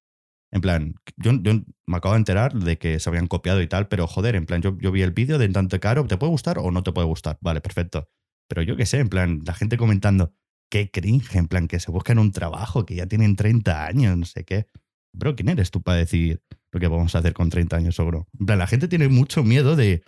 en 0.53 0.61
plan, 0.61 0.95
yo, 1.17 1.33
yo 1.43 1.55
me 1.87 1.97
acabo 1.97 2.15
de 2.15 2.19
enterar 2.19 2.55
de 2.55 2.79
que 2.79 3.01
se 3.01 3.11
habían 3.11 3.27
copiado 3.27 3.61
y 3.61 3.67
tal, 3.67 3.89
pero 3.89 4.07
joder, 4.07 4.37
en 4.37 4.47
plan, 4.47 4.63
yo, 4.63 4.79
yo 4.79 4.93
vi 4.93 5.03
el 5.03 5.11
vídeo 5.11 5.39
de 5.39 5.49
Dante 5.49 5.81
Caro, 5.81 6.07
¿te 6.07 6.17
puede 6.17 6.31
gustar 6.31 6.59
o 6.61 6.71
no 6.71 6.85
te 6.85 6.93
puede 6.93 7.09
gustar? 7.09 7.37
Vale, 7.41 7.61
perfecto. 7.61 8.09
Pero 8.49 8.63
yo 8.63 8.77
qué 8.77 8.87
sé, 8.87 9.01
en 9.01 9.09
plan, 9.09 9.41
la 9.45 9.55
gente 9.55 9.77
comentando, 9.77 10.33
qué 10.71 10.89
cringe, 10.89 11.35
en 11.35 11.49
plan, 11.49 11.67
que 11.67 11.81
se 11.81 11.91
buscan 11.91 12.21
un 12.21 12.31
trabajo, 12.31 12.87
que 12.87 12.95
ya 12.95 13.07
tienen 13.07 13.35
30 13.35 13.85
años, 13.85 14.17
no 14.17 14.25
sé 14.25 14.45
qué. 14.45 14.69
Bro, 15.13 15.35
¿quién 15.35 15.49
eres 15.49 15.73
tú 15.73 15.83
para 15.83 15.99
decir 15.99 16.41
lo 16.71 16.79
que 16.79 16.87
vamos 16.87 17.13
a 17.17 17.19
hacer 17.19 17.33
con 17.33 17.51
30 17.51 17.77
años, 17.77 17.97
bro? 17.97 18.29
En 18.39 18.47
plan, 18.47 18.59
la 18.61 18.69
gente 18.69 18.87
tiene 18.87 19.09
mucho 19.09 19.43
miedo 19.43 19.75
de. 19.75 20.05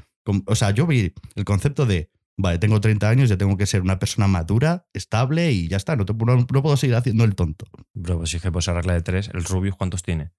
O 0.46 0.54
sea, 0.54 0.70
yo 0.70 0.87
vi 0.87 1.12
el 1.35 1.44
concepto 1.44 1.85
de. 1.85 2.11
Vale, 2.36 2.58
tengo 2.58 2.80
30 2.80 3.08
años, 3.08 3.28
ya 3.28 3.36
tengo 3.36 3.56
que 3.56 3.66
ser 3.66 3.82
una 3.82 3.98
persona 4.00 4.26
madura, 4.26 4.88
estable 4.92 5.52
y 5.52 5.68
ya 5.68 5.76
está. 5.76 5.94
No, 5.96 6.04
te- 6.04 6.14
no- 6.14 6.36
no 6.52 6.62
puedo 6.62 6.76
seguir 6.76 6.96
haciendo 6.96 7.24
el 7.24 7.34
tonto. 7.36 7.66
Bro, 7.94 8.18
pues 8.18 8.30
si 8.30 8.36
es 8.38 8.42
que 8.42 8.50
pues 8.50 8.64
esa 8.64 8.74
regla 8.74 8.92
de 8.94 9.02
tres, 9.02 9.30
el 9.32 9.44
Rubius, 9.44 9.76
¿cuántos 9.76 10.02
tiene? 10.02 10.32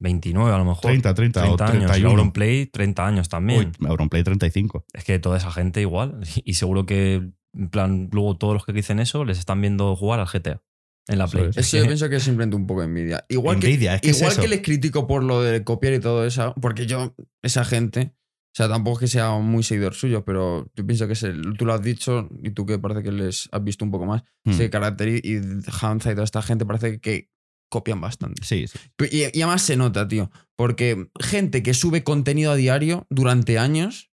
29 0.00 0.52
a 0.54 0.58
lo 0.58 0.64
mejor. 0.64 0.82
30, 0.82 1.12
30, 1.14 1.40
30 1.42 1.64
o 1.64 1.66
años. 1.68 1.82
Y 1.82 1.86
31. 1.86 2.10
Auronplay, 2.10 2.66
30 2.66 3.06
años 3.06 3.28
también. 3.28 3.72
Uy, 3.80 3.88
Auronplay 3.88 4.22
35. 4.22 4.84
Es 4.92 5.04
que 5.04 5.18
toda 5.18 5.38
esa 5.38 5.50
gente 5.50 5.80
igual. 5.80 6.20
Y 6.44 6.54
seguro 6.54 6.86
que, 6.86 7.14
en 7.54 7.68
plan, 7.70 8.08
luego 8.12 8.36
todos 8.36 8.54
los 8.54 8.64
que 8.64 8.72
dicen 8.72 9.00
eso 9.00 9.24
les 9.24 9.38
están 9.38 9.60
viendo 9.60 9.96
jugar 9.96 10.20
al 10.20 10.26
GTA 10.26 10.62
en 11.08 11.18
la 11.18 11.26
Play. 11.26 11.46
es. 11.50 11.56
Eso 11.56 11.78
yo 11.78 11.86
pienso 11.86 12.08
que 12.08 12.16
es 12.16 12.22
simplemente 12.22 12.54
un 12.54 12.66
poco 12.68 12.82
de 12.82 12.86
envidia. 12.86 13.24
Igual 13.28 13.56
Envidia, 13.56 13.90
que, 13.92 13.96
es 13.96 14.00
que 14.02 14.10
es 14.10 14.16
igual 14.18 14.32
eso. 14.34 14.42
que 14.42 14.48
les 14.48 14.60
critico 14.62 15.06
por 15.08 15.24
lo 15.24 15.42
de 15.42 15.64
copiar 15.64 15.94
y 15.94 16.00
todo 16.00 16.24
eso, 16.24 16.54
porque 16.60 16.86
yo, 16.86 17.14
esa 17.42 17.64
gente, 17.64 18.12
sea, 18.58 18.68
tampoco 18.68 18.96
es 18.98 19.00
que 19.00 19.06
sea 19.08 19.30
muy 19.38 19.62
seguidor 19.62 19.94
suyo, 19.94 20.24
pero 20.24 20.70
yo 20.74 20.86
pienso 20.86 21.06
que 21.06 21.12
es 21.14 21.22
el- 21.22 21.56
tú 21.56 21.64
lo 21.64 21.72
has 21.74 21.82
dicho 21.82 22.28
y 22.42 22.50
tú 22.50 22.66
que 22.66 22.78
parece 22.78 23.02
que 23.02 23.12
les 23.12 23.48
has 23.52 23.62
visto 23.62 23.84
un 23.84 23.90
poco 23.90 24.04
más, 24.06 24.22
Hmm. 24.44 24.50
ese 24.50 24.68
carácter 24.70 25.08
y, 25.08 25.20
y 25.24 25.40
Hanza 25.80 26.10
y 26.10 26.14
toda 26.14 26.24
esta 26.24 26.42
gente 26.42 26.66
parece 26.66 27.00
que 27.00 27.30
copian 27.70 28.00
bastante. 28.00 28.42
Sí, 28.44 28.66
sí. 28.66 28.78
Y, 29.10 29.18
y 29.38 29.42
además 29.42 29.62
se 29.62 29.76
nota, 29.76 30.08
tío, 30.08 30.30
porque 30.56 31.10
gente 31.20 31.62
que 31.62 31.74
sube 31.74 32.02
contenido 32.02 32.52
a 32.52 32.56
diario 32.56 33.06
durante 33.10 33.58
años, 33.58 34.10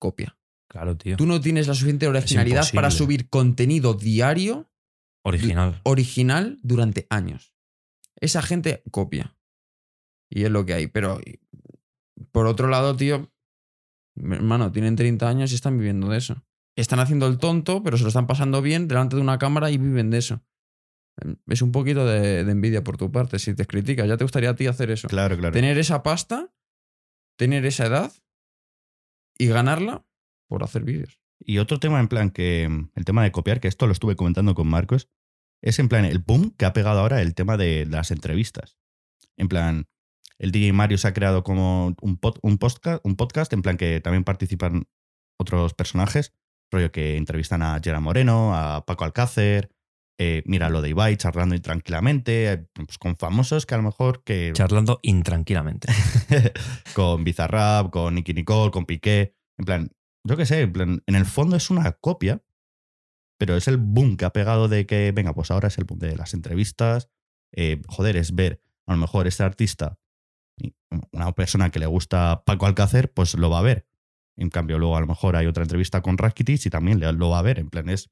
copia. 0.00 0.36
Claro, 0.70 0.96
tío. 0.96 1.16
Tú 1.16 1.24
no 1.26 1.40
tienes 1.40 1.66
la 1.68 1.74
suficiente 1.74 2.06
originalidad 2.08 2.66
para 2.74 2.90
subir 2.90 3.28
contenido 3.30 3.94
diario 3.94 4.70
Original. 5.24 5.80
original 5.84 6.58
durante 6.62 7.06
años. 7.10 7.54
Esa 8.20 8.42
gente 8.42 8.82
copia. 8.90 9.34
Y 10.30 10.44
es 10.44 10.50
lo 10.50 10.66
que 10.66 10.74
hay. 10.74 10.86
Pero 10.88 11.20
por 12.32 12.46
otro 12.46 12.68
lado, 12.68 12.96
tío, 12.96 13.32
hermano, 14.22 14.72
tienen 14.72 14.96
30 14.96 15.28
años 15.28 15.52
y 15.52 15.54
están 15.54 15.78
viviendo 15.78 16.08
de 16.08 16.18
eso. 16.18 16.42
Están 16.76 17.00
haciendo 17.00 17.26
el 17.26 17.38
tonto, 17.38 17.82
pero 17.82 17.96
se 17.96 18.04
lo 18.04 18.08
están 18.08 18.26
pasando 18.26 18.62
bien 18.62 18.88
delante 18.88 19.16
de 19.16 19.22
una 19.22 19.38
cámara 19.38 19.70
y 19.70 19.78
viven 19.78 20.10
de 20.10 20.18
eso. 20.18 20.42
Es 21.48 21.62
un 21.62 21.72
poquito 21.72 22.06
de, 22.06 22.44
de 22.44 22.52
envidia 22.52 22.84
por 22.84 22.96
tu 22.96 23.10
parte. 23.10 23.38
Si 23.38 23.54
te 23.54 23.66
criticas, 23.66 24.06
ya 24.06 24.16
te 24.16 24.24
gustaría 24.24 24.50
a 24.50 24.54
ti 24.54 24.66
hacer 24.66 24.90
eso. 24.90 25.08
Claro, 25.08 25.36
claro. 25.36 25.52
Tener 25.52 25.76
esa 25.78 26.02
pasta, 26.04 26.52
tener 27.36 27.66
esa 27.66 27.86
edad 27.86 28.12
y 29.36 29.46
ganarla 29.46 30.04
por 30.48 30.62
hacer 30.62 30.84
vídeos. 30.84 31.20
Y 31.40 31.58
otro 31.58 31.78
tema, 31.78 32.00
en 32.00 32.08
plan, 32.08 32.30
que 32.30 32.68
mm, 32.68 32.90
el 32.94 33.04
tema 33.04 33.22
de 33.22 33.32
copiar, 33.32 33.60
que 33.60 33.68
esto 33.68 33.86
lo 33.86 33.92
estuve 33.92 34.16
comentando 34.16 34.54
con 34.54 34.68
Marcos, 34.68 35.08
es 35.62 35.78
en 35.78 35.88
plan 35.88 36.04
el 36.04 36.18
boom 36.18 36.54
que 36.56 36.66
ha 36.66 36.72
pegado 36.72 37.00
ahora 37.00 37.22
el 37.22 37.34
tema 37.34 37.56
de 37.56 37.86
las 37.86 38.10
entrevistas. 38.10 38.78
En 39.36 39.48
plan, 39.48 39.86
el 40.38 40.52
DJ 40.52 40.72
Mario 40.72 40.98
se 40.98 41.08
ha 41.08 41.12
creado 41.12 41.42
como 41.42 41.94
un, 42.00 42.20
pod- 42.20 42.38
un, 42.42 42.58
podcast, 42.58 43.00
un 43.04 43.16
podcast, 43.16 43.52
en 43.52 43.62
plan 43.62 43.76
que 43.76 44.00
también 44.00 44.24
participan 44.24 44.86
otros 45.38 45.74
personajes, 45.74 46.32
rollo 46.70 46.92
que 46.92 47.16
entrevistan 47.16 47.62
a 47.62 47.80
Gerard 47.82 48.02
Moreno, 48.02 48.54
a 48.54 48.84
Paco 48.84 49.04
Alcácer, 49.04 49.70
eh, 50.20 50.42
mira 50.46 50.68
lo 50.68 50.82
de 50.82 50.88
Ibai 50.90 51.16
charlando 51.16 51.54
y 51.54 51.60
tranquilamente, 51.60 52.52
eh, 52.52 52.66
pues 52.74 52.98
con 52.98 53.16
famosos 53.16 53.66
que 53.66 53.74
a 53.74 53.78
lo 53.78 53.84
mejor 53.84 54.24
que 54.24 54.50
Charlando 54.52 54.98
intranquilamente. 55.02 55.88
con 56.94 57.22
Bizarrap, 57.24 57.90
con 57.90 58.14
Nicky 58.16 58.34
Nicole, 58.34 58.70
con 58.72 58.84
Piqué. 58.84 59.34
En 59.58 59.64
plan, 59.64 59.90
yo 60.24 60.36
qué 60.36 60.44
sé, 60.44 60.62
en, 60.62 60.72
plan, 60.72 61.02
en 61.06 61.14
el 61.14 61.24
fondo 61.24 61.56
es 61.56 61.70
una 61.70 61.92
copia, 61.92 62.42
pero 63.38 63.56
es 63.56 63.68
el 63.68 63.76
boom 63.76 64.16
que 64.16 64.24
ha 64.24 64.32
pegado 64.32 64.66
de 64.66 64.86
que, 64.86 65.12
venga, 65.12 65.32
pues 65.34 65.52
ahora 65.52 65.68
es 65.68 65.78
el 65.78 65.84
boom 65.84 66.00
de 66.00 66.16
las 66.16 66.34
entrevistas. 66.34 67.08
Eh, 67.54 67.80
joder, 67.86 68.16
es 68.16 68.34
ver, 68.34 68.60
a 68.86 68.92
lo 68.94 68.98
mejor 68.98 69.28
este 69.28 69.44
artista, 69.44 69.98
una 71.12 71.32
persona 71.32 71.70
que 71.70 71.78
le 71.78 71.86
gusta 71.86 72.42
Paco 72.44 72.66
Alcácer, 72.66 73.12
pues 73.12 73.34
lo 73.34 73.50
va 73.50 73.58
a 73.58 73.62
ver. 73.62 73.86
En 74.36 74.50
cambio, 74.50 74.78
luego 74.78 74.96
a 74.96 75.00
lo 75.00 75.06
mejor 75.06 75.36
hay 75.36 75.46
otra 75.46 75.64
entrevista 75.64 76.00
con 76.00 76.16
Rakitic 76.16 76.64
y 76.66 76.70
también 76.70 77.00
lo 77.00 77.30
va 77.30 77.40
a 77.40 77.42
ver. 77.42 77.58
En 77.58 77.70
plan, 77.70 77.88
es. 77.88 78.08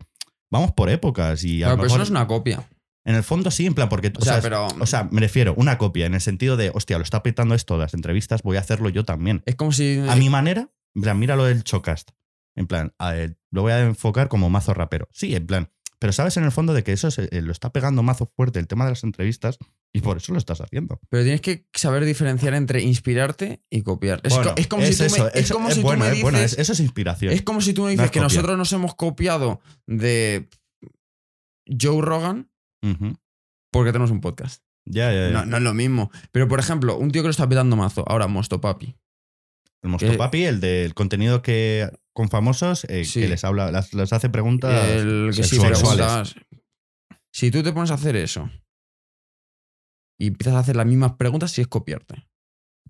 Vamos 0.50 0.72
por 0.72 0.90
épocas 0.90 1.44
y 1.44 1.62
a 1.62 1.66
Pero, 1.66 1.76
lo 1.76 1.82
pero 1.82 1.86
eso 1.88 1.96
no 1.98 2.02
es 2.04 2.10
una 2.10 2.26
copia. 2.26 2.68
En 3.04 3.14
el 3.14 3.22
fondo 3.22 3.52
sí, 3.52 3.66
en 3.66 3.74
plan, 3.74 3.88
porque. 3.88 4.12
O 4.18 4.24
sea, 4.24 4.40
pero 4.40 4.66
o 4.66 4.86
sea, 4.86 5.08
me 5.10 5.20
refiero, 5.20 5.54
una 5.56 5.78
copia, 5.78 6.06
en 6.06 6.14
el 6.14 6.20
sentido 6.20 6.56
de, 6.56 6.72
hostia, 6.74 6.98
lo 6.98 7.04
está 7.04 7.22
petando 7.22 7.54
esto 7.54 7.78
las 7.78 7.94
entrevistas, 7.94 8.42
voy 8.42 8.56
a 8.56 8.60
hacerlo 8.60 8.88
yo 8.88 9.04
también. 9.04 9.42
es 9.46 9.54
como 9.54 9.70
si. 9.70 10.02
A 10.08 10.16
mi 10.16 10.28
manera, 10.28 10.70
En 10.94 11.02
plan, 11.02 11.18
mira 11.18 11.36
lo 11.36 11.44
del 11.44 11.62
Chocast. 11.62 12.10
En 12.56 12.66
plan, 12.66 12.94
a 12.98 13.12
ver, 13.12 13.38
lo 13.52 13.62
voy 13.62 13.72
a 13.72 13.80
enfocar 13.80 14.28
como 14.28 14.50
mazo 14.50 14.74
rapero. 14.74 15.08
Sí, 15.12 15.36
en 15.36 15.46
plan. 15.46 15.70
Pero 15.98 16.12
sabes 16.12 16.36
en 16.36 16.44
el 16.44 16.52
fondo 16.52 16.74
de 16.74 16.84
que 16.84 16.92
eso 16.92 17.10
se- 17.10 17.28
eh, 17.36 17.40
lo 17.42 17.52
está 17.52 17.72
pegando 17.72 18.02
mazo 18.02 18.30
fuerte 18.36 18.58
el 18.58 18.66
tema 18.66 18.84
de 18.84 18.90
las 18.90 19.02
entrevistas 19.04 19.56
y 19.94 20.00
por 20.02 20.18
eso 20.18 20.32
lo 20.32 20.38
estás 20.38 20.60
haciendo. 20.60 21.00
Pero 21.08 21.22
tienes 21.22 21.40
que 21.40 21.66
saber 21.74 22.04
diferenciar 22.04 22.52
entre 22.54 22.82
inspirarte 22.82 23.62
y 23.70 23.82
copiar. 23.82 24.20
Es, 24.24 24.34
Bueno, 24.34 24.50
co- 24.54 24.60
es 24.60 24.66
como 24.66 24.84
si 24.84 24.94
tú 24.94 25.02
me, 25.04 25.30
es 25.40 25.50
como 25.52 25.68
tú 25.70 25.80
bueno, 25.82 26.04
me 26.04 26.12
es 26.12 26.22
bueno, 26.22 26.38
dices- 26.38 26.52
es- 26.54 26.58
eso 26.58 26.72
es 26.74 26.80
inspiración. 26.80 27.32
Es 27.32 27.42
como 27.42 27.60
si 27.62 27.72
tú 27.72 27.84
me 27.84 27.90
dices 27.92 28.04
es 28.04 28.10
que 28.10 28.18
copiar. 28.18 28.32
nosotros 28.32 28.58
nos 28.58 28.72
hemos 28.74 28.94
copiado 28.94 29.60
de 29.86 30.48
Joe 31.80 32.02
Rogan 32.02 32.50
porque 33.72 33.90
tenemos 33.92 34.10
un 34.10 34.20
podcast. 34.20 34.62
Ya, 34.88 35.12
ya, 35.12 35.28
ya. 35.28 35.30
No, 35.30 35.46
no 35.46 35.56
es 35.56 35.62
lo 35.62 35.74
mismo. 35.74 36.10
Pero, 36.30 36.46
por 36.46 36.60
ejemplo, 36.60 36.96
un 36.96 37.10
tío 37.10 37.22
que 37.22 37.26
lo 37.28 37.30
está 37.32 37.48
petando 37.48 37.74
mazo, 37.74 38.04
ahora 38.06 38.28
Mosto 38.28 38.60
Papi. 38.60 38.94
El 39.82 39.90
Mosto 39.90 40.12
eh, 40.12 40.16
Papi, 40.16 40.44
el 40.44 40.60
del 40.60 40.94
contenido 40.94 41.42
que 41.42 41.90
con 42.16 42.30
famosos, 42.30 42.84
eh, 42.88 43.04
Sí. 43.04 43.20
que 43.20 43.28
les 43.28 43.44
habla, 43.44 43.70
las- 43.70 43.92
les 43.92 44.10
hace 44.10 44.30
preguntas. 44.30 44.88
El 44.88 45.30
que 45.36 45.42
sí 45.42 45.56
sexuales. 45.56 45.78
preguntas. 46.32 46.34
Si 47.30 47.50
tú 47.50 47.62
te 47.62 47.74
pones 47.74 47.90
a 47.90 47.94
hacer 47.94 48.16
eso 48.16 48.50
y 50.18 50.28
empiezas 50.28 50.54
a 50.54 50.60
hacer 50.60 50.76
las 50.76 50.86
mismas 50.86 51.12
preguntas, 51.16 51.52
sí 51.52 51.60
es 51.60 51.68
copiarte. 51.68 52.26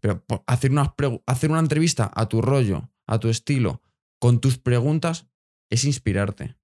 Pero 0.00 0.24
hacer, 0.46 0.70
unas 0.70 0.90
hacer 1.26 1.50
una 1.50 1.58
entrevista 1.60 2.08
a 2.14 2.28
tu 2.28 2.40
rollo, 2.40 2.92
a 3.08 3.18
tu 3.18 3.28
estilo, 3.28 3.82
con 4.20 4.40
tus 4.40 4.58
preguntas, 4.58 5.26
es 5.72 5.84
inspirarte. 5.84 6.56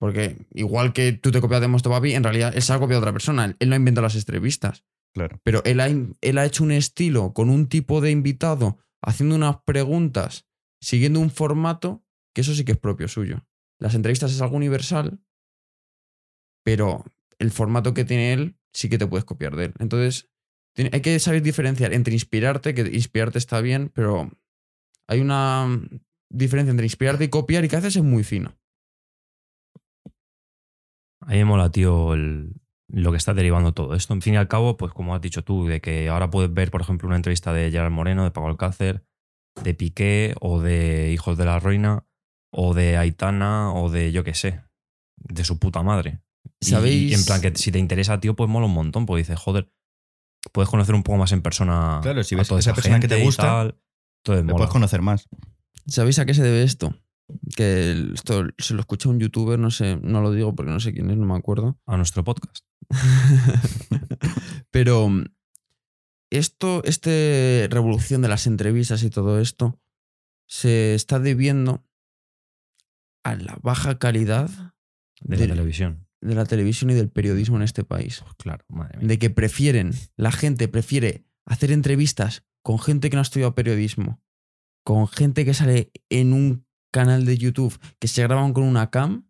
Porque 0.00 0.46
igual 0.54 0.92
que 0.92 1.12
tú 1.14 1.32
te 1.32 1.40
copias 1.40 1.60
de 1.60 1.66
Mosto 1.66 1.90
Papi, 1.90 2.14
en 2.14 2.22
realidad 2.22 2.52
él 2.54 2.62
se 2.62 2.72
ha 2.72 2.78
copiado 2.78 3.00
a 3.00 3.02
otra 3.02 3.12
persona. 3.12 3.56
Él- 3.58 3.68
no 3.68 3.74
ha 3.74 3.78
inventado 3.78 4.04
las 4.04 4.14
entrevistas. 4.14 4.84
Claro. 5.12 5.40
Pero 5.42 5.64
él 5.64 5.80
ha, 5.80 5.88
él 5.88 6.38
ha 6.38 6.44
hecho 6.44 6.62
un 6.62 6.70
estilo 6.70 7.32
con 7.32 7.50
un 7.50 7.66
tipo 7.68 8.00
de 8.00 8.12
invitado, 8.12 8.78
haciendo 9.02 9.34
unas 9.34 9.56
preguntas, 9.64 10.46
siguiendo 10.80 11.20
un 11.20 11.30
formato, 11.30 12.04
que 12.34 12.42
eso 12.42 12.54
sí 12.54 12.64
que 12.64 12.72
es 12.72 12.78
propio 12.78 13.08
suyo. 13.08 13.46
Las 13.78 13.94
entrevistas 13.94 14.32
es 14.32 14.40
algo 14.40 14.56
universal, 14.56 15.20
pero 16.64 17.04
el 17.38 17.50
formato 17.50 17.94
que 17.94 18.04
tiene 18.04 18.32
él 18.32 18.58
sí 18.72 18.88
que 18.88 18.98
te 18.98 19.06
puedes 19.06 19.24
copiar 19.24 19.56
de 19.56 19.66
él. 19.66 19.74
Entonces, 19.78 20.30
hay 20.76 21.00
que 21.00 21.18
saber 21.18 21.42
diferenciar 21.42 21.92
entre 21.92 22.14
inspirarte, 22.14 22.74
que 22.74 22.82
inspirarte 22.82 23.38
está 23.38 23.60
bien, 23.60 23.90
pero 23.92 24.30
hay 25.08 25.20
una 25.20 25.66
mm, 25.66 26.00
diferencia 26.30 26.70
entre 26.70 26.86
inspirarte 26.86 27.24
y 27.24 27.28
copiar 27.28 27.64
y 27.64 27.68
que 27.68 27.76
a 27.76 27.80
veces 27.80 27.96
es 27.96 28.02
muy 28.02 28.22
fino. 28.22 28.56
A 31.20 31.32
mí 31.32 31.38
me 31.38 31.44
mola, 31.44 31.70
tío, 31.70 32.14
lo 32.16 33.10
que 33.10 33.16
está 33.16 33.34
derivando 33.34 33.74
todo 33.74 33.94
esto. 33.94 34.14
En 34.14 34.22
fin 34.22 34.34
y 34.34 34.36
al 34.36 34.48
cabo, 34.48 34.76
pues 34.76 34.92
como 34.92 35.14
has 35.14 35.20
dicho 35.20 35.42
tú, 35.42 35.66
de 35.66 35.80
que 35.80 36.08
ahora 36.08 36.30
puedes 36.30 36.52
ver, 36.52 36.70
por 36.70 36.80
ejemplo, 36.80 37.08
una 37.08 37.16
entrevista 37.16 37.52
de 37.52 37.70
Gerard 37.70 37.90
Moreno, 37.90 38.24
de 38.24 38.30
Paco 38.30 38.48
Alcácer, 38.48 39.04
de 39.62 39.74
Piqué, 39.74 40.34
o 40.40 40.60
de 40.60 41.12
Hijos 41.12 41.36
de 41.38 41.44
la 41.44 41.58
Ruina, 41.58 42.04
o 42.50 42.74
de 42.74 42.96
Aitana, 42.96 43.72
o 43.74 43.90
de 43.90 44.12
yo 44.12 44.24
qué 44.24 44.34
sé, 44.34 44.62
de 45.16 45.44
su 45.44 45.58
puta 45.58 45.82
madre. 45.82 46.20
Y- 46.60 46.66
¿Sabéis? 46.66 47.10
Y, 47.10 47.14
en 47.14 47.24
plan, 47.24 47.40
que 47.40 47.54
si 47.56 47.70
te 47.72 47.78
interesa, 47.78 48.20
tío, 48.20 48.34
pues 48.34 48.48
mola 48.48 48.66
un 48.66 48.72
montón, 48.74 49.06
porque 49.06 49.20
dices, 49.22 49.38
joder, 49.38 49.70
puedes 50.52 50.68
conocer 50.70 50.94
un 50.94 51.02
poco 51.02 51.18
más 51.18 51.32
en 51.32 51.42
persona. 51.42 52.00
Claro, 52.02 52.22
si 52.24 52.34
a 52.34 52.38
ves 52.38 52.48
toda 52.48 52.60
esa 52.60 52.74
persona 52.74 53.00
que 53.00 53.08
te 53.08 53.14
gente 53.16 53.22
y 53.24 53.26
gusta, 53.26 53.42
tal. 53.42 53.78
Entonces, 54.24 54.44
Le 54.44 54.52
mola. 54.52 54.56
puedes 54.56 54.70
conocer 54.72 55.02
más. 55.02 55.28
¿Sabéis 55.86 56.18
a 56.18 56.26
qué 56.26 56.34
se 56.34 56.42
debe 56.42 56.62
esto? 56.62 56.94
Que 57.56 58.10
esto 58.14 58.44
se 58.56 58.74
lo 58.74 58.80
escucha 58.80 59.08
un 59.10 59.20
youtuber, 59.20 59.58
no 59.58 59.70
sé, 59.70 59.98
no 60.02 60.20
lo 60.22 60.32
digo 60.32 60.54
porque 60.54 60.70
no 60.72 60.80
sé 60.80 60.92
quién 60.94 61.10
es, 61.10 61.16
no 61.18 61.26
me 61.26 61.36
acuerdo. 61.36 61.78
A 61.86 61.96
nuestro 61.96 62.24
podcast. 62.24 62.64
Pero 64.70 65.08
esto, 66.30 66.82
esta 66.84 67.10
revolución 67.68 68.22
de 68.22 68.28
las 68.28 68.46
entrevistas 68.46 69.02
y 69.02 69.10
todo 69.10 69.40
esto 69.40 69.80
se 70.46 70.94
está 70.94 71.18
debiendo 71.18 71.84
a 73.24 73.34
la 73.36 73.58
baja 73.62 73.98
calidad 73.98 74.48
De 75.20 75.36
la 75.36 75.46
televisión. 75.54 76.06
de 76.20 76.34
la 76.34 76.44
televisión 76.46 76.90
y 76.90 76.94
del 76.94 77.10
periodismo 77.10 77.56
en 77.56 77.62
este 77.62 77.84
país. 77.84 78.20
Pues 78.22 78.34
claro, 78.36 78.64
madre 78.68 78.98
mía. 78.98 79.08
De 79.08 79.18
que 79.18 79.30
prefieren, 79.30 79.92
la 80.16 80.32
gente 80.32 80.68
prefiere 80.68 81.24
hacer 81.44 81.72
entrevistas 81.72 82.44
con 82.62 82.78
gente 82.78 83.10
que 83.10 83.16
no 83.16 83.20
ha 83.20 83.22
estudiado 83.22 83.54
periodismo, 83.54 84.20
con 84.84 85.08
gente 85.08 85.44
que 85.44 85.54
sale 85.54 85.90
en 86.10 86.32
un 86.32 86.66
canal 86.92 87.24
de 87.26 87.36
YouTube 87.38 87.78
que 87.98 88.08
se 88.08 88.22
graban 88.22 88.52
con 88.52 88.64
una 88.64 88.90
cam, 88.90 89.28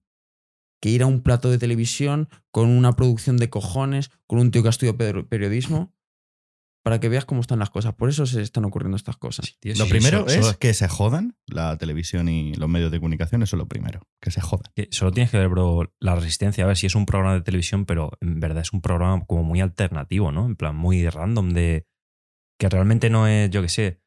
que 0.80 0.90
ir 0.90 1.02
a 1.02 1.06
un 1.06 1.22
plato 1.22 1.50
de 1.50 1.58
televisión 1.58 2.28
con 2.52 2.68
una 2.68 2.94
producción 2.94 3.36
de 3.36 3.50
cojones, 3.50 4.10
con 4.28 4.38
un 4.38 4.50
tío 4.52 4.62
que 4.62 4.68
ha 4.68 4.70
estudiado 4.70 4.96
per- 4.96 5.26
periodismo, 5.26 5.92
para 6.88 7.00
que 7.00 7.10
veas 7.10 7.26
cómo 7.26 7.42
están 7.42 7.58
las 7.58 7.68
cosas. 7.68 7.92
Por 7.94 8.08
eso 8.08 8.24
se 8.24 8.40
están 8.40 8.64
ocurriendo 8.64 8.96
estas 8.96 9.18
cosas. 9.18 9.56
Tío, 9.60 9.74
Lo 9.76 9.84
sí, 9.84 9.90
primero 9.90 10.20
solo- 10.20 10.30
es 10.30 10.46
solo- 10.46 10.58
que 10.58 10.72
se 10.72 10.88
jodan 10.88 11.36
la 11.46 11.76
televisión 11.76 12.30
y 12.30 12.54
los 12.54 12.66
medios 12.68 12.90
de 12.90 12.98
comunicación, 12.98 13.42
eso 13.42 13.56
es 13.56 13.58
lo 13.58 13.68
primero, 13.68 14.00
que 14.22 14.30
se 14.30 14.40
jodan. 14.40 14.72
que 14.74 14.88
solo 14.90 15.12
tienes 15.12 15.30
que 15.30 15.36
ver, 15.36 15.48
bro, 15.50 15.92
la 16.00 16.14
resistencia. 16.14 16.64
A 16.64 16.66
ver 16.66 16.78
si 16.78 16.86
es 16.86 16.94
un 16.94 17.04
programa 17.04 17.34
de 17.34 17.42
televisión, 17.42 17.84
pero 17.84 18.12
en 18.22 18.40
verdad 18.40 18.62
es 18.62 18.72
un 18.72 18.80
programa 18.80 19.22
como 19.26 19.42
muy 19.42 19.60
alternativo, 19.60 20.32
¿no? 20.32 20.46
En 20.46 20.56
plan, 20.56 20.74
muy 20.74 21.06
random, 21.08 21.50
de. 21.50 21.86
Que 22.58 22.68
realmente 22.70 23.10
no 23.10 23.26
es, 23.28 23.50
yo 23.50 23.60
qué 23.62 23.68
sé, 23.68 24.00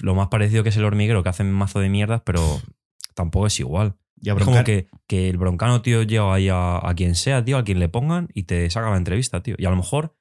lo 0.00 0.14
más 0.14 0.28
parecido 0.28 0.62
que 0.62 0.68
es 0.68 0.76
el 0.76 0.84
hormiguero, 0.84 1.22
que 1.22 1.30
hacen 1.30 1.50
mazo 1.50 1.80
de 1.80 1.88
mierdas, 1.88 2.20
pero 2.26 2.40
tampoco 3.14 3.46
es 3.46 3.58
igual. 3.60 3.96
Y 4.20 4.30
Es 4.30 4.44
como 4.44 4.62
que, 4.64 4.88
que 5.06 5.28
el 5.28 5.36
broncano, 5.38 5.82
tío, 5.82 6.02
lleva 6.02 6.34
ahí 6.34 6.48
a, 6.48 6.76
a 6.86 6.94
quien 6.94 7.14
sea, 7.14 7.44
tío, 7.44 7.58
a 7.58 7.64
quien 7.64 7.78
le 7.80 7.88
pongan 7.88 8.28
y 8.34 8.44
te 8.44 8.68
saca 8.70 8.90
la 8.90 8.96
entrevista, 8.96 9.42
tío. 9.42 9.56
Y 9.58 9.64
a 9.66 9.70
lo 9.70 9.76
mejor 9.76 10.16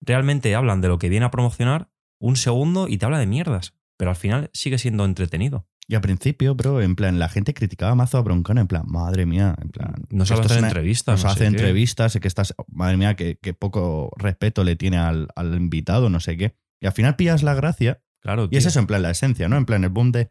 realmente 0.00 0.54
hablan 0.54 0.80
de 0.80 0.88
lo 0.88 0.98
que 0.98 1.08
viene 1.08 1.26
a 1.26 1.30
promocionar 1.30 1.90
un 2.18 2.36
segundo 2.36 2.88
y 2.88 2.98
te 2.98 3.04
habla 3.06 3.18
de 3.18 3.26
mierdas. 3.26 3.74
Pero 3.96 4.10
al 4.10 4.16
final 4.16 4.50
sigue 4.52 4.78
siendo 4.78 5.04
entretenido. 5.04 5.68
Y 5.86 5.94
al 5.94 6.00
principio, 6.00 6.54
bro, 6.54 6.80
en 6.80 6.96
plan, 6.96 7.18
la 7.18 7.28
gente 7.28 7.52
criticaba 7.52 7.94
mazo 7.94 8.16
a 8.18 8.22
Broncano, 8.22 8.60
en 8.62 8.66
plan, 8.66 8.84
madre 8.86 9.26
mía, 9.26 9.54
en 9.60 9.68
plan. 9.68 9.94
No 10.10 10.24
sabe 10.24 10.40
esto 10.40 10.46
es 10.46 10.50
hacer 10.52 10.58
una- 10.60 10.68
entrevistas. 10.68 11.12
Nos 11.14 11.24
no 11.24 11.30
hace 11.30 11.46
entrevistas, 11.46 12.18
que 12.20 12.26
estás, 12.28 12.54
madre 12.68 12.96
mía, 12.96 13.14
que, 13.16 13.36
que 13.36 13.52
poco 13.52 14.10
respeto 14.16 14.64
le 14.64 14.76
tiene 14.76 14.96
al, 14.96 15.28
al 15.36 15.54
invitado, 15.54 16.08
no 16.08 16.20
sé 16.20 16.36
qué. 16.38 16.56
Y 16.80 16.86
al 16.86 16.92
final 16.92 17.16
pillas 17.16 17.42
la 17.42 17.54
gracia. 17.54 18.02
Claro, 18.20 18.48
Y 18.50 18.56
es 18.56 18.64
eso, 18.64 18.78
en 18.80 18.86
plan, 18.86 19.02
la 19.02 19.10
esencia, 19.10 19.48
¿no? 19.48 19.58
En 19.58 19.66
plan, 19.66 19.84
el 19.84 19.90
boom 19.90 20.10
de, 20.10 20.30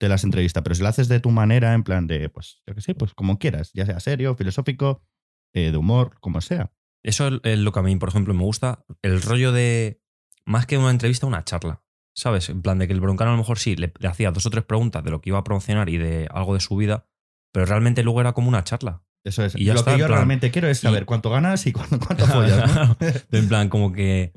de 0.00 0.08
las 0.08 0.24
entrevistas. 0.24 0.62
Pero 0.62 0.74
si 0.74 0.80
lo 0.82 0.88
haces 0.88 1.08
de 1.08 1.20
tu 1.20 1.30
manera, 1.30 1.74
en 1.74 1.82
plan 1.84 2.06
de, 2.06 2.30
pues, 2.30 2.62
yo 2.66 2.74
qué 2.74 2.80
sé, 2.80 2.94
pues 2.94 3.12
como 3.12 3.38
quieras, 3.38 3.70
ya 3.74 3.84
sea 3.84 4.00
serio, 4.00 4.34
filosófico, 4.36 5.02
eh, 5.52 5.70
de 5.70 5.76
humor, 5.76 6.16
como 6.20 6.40
sea. 6.40 6.72
Eso 7.02 7.28
es- 7.42 7.58
lo 7.58 7.72
que 7.72 7.78
a 7.78 7.82
mí, 7.82 7.94
por 7.96 8.08
ejemplo, 8.08 8.34
me 8.34 8.42
gusta. 8.42 8.84
El 9.02 9.22
rollo 9.22 9.52
de. 9.52 10.02
Más 10.44 10.66
que 10.66 10.78
una 10.78 10.90
entrevista, 10.90 11.26
una 11.26 11.44
charla. 11.44 11.82
¿Sabes? 12.14 12.48
En 12.48 12.62
plan 12.62 12.78
de 12.78 12.86
que 12.88 12.92
el 12.92 13.00
broncano 13.00 13.30
a 13.30 13.34
lo 13.34 13.38
mejor 13.38 13.58
sí 13.60 13.76
le, 13.76 13.92
le 13.98 14.08
hacía 14.08 14.32
dos 14.32 14.44
o 14.46 14.50
tres 14.50 14.64
preguntas 14.64 15.04
de 15.04 15.10
lo 15.10 15.20
que 15.20 15.30
iba 15.30 15.38
a 15.38 15.44
promocionar 15.44 15.88
y 15.88 15.98
de 15.98 16.26
algo 16.32 16.54
de 16.54 16.60
su 16.60 16.74
vida, 16.76 17.06
pero 17.52 17.64
realmente 17.66 18.02
luego 18.02 18.20
era 18.20 18.32
como 18.32 18.48
una 18.48 18.64
charla. 18.64 19.02
Eso 19.24 19.44
es. 19.44 19.54
Y 19.54 19.66
lo 19.66 19.74
está, 19.74 19.92
que 19.92 19.98
yo 20.00 20.06
plan- 20.06 20.18
realmente 20.18 20.50
quiero 20.50 20.66
es 20.68 20.80
saber 20.80 21.02
y- 21.02 21.06
cuánto 21.06 21.30
ganas 21.30 21.64
y 21.66 21.72
cuánto, 21.72 22.00
cuánto 22.00 22.26
follas, 22.26 22.74
¿no? 22.74 22.96
en 23.38 23.48
plan, 23.48 23.68
como 23.68 23.92
que 23.92 24.32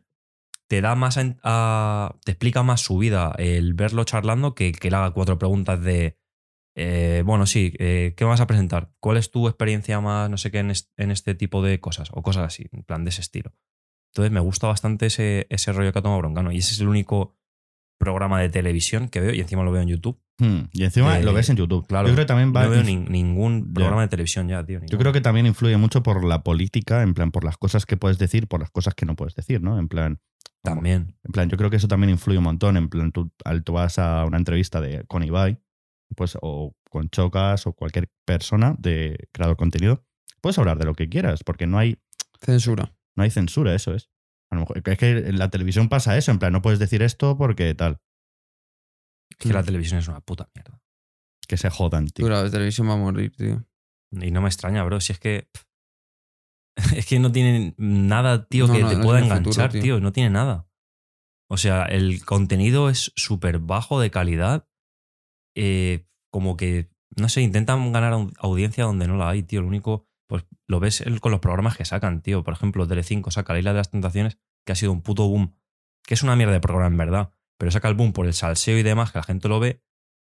te 0.68 0.82
da 0.82 0.94
más. 0.96 1.18
a- 1.18 1.36
a- 1.44 2.16
te 2.24 2.32
explica 2.34 2.62
más 2.62 2.82
su 2.82 2.98
vida 3.00 3.34
el 3.40 3.74
verlo 3.74 4.04
charlando 4.04 4.54
que 4.54 4.72
que 4.74 4.90
él 4.90 4.94
haga 4.94 5.12
cuatro 5.12 5.40
preguntas 5.40 5.82
de. 5.82 6.20
Eh, 6.76 7.24
bueno, 7.26 7.46
sí, 7.46 7.74
eh, 7.80 8.14
¿qué 8.16 8.24
vas 8.26 8.42
a 8.42 8.48
presentar? 8.48 8.92
¿Cuál 9.00 9.18
es 9.18 9.30
tu 9.32 9.48
experiencia 9.48 10.00
más, 10.00 10.30
no 10.30 10.38
sé 10.38 10.52
qué, 10.52 10.60
en, 10.60 10.72
est- 10.72 10.92
en 10.98 11.12
este 11.12 11.36
tipo 11.36 11.62
de 11.62 11.80
cosas? 11.80 12.10
O 12.14 12.22
cosas 12.24 12.44
así, 12.46 12.68
en 12.72 12.84
plan 12.84 13.04
de 13.04 13.10
ese 13.10 13.22
estilo. 13.22 13.54
Entonces 14.14 14.32
me 14.32 14.40
gusta 14.40 14.68
bastante 14.68 15.06
ese, 15.08 15.48
ese 15.50 15.72
rollo 15.74 15.92
que 15.94 16.00
ha 16.00 16.02
tomado 16.02 16.20
Broncano. 16.20 16.52
Y 16.52 16.58
ese 16.58 16.74
es 16.74 16.80
el 16.82 16.88
único 16.88 17.38
programa 18.00 18.40
de 18.42 18.50
televisión 18.50 19.10
que 19.10 19.20
veo 19.20 19.34
y 19.34 19.40
encima 19.42 19.64
lo 19.64 19.72
veo 19.72 19.82
en 19.82 19.88
YouTube. 19.88 20.20
Hmm, 20.40 20.62
Y 20.74 20.84
encima 20.84 21.20
Eh, 21.20 21.24
lo 21.24 21.34
ves 21.34 21.50
en 21.50 21.56
YouTube. 21.58 21.86
Claro, 21.88 22.08
Yo 22.08 22.14
creo 22.16 22.26
que 22.26 22.28
también 22.28 22.52
va. 22.54 22.64
no 22.64 22.72
veo 22.72 22.84
ningún 22.84 23.74
programa 23.74 24.02
de 24.02 24.08
televisión 24.08 24.48
ya, 24.50 24.66
tío. 24.66 24.80
Yo 24.86 24.98
creo 24.98 25.14
que 25.14 25.22
también 25.22 25.46
influye 25.46 25.78
mucho 25.78 26.02
por 26.02 26.24
la 26.26 26.42
política, 26.44 27.04
en 27.04 27.14
plan, 27.14 27.32
por 27.32 27.44
las 27.44 27.58
cosas 27.58 27.86
que 27.86 27.96
puedes 27.98 28.18
decir, 28.18 28.48
por 28.48 28.60
las 28.60 28.72
cosas 28.72 28.96
que 28.96 29.06
no 29.06 29.16
puedes 29.16 29.36
decir, 29.36 29.62
¿no? 29.62 29.78
En 29.78 29.88
plan, 29.88 30.20
También. 30.64 31.16
En 31.24 31.32
plan, 31.32 31.50
yo 31.50 31.58
creo 31.58 31.70
que 31.70 31.76
eso 31.78 31.88
también 31.88 32.10
influye 32.10 32.38
un 32.40 32.44
montón. 32.44 32.76
En 32.78 32.90
plan, 32.90 33.12
tú, 33.12 33.32
al, 33.46 33.64
tú 33.64 33.74
vas 33.74 33.98
a 34.00 34.26
una 34.26 34.38
entrevista 34.38 34.82
de, 34.82 35.04
con 35.06 35.24
Ibai, 35.24 35.60
pues, 36.16 36.38
o 36.42 36.74
con 36.90 37.10
Chocas, 37.10 37.66
o 37.68 37.74
cualquier 37.74 38.10
persona 38.26 38.76
de 38.80 39.28
creador 39.32 39.56
de 39.56 39.60
contenido, 39.60 40.06
puedes 40.42 40.58
hablar 40.60 40.78
de 40.78 40.86
lo 40.86 40.94
que 40.94 41.10
quieras, 41.10 41.44
porque 41.44 41.68
no 41.68 41.78
hay, 41.78 41.98
Censura. 42.42 42.94
no 43.16 43.24
hay 43.24 43.32
censura, 43.32 43.74
eso 43.76 43.94
es. 43.94 44.10
A 44.52 44.56
lo 44.56 44.62
mejor, 44.62 44.82
es 44.86 44.98
que 44.98 45.10
en 45.12 45.38
la 45.40 45.50
televisión 45.50 45.88
pasa 45.90 46.18
eso, 46.18 46.32
en 46.32 46.40
plan, 46.40 46.52
no 46.52 46.62
puedes 46.62 46.80
decir 46.80 47.02
esto 47.02 47.38
porque 47.38 47.74
tal, 47.76 48.02
Es 49.30 49.38
que 49.38 49.54
la 49.54 49.64
televisión 49.64 50.00
es 50.00 50.08
una 50.08 50.20
puta 50.22 50.50
mierda. 50.56 50.82
que 51.48 51.58
se 51.58 51.70
jodan, 51.70 52.08
tío. 52.08 52.28
La 52.30 52.50
televisión 52.50 52.90
va 52.90 52.94
a 52.94 52.98
morir, 52.98 53.34
tío. 53.36 53.66
Y 54.12 54.32
no 54.32 54.42
me 54.42 54.48
extraña, 54.50 54.84
bro. 54.84 55.00
Si 55.00 55.14
es 55.14 55.20
que. 55.20 55.48
Es 56.96 57.06
que 57.06 57.20
no 57.20 57.32
tiene 57.32 57.74
nada, 57.78 58.46
tío, 58.48 58.66
No, 58.68 58.74
que 58.74 58.82
no, 58.82 58.90
te 58.90 58.96
no 58.96 59.04
pueda 59.04 59.20
enganchar, 59.20 59.68
futuro, 59.68 59.70
tío. 59.72 59.82
tío. 59.82 60.00
No 60.00 60.12
tiene 60.12 60.30
nada. 60.30 60.68
O 61.50 61.58
sea, 61.58 61.84
el 61.86 62.24
contenido 62.26 62.90
es 62.90 63.12
súper 63.16 63.60
bajo 63.60 64.00
de 64.00 64.10
calidad. 64.12 64.68
Eh, 65.56 66.06
como 66.32 66.56
que, 66.58 66.90
no 67.18 67.30
sé, 67.30 67.42
intentan 67.42 67.92
ganar 67.92 68.14
au- 68.14 68.32
audiencia 68.40 68.84
donde 68.86 69.08
no 69.08 69.18
la 69.18 69.30
hay, 69.30 69.44
tío. 69.44 69.62
Lo 69.62 69.68
único, 69.68 70.08
pues 70.28 70.46
lo 70.68 70.80
ves 70.80 71.04
con 71.20 71.32
los 71.32 71.42
programas 71.42 71.76
que 71.78 71.86
sacan, 71.86 72.22
tío. 72.22 72.44
Por 72.44 72.54
ejemplo, 72.54 72.88
Telecinco 72.88 73.32
saca 73.32 73.54
La 73.54 73.60
Isla 73.60 73.72
de 73.74 73.78
las 73.78 73.92
Tentaciones, 73.92 74.38
que 74.66 74.72
ha 74.72 74.76
sido 74.76 74.92
un 74.92 75.02
puto 75.02 75.28
boom. 75.28 75.56
Que 76.08 76.14
es 76.16 76.24
una 76.24 76.36
mierda 76.36 76.54
de 76.54 76.60
programa, 76.62 76.88
en 76.88 76.98
verdad. 76.98 77.34
Pero 77.58 77.72
saca 77.72 77.88
el 77.90 77.96
boom 77.96 78.14
por 78.14 78.26
el 78.26 78.34
salseo 78.34 78.78
y 78.78 78.84
demás, 78.84 79.12
que 79.12 79.20
la 79.20 79.24
gente 79.24 79.48
lo 79.50 79.60
ve. 79.60 79.84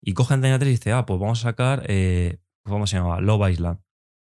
Y 0.02 0.12
coge 0.12 0.34
Antena 0.34 0.58
3 0.58 0.68
y 0.68 0.72
dice, 0.72 0.92
ah, 0.92 1.06
pues 1.06 1.18
vamos 1.18 1.40
a 1.40 1.42
sacar, 1.50 1.84
eh, 1.88 2.38
¿cómo 2.64 2.86
se 2.86 2.96
llama? 2.98 3.20
Love 3.20 3.50
Island, 3.50 3.80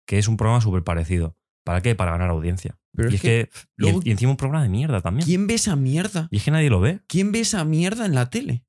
que 0.07 0.19
es 0.19 0.27
un 0.27 0.37
programa 0.37 0.61
súper 0.61 0.83
parecido. 0.83 1.37
¿Para 1.65 1.83
qué? 1.83 1.95
Para 1.95 2.13
ganar 2.13 2.31
audiencia. 2.31 2.79
Pero 2.97 3.11
y 3.11 3.17
es 3.17 3.21
que, 3.21 3.51
luego- 3.77 4.01
y 4.03 4.11
encima 4.11 4.31
un 4.33 4.37
programa 4.39 4.63
de 4.65 4.71
mierda 4.71 5.01
también. 5.03 5.27
¿Quién 5.27 5.47
ve 5.47 5.55
esa 5.55 5.77
mierda? 5.77 6.29
Y 6.31 6.39
es 6.39 6.45
que 6.45 6.51
nadie 6.51 6.71
lo 6.71 6.81
ve. 6.81 7.01
¿Quién 7.07 7.31
ve 7.31 7.41
esa 7.41 7.65
mierda 7.65 8.07
en 8.07 8.15
la 8.15 8.31
tele? 8.31 8.65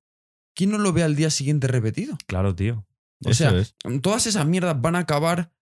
¿Quién 0.60 0.72
no 0.72 0.78
lo 0.78 0.92
ve 0.92 1.04
al 1.04 1.16
día 1.16 1.30
siguiente 1.30 1.68
repetido? 1.68 2.18
Claro, 2.28 2.54
tío. 2.54 2.86
O 3.24 3.30
Eso 3.30 3.50
sea, 3.50 3.58
es. 3.58 3.76
Todas 4.02 4.28
esas 4.28 4.46
mierdas 4.46 4.76
van 4.82 4.98
a 4.98 5.00
acabar 5.00 5.54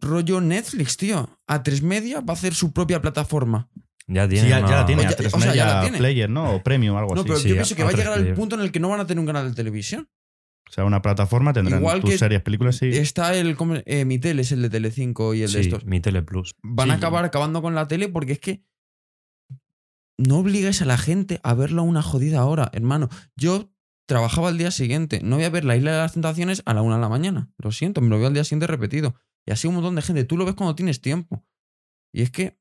rollo 0.00 0.40
Netflix, 0.40 0.96
tío. 0.96 1.28
A 1.48 1.64
tres 1.64 1.82
media 1.82 2.20
va 2.20 2.34
a 2.34 2.36
hacer 2.36 2.54
su 2.54 2.72
propia 2.72 3.02
plataforma. 3.02 3.68
Ya 4.06 4.28
tiene 4.28 4.44
Sí, 4.44 4.50
ya, 4.50 4.60
una- 4.60 4.68
ya 4.70 4.76
la 4.76 4.86
tiene, 4.86 5.02
O 5.02 5.06
a 5.06 5.10
ya- 5.10 5.16
tres 5.16 5.34
o 5.34 5.40
sea, 5.40 5.46
ya 5.48 5.64
media 5.64 5.74
la 5.74 5.80
tiene. 5.80 5.98
player, 5.98 6.30
¿no? 6.30 6.54
O 6.54 6.62
premium, 6.62 6.96
algo 6.96 7.16
No, 7.16 7.22
así. 7.22 7.28
pero 7.28 7.40
sí, 7.40 7.48
yo 7.48 7.54
pienso 7.56 7.74
que 7.74 7.82
va 7.82 7.88
a 7.90 7.92
llegar 7.94 8.12
al 8.12 8.20
player. 8.20 8.36
punto 8.36 8.54
en 8.54 8.62
el 8.62 8.70
que 8.70 8.78
no 8.78 8.88
van 8.90 9.00
a 9.00 9.06
tener 9.08 9.18
un 9.18 9.26
canal 9.26 9.48
de 9.48 9.56
televisión. 9.56 10.08
O 10.68 10.72
sea, 10.72 10.84
una 10.84 11.02
plataforma 11.02 11.52
tendrán 11.52 11.80
Igual 11.80 12.00
tus 12.00 12.10
que 12.10 12.18
series, 12.18 12.40
películas 12.42 12.80
y. 12.82 12.90
Está 12.90 13.34
el. 13.34 13.56
¿cómo- 13.56 13.74
eh, 13.84 14.04
mi 14.04 14.20
tele 14.20 14.42
es 14.42 14.52
el 14.52 14.62
de 14.62 14.70
Telecinco 14.70 15.34
y 15.34 15.42
el 15.42 15.52
de 15.52 15.60
estos. 15.62 15.84
mi 15.84 15.98
Tele 15.98 16.22
Plus. 16.22 16.54
Van 16.62 16.92
a 16.92 16.94
acabar 16.94 17.24
acabando 17.24 17.60
con 17.60 17.74
la 17.74 17.88
tele 17.88 18.08
porque 18.08 18.32
es 18.34 18.38
que. 18.38 18.62
No 20.16 20.38
obligues 20.38 20.80
a 20.80 20.84
la 20.84 20.96
gente 20.96 21.40
a 21.42 21.54
verlo 21.54 21.82
a 21.82 21.84
una 21.84 22.00
jodida 22.02 22.44
hora, 22.44 22.70
hermano. 22.72 23.08
Yo 23.36 23.73
trabajaba 24.06 24.48
al 24.48 24.58
día 24.58 24.70
siguiente. 24.70 25.20
No 25.22 25.36
voy 25.36 25.44
a 25.44 25.50
ver 25.50 25.64
la 25.64 25.76
Isla 25.76 25.92
de 25.92 25.98
las 25.98 26.12
Tentaciones 26.12 26.62
a 26.66 26.74
la 26.74 26.82
una 26.82 26.96
de 26.96 27.00
la 27.02 27.08
mañana. 27.08 27.50
Lo 27.58 27.72
siento, 27.72 28.00
me 28.00 28.08
lo 28.08 28.18
veo 28.18 28.28
al 28.28 28.34
día 28.34 28.44
siguiente 28.44 28.66
repetido. 28.66 29.14
Y 29.46 29.52
así 29.52 29.66
un 29.66 29.74
montón 29.74 29.94
de 29.94 30.02
gente. 30.02 30.24
Tú 30.24 30.36
lo 30.36 30.44
ves 30.44 30.54
cuando 30.54 30.74
tienes 30.74 31.00
tiempo. 31.00 31.44
Y 32.12 32.22
es 32.22 32.30
que 32.30 32.58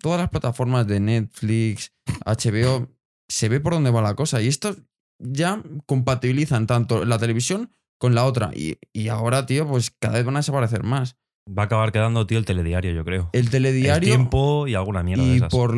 todas 0.00 0.20
las 0.20 0.30
plataformas 0.30 0.86
de 0.86 1.00
Netflix, 1.00 1.92
HBO, 2.24 2.88
se 3.28 3.48
ve 3.48 3.60
por 3.60 3.72
dónde 3.74 3.90
va 3.90 4.02
la 4.02 4.14
cosa. 4.14 4.42
Y 4.42 4.48
esto 4.48 4.76
ya 5.18 5.62
compatibilizan 5.86 6.66
tanto 6.66 7.04
la 7.04 7.18
televisión 7.18 7.72
con 7.98 8.14
la 8.14 8.24
otra. 8.24 8.50
Y, 8.54 8.78
y 8.92 9.08
ahora, 9.08 9.46
tío, 9.46 9.66
pues 9.66 9.90
cada 9.90 10.14
vez 10.14 10.24
van 10.24 10.36
a 10.36 10.40
desaparecer 10.40 10.82
más. 10.82 11.16
Va 11.48 11.62
a 11.62 11.66
acabar 11.66 11.92
quedando, 11.92 12.26
tío, 12.26 12.38
el 12.38 12.44
telediario, 12.44 12.92
yo 12.92 13.04
creo. 13.04 13.30
El 13.32 13.44
El 13.44 13.50
telediario. 13.50 14.08
tiempo 14.08 14.66
y 14.66 14.74
alguna 14.74 15.02
mierda 15.04 15.22
de 15.24 15.32
y 15.32 15.36
esas. 15.36 15.48
por. 15.48 15.74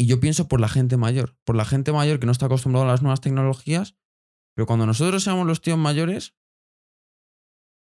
Y 0.00 0.06
yo 0.06 0.20
pienso 0.20 0.46
por 0.48 0.60
la 0.60 0.68
gente 0.68 0.96
mayor. 0.96 1.36
Por 1.44 1.56
la 1.56 1.64
gente 1.64 1.92
mayor 1.92 2.20
que 2.20 2.26
no 2.26 2.32
está 2.32 2.46
acostumbrada 2.46 2.86
a 2.86 2.90
las 2.92 3.02
nuevas 3.02 3.20
tecnologías. 3.20 3.96
Pero 4.54 4.66
cuando 4.66 4.86
nosotros 4.86 5.22
seamos 5.24 5.46
los 5.46 5.60
tíos 5.60 5.76
mayores. 5.78 6.34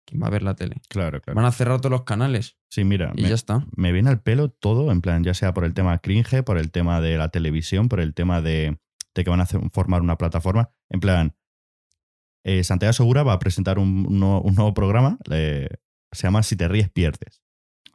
¿Quién 0.07 0.23
va 0.23 0.27
a 0.27 0.31
ver 0.31 0.43
la 0.43 0.55
tele? 0.57 0.81
Claro, 0.89 1.21
claro. 1.21 1.37
Van 1.37 1.45
a 1.45 1.53
cerrar 1.53 1.81
todos 1.81 1.93
los 1.93 2.03
canales. 2.05 2.57
Sí, 2.71 2.85
mira, 2.85 3.13
Y 3.15 3.23
me, 3.23 3.29
ya 3.29 3.35
está. 3.35 3.67
me 3.77 3.93
viene 3.93 4.11
al 4.11 4.21
pelo 4.23 4.51
todo, 4.51 4.91
en 4.91 5.03
plan, 5.03 5.23
ya 5.23 5.35
sea 5.35 5.55
por 5.55 5.65
el 5.65 5.75
tema 5.75 5.99
cringe, 5.99 6.43
por 6.43 6.59
el 6.59 6.71
tema 6.71 7.01
de 7.01 7.17
la 7.17 7.29
televisión, 7.29 7.89
por 7.89 8.01
el 8.01 8.13
tema 8.15 8.41
de, 8.41 8.81
de 9.15 9.25
que 9.25 9.31
van 9.31 9.41
a 9.41 9.45
hacer- 9.45 9.61
formar 9.73 10.01
una 10.03 10.17
plataforma. 10.19 10.73
En 10.89 11.01
plan, 11.01 11.37
eh, 12.45 12.65
Santiago 12.65 12.93
Segura 12.93 13.23
va 13.23 13.35
a 13.35 13.39
presentar 13.39 13.79
un, 13.79 14.07
un 14.09 14.19
nuevo, 14.19 14.41
un 14.43 14.55
nuevo 14.55 14.75
programa, 14.75 15.19
eh, 15.31 15.69
se 16.11 16.23
llama 16.27 16.43
Si 16.43 16.57
te 16.57 16.67
ríes, 16.67 16.91
pierdes. 16.91 17.43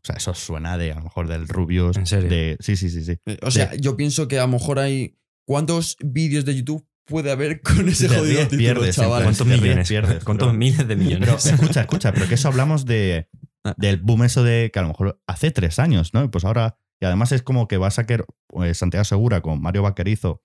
O 0.05 0.07
sea, 0.07 0.17
eso 0.17 0.35
suena 0.35 0.77
de, 0.77 0.91
a 0.91 0.95
lo 0.95 1.01
mejor, 1.01 1.27
del 1.27 1.47
Rubius. 1.47 1.97
¿En 1.97 2.05
serio? 2.05 2.29
De, 2.29 2.57
sí, 2.59 2.75
sí, 2.75 2.91
sí, 2.91 3.03
sí. 3.03 3.17
Eh, 3.25 3.39
O 3.41 3.49
sea, 3.49 3.73
yo 3.73 3.97
pienso 3.97 4.27
que 4.27 4.37
a 4.37 4.43
lo 4.43 4.49
mejor 4.49 4.77
hay. 4.77 5.17
¿Cuántos 5.47 5.97
vídeos 5.99 6.45
de 6.45 6.55
YouTube 6.55 6.87
puede 7.05 7.31
haber 7.31 7.61
con 7.63 7.89
ese 7.89 8.07
jodido 8.07 8.41
título, 8.43 8.59
pierdes, 8.59 8.95
chaval? 8.95 9.23
¿Cuántos 9.23 9.47
millones? 9.47 9.87
pierdes, 9.89 10.23
¿Cuántos 10.23 10.47
pero- 10.49 10.57
miles 10.57 10.87
de 10.87 10.95
millones? 10.95 11.27
Pero 11.43 11.55
escucha, 11.55 11.81
escucha, 11.81 12.13
pero 12.13 12.27
que 12.27 12.35
eso 12.35 12.47
hablamos 12.49 12.85
de, 12.85 13.27
Ah. 13.63 13.73
del 13.77 13.97
boom 13.97 14.23
eso 14.25 14.43
de 14.43 14.69
que 14.71 14.77
a 14.77 14.83
lo 14.83 14.89
mejor 14.89 15.19
hace 15.25 15.49
tres 15.49 15.79
años, 15.79 16.13
¿no? 16.13 16.23
Y 16.23 16.27
Pues 16.27 16.45
ahora, 16.45 16.77
y 17.01 17.05
además 17.05 17.31
es 17.31 17.41
como 17.41 17.67
que 17.67 17.77
va 17.77 17.87
a 17.87 17.91
sacar 17.91 18.25
pues, 18.47 18.77
Santiago 18.77 19.03
Segura 19.05 19.41
con 19.41 19.59
Mario 19.59 19.81
Vaquerizo 19.81 20.43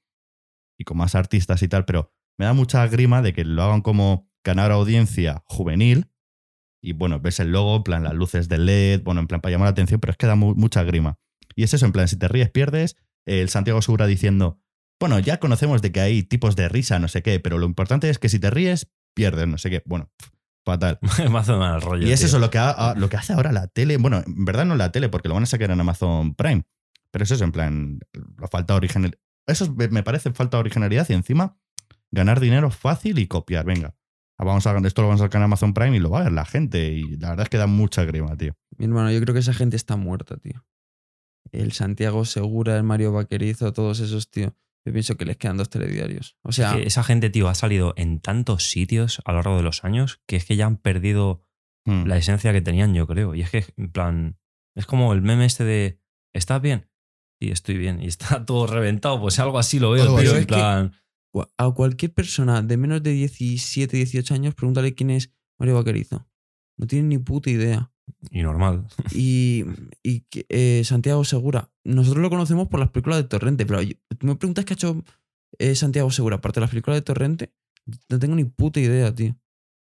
y 0.78 0.84
con 0.84 0.96
más 0.96 1.14
artistas 1.14 1.62
y 1.62 1.68
tal, 1.68 1.84
pero 1.84 2.14
me 2.38 2.46
da 2.46 2.54
mucha 2.54 2.86
grima 2.86 3.20
de 3.20 3.34
que 3.34 3.44
lo 3.44 3.62
hagan 3.62 3.82
como 3.82 4.30
ganar 4.42 4.72
audiencia 4.72 5.42
juvenil 5.44 6.10
y 6.82 6.92
bueno, 6.92 7.20
ves 7.20 7.40
el 7.40 7.52
logo, 7.52 7.76
en 7.76 7.82
plan 7.82 8.04
las 8.04 8.14
luces 8.14 8.48
de 8.48 8.58
LED, 8.58 9.02
bueno, 9.02 9.20
en 9.20 9.26
plan 9.26 9.40
para 9.40 9.52
llamar 9.52 9.66
la 9.66 9.70
atención, 9.72 10.00
pero 10.00 10.12
es 10.12 10.16
que 10.16 10.26
da 10.26 10.34
mu- 10.36 10.54
mucha 10.54 10.82
grima. 10.82 11.18
Y 11.56 11.62
es 11.64 11.74
eso, 11.74 11.84
en 11.86 11.92
plan, 11.92 12.08
si 12.08 12.16
te 12.16 12.28
ríes, 12.28 12.50
pierdes, 12.50 12.96
el 13.26 13.48
Santiago 13.50 13.82
Segura 13.82 14.06
diciendo, 14.06 14.58
bueno, 14.98 15.18
ya 15.18 15.38
conocemos 15.40 15.82
de 15.82 15.92
que 15.92 16.00
hay 16.00 16.22
tipos 16.22 16.56
de 16.56 16.68
risa, 16.68 16.98
no 16.98 17.08
sé 17.08 17.22
qué, 17.22 17.40
pero 17.40 17.58
lo 17.58 17.66
importante 17.66 18.08
es 18.10 18.18
que 18.18 18.28
si 18.28 18.38
te 18.38 18.50
ríes, 18.50 18.90
pierdes, 19.14 19.46
no 19.48 19.58
sé 19.58 19.70
qué. 19.70 19.82
Bueno, 19.86 20.10
fatal. 20.64 20.98
Hace 21.02 21.28
mal 21.56 21.80
rollo. 21.82 22.06
Y 22.06 22.12
es 22.12 22.20
tío. 22.20 22.28
eso 22.28 22.38
lo 22.38 22.50
que, 22.50 22.58
ha- 22.58 22.94
lo 22.96 23.08
que 23.08 23.16
hace 23.16 23.32
ahora 23.32 23.50
la 23.52 23.66
tele. 23.66 23.96
Bueno, 23.96 24.22
en 24.26 24.44
verdad 24.44 24.64
no 24.64 24.76
la 24.76 24.92
tele, 24.92 25.08
porque 25.08 25.28
lo 25.28 25.34
van 25.34 25.42
a 25.44 25.46
sacar 25.46 25.70
en 25.70 25.80
Amazon 25.80 26.34
Prime. 26.34 26.62
Pero 27.10 27.24
es 27.24 27.30
eso, 27.30 27.44
en 27.44 27.52
plan, 27.52 27.98
la 28.38 28.46
falta 28.48 28.74
original. 28.74 29.18
Eso 29.46 29.64
es- 29.64 29.70
me 29.70 29.88
me 29.88 30.02
parece 30.02 30.30
falta 30.32 30.56
de 30.58 30.60
originalidad 30.60 31.06
y 31.08 31.14
encima 31.14 31.56
ganar 32.12 32.38
dinero 32.40 32.70
fácil 32.70 33.18
y 33.18 33.26
copiar. 33.26 33.64
Venga, 33.64 33.94
vamos 34.44 34.66
a, 34.66 34.76
esto 34.78 35.02
lo 35.02 35.08
vamos 35.08 35.20
a 35.20 35.24
sacar 35.24 35.40
en 35.40 35.44
Amazon 35.44 35.74
Prime 35.74 35.96
y 35.96 36.00
lo 36.00 36.10
va 36.10 36.20
a 36.20 36.24
ver 36.24 36.32
la 36.32 36.44
gente. 36.44 36.92
Y 36.92 37.16
la 37.18 37.30
verdad 37.30 37.44
es 37.44 37.48
que 37.50 37.58
da 37.58 37.66
mucha 37.66 38.04
grima, 38.04 38.36
tío. 38.36 38.54
Mi 38.78 38.86
hermano, 38.86 39.10
yo 39.10 39.20
creo 39.20 39.34
que 39.34 39.40
esa 39.40 39.54
gente 39.54 39.76
está 39.76 39.96
muerta, 39.96 40.36
tío. 40.36 40.64
El 41.52 41.72
Santiago 41.72 42.24
Segura, 42.24 42.76
el 42.76 42.82
Mario 42.84 43.12
Vaquerizo, 43.12 43.72
todos 43.72 44.00
esos, 44.00 44.30
tío. 44.30 44.54
Yo 44.86 44.92
pienso 44.92 45.16
que 45.16 45.24
les 45.26 45.36
quedan 45.36 45.56
dos 45.58 45.68
telediarios. 45.68 46.36
O 46.42 46.52
sea, 46.52 46.74
Que 46.76 46.84
esa 46.84 47.02
gente, 47.02 47.28
tío, 47.28 47.48
ha 47.48 47.54
salido 47.54 47.92
en 47.96 48.20
tantos 48.20 48.64
sitios 48.70 49.20
a 49.24 49.32
lo 49.32 49.38
largo 49.38 49.56
de 49.56 49.62
los 49.62 49.84
años 49.84 50.20
que 50.26 50.36
es 50.36 50.44
que 50.44 50.56
ya 50.56 50.66
han 50.66 50.76
perdido 50.76 51.42
Mm. 51.86 52.04
la 52.06 52.18
esencia 52.18 52.52
que 52.52 52.60
tenían, 52.60 52.92
yo 52.94 53.06
creo. 53.06 53.34
Y 53.34 53.40
es 53.40 53.50
que, 53.50 53.64
en 53.78 53.90
plan, 53.90 54.38
es 54.76 54.84
como 54.84 55.14
el 55.14 55.22
meme 55.22 55.46
este 55.46 55.64
de, 55.64 55.98
¿estás 56.34 56.60
bien? 56.60 56.90
Sí, 57.40 57.50
estoy 57.50 57.78
bien. 57.78 58.02
Y 58.02 58.06
está 58.06 58.18
todo 58.46 58.66
reventado, 58.66 59.18
pues 59.20 59.38
algo 59.38 59.58
así 59.58 59.78
lo 59.78 59.92
veo, 59.92 60.04
tío. 60.04 60.16
así. 60.18 60.26
En 60.28 60.34
Es 60.36 60.40
que- 60.40 60.46
plan, 60.46 60.90
Gua- 60.90 60.96
A 61.58 61.70
cualquier 61.72 62.12
persona 62.12 62.62
de 62.62 62.76
menos 62.76 63.02
de 63.02 63.12
17, 63.12 63.96
18 63.96 64.34
años, 64.34 64.54
pregúntale 64.54 64.94
quién 64.94 65.10
es 65.10 65.30
Mario 65.58 65.76
Vaquerizo. 65.76 66.26
No 66.76 66.86
tiene 66.86 67.08
ni 67.08 67.18
puta 67.18 67.50
idea. 67.50 67.92
y 68.30 68.42
normal. 68.42 68.86
Y, 69.14 69.64
y 70.02 70.24
eh, 70.48 70.82
Santiago 70.84 71.24
Segura, 71.24 71.70
nosotros 71.84 72.22
lo 72.22 72.30
conocemos 72.30 72.68
por 72.68 72.80
las 72.80 72.90
películas 72.90 73.18
de 73.22 73.28
Torrente, 73.28 73.66
pero 73.66 73.82
yo- 73.82 73.94
tú 74.18 74.26
me 74.26 74.34
preguntas 74.36 74.64
qué 74.64 74.72
ha 74.72 74.74
hecho 74.74 75.04
eh, 75.58 75.74
Santiago 75.74 76.10
Segura, 76.10 76.36
aparte 76.36 76.58
de 76.58 76.62
las 76.62 76.70
películas 76.70 76.96
de 76.98 77.02
Torrente, 77.02 77.52
no 78.08 78.18
tengo 78.18 78.34
ni 78.34 78.44
puta 78.44 78.80
idea, 78.80 79.14
tío. 79.14 79.36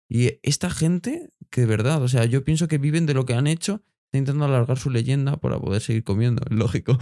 Y 0.09 0.39
esta 0.43 0.69
gente, 0.69 1.31
que 1.49 1.61
de 1.61 1.67
verdad, 1.67 2.01
o 2.03 2.07
sea, 2.07 2.25
yo 2.25 2.43
pienso 2.45 2.67
que 2.67 2.77
viven 2.77 3.05
de 3.05 3.13
lo 3.13 3.25
que 3.25 3.33
han 3.33 3.47
hecho, 3.47 3.81
intentando 4.13 4.45
alargar 4.45 4.77
su 4.77 4.89
leyenda 4.89 5.37
para 5.37 5.59
poder 5.59 5.81
seguir 5.81 6.03
comiendo, 6.03 6.41
es 6.49 6.51
lógico. 6.57 6.97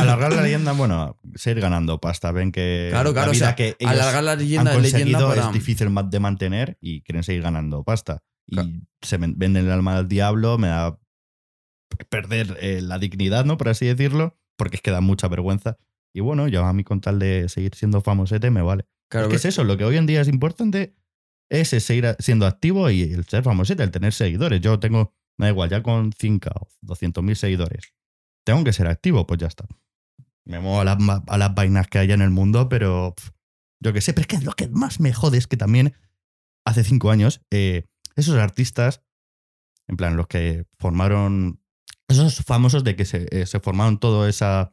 Alargar 0.00 0.32
la 0.32 0.42
leyenda, 0.42 0.72
bueno, 0.72 1.18
seguir 1.34 1.60
ganando 1.60 2.00
pasta. 2.00 2.32
Ven 2.32 2.52
que 2.52 2.88
Claro, 2.90 3.12
claro, 3.12 3.26
la 3.26 3.30
o 3.30 3.34
vida 3.34 3.46
sea, 3.46 3.56
que 3.56 3.76
ellos 3.78 3.92
alargar 3.92 4.24
la 4.24 4.32
han 4.32 4.38
leyenda, 4.38 4.72
conseguido 4.72 5.04
leyenda 5.04 5.28
para... 5.28 5.46
es 5.48 5.52
difícil 5.52 5.88
de 6.10 6.20
mantener 6.20 6.78
y 6.80 7.02
quieren 7.02 7.22
seguir 7.22 7.42
ganando 7.42 7.84
pasta. 7.84 8.22
Y 8.46 8.54
Claro. 8.56 8.70
se 9.02 9.16
ven- 9.18 9.34
venden 9.38 9.66
el 9.66 9.72
alma 9.72 9.96
al 9.96 10.08
diablo, 10.08 10.58
me 10.58 10.68
da 10.68 10.98
perder 12.08 12.56
eh, 12.60 12.80
la 12.82 12.98
dignidad, 12.98 13.44
¿no? 13.44 13.56
Por 13.56 13.68
así 13.68 13.86
decirlo, 13.86 14.36
porque 14.56 14.76
es 14.76 14.82
que 14.82 14.90
da 14.90 15.00
mucha 15.00 15.28
vergüenza. 15.28 15.76
Y 16.12 16.20
bueno, 16.20 16.48
yo 16.48 16.64
a 16.64 16.72
mí 16.72 16.84
con 16.84 17.00
tal 17.00 17.18
de 17.18 17.48
seguir 17.48 17.74
siendo 17.74 18.00
famosete 18.00 18.50
me 18.50 18.62
vale. 18.62 18.86
Claro, 19.10 19.26
es 19.26 19.30
que 19.30 19.36
es 19.36 19.44
eso, 19.44 19.64
lo 19.64 19.76
que 19.76 19.84
hoy 19.84 19.96
en 19.96 20.06
día 20.06 20.20
es 20.20 20.28
importante 20.28 20.94
es 21.50 21.68
seguir 21.68 22.16
siendo 22.18 22.46
activo 22.46 22.90
y 22.90 23.02
el 23.02 23.24
ser 23.26 23.42
famosete, 23.44 23.82
el 23.82 23.90
tener 23.90 24.12
seguidores. 24.12 24.60
Yo 24.60 24.78
tengo, 24.80 25.14
da 25.38 25.48
igual, 25.48 25.70
ya 25.70 25.82
con 25.82 26.12
5 26.12 26.50
o 26.54 26.68
200 26.82 27.24
mil 27.24 27.36
seguidores. 27.36 27.92
Tengo 28.44 28.62
que 28.64 28.72
ser 28.72 28.86
activo, 28.86 29.26
pues 29.26 29.40
ya 29.40 29.46
está. 29.46 29.66
Me 30.44 30.60
muevo 30.60 30.80
a 30.80 30.84
las, 30.84 30.98
a 31.26 31.38
las 31.38 31.54
vainas 31.54 31.88
que 31.88 31.98
haya 31.98 32.14
en 32.14 32.22
el 32.22 32.30
mundo, 32.30 32.68
pero 32.68 33.14
pf, 33.16 33.30
yo 33.80 33.92
qué 33.92 34.00
sé. 34.00 34.12
Pero 34.12 34.22
es 34.22 34.26
que 34.26 34.44
lo 34.44 34.52
que 34.52 34.68
más 34.68 35.00
me 35.00 35.12
jode 35.12 35.38
es 35.38 35.46
que 35.46 35.56
también 35.56 35.94
hace 36.64 36.84
cinco 36.84 37.10
años 37.10 37.42
eh, 37.50 37.86
esos 38.16 38.36
artistas, 38.36 39.02
en 39.86 39.96
plan, 39.96 40.16
los 40.16 40.26
que 40.26 40.66
formaron, 40.78 41.60
esos 42.08 42.36
famosos 42.44 42.84
de 42.84 42.96
que 42.96 43.04
se, 43.04 43.26
eh, 43.30 43.46
formaron 43.62 43.98
toda 43.98 44.28
esa, 44.28 44.72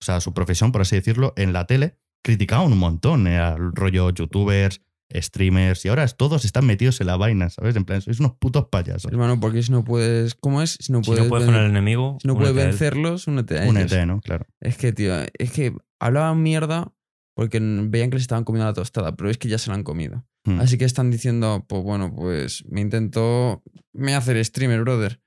o 0.00 0.04
sea, 0.04 0.20
su 0.20 0.32
profesión, 0.32 0.72
por 0.72 0.82
así 0.82 0.96
decirlo, 0.96 1.32
en 1.36 1.52
la 1.52 1.66
tele, 1.66 1.98
criticaban 2.22 2.72
un 2.72 2.78
montón 2.78 3.26
eh, 3.26 3.38
al 3.38 3.72
rollo 3.72 4.10
youtubers, 4.10 4.82
streamers, 5.14 5.84
y 5.84 5.88
ahora 5.88 6.06
todos 6.08 6.44
están 6.44 6.66
metidos 6.66 7.00
en 7.00 7.06
la 7.06 7.16
vaina, 7.16 7.48
¿sabes? 7.50 7.76
En 7.76 7.84
plan, 7.84 8.00
sois 8.02 8.18
unos 8.20 8.32
putos 8.38 8.66
payasos. 8.70 9.10
Hermano, 9.10 9.38
porque 9.40 9.62
si 9.62 9.70
no 9.72 9.84
puedes. 9.84 10.34
¿Cómo 10.34 10.62
es? 10.62 10.76
Si 10.80 10.92
no 10.92 11.02
Si 11.02 11.06
puedes, 11.10 11.24
no 11.24 11.28
puedes 11.30 11.46
ven- 11.46 11.54
con 11.54 11.64
el 11.64 11.70
enemigo, 11.70 12.18
si 12.20 12.28
no 12.28 12.34
puedes 12.34 12.52
únete 12.52 12.66
vencerlos, 12.66 13.26
únete 13.26 13.58
a 13.60 13.68
Un 13.68 13.76
ellos. 13.76 13.92
ET, 13.92 14.06
¿no? 14.06 14.20
Claro. 14.20 14.46
Es 14.60 14.76
que, 14.76 14.92
tío, 14.92 15.14
es 15.38 15.50
que 15.52 15.74
hablaban 16.00 16.42
mierda 16.42 16.92
porque 17.34 17.60
veían 17.60 18.10
que 18.10 18.16
les 18.16 18.22
estaban 18.22 18.44
comiendo 18.44 18.66
la 18.66 18.74
tostada, 18.74 19.14
pero 19.14 19.28
es 19.30 19.38
que 19.38 19.48
ya 19.48 19.58
se 19.58 19.68
la 19.70 19.76
han 19.76 19.82
comido. 19.82 20.24
Hmm. 20.44 20.60
Así 20.60 20.78
que 20.78 20.84
están 20.86 21.10
diciendo, 21.10 21.64
pues 21.68 21.82
bueno, 21.82 22.14
pues 22.14 22.64
me 22.68 22.80
intento. 22.80 23.62
Me 23.92 24.14
hacer 24.14 24.42
streamer, 24.44 24.80
brother. 24.82 25.20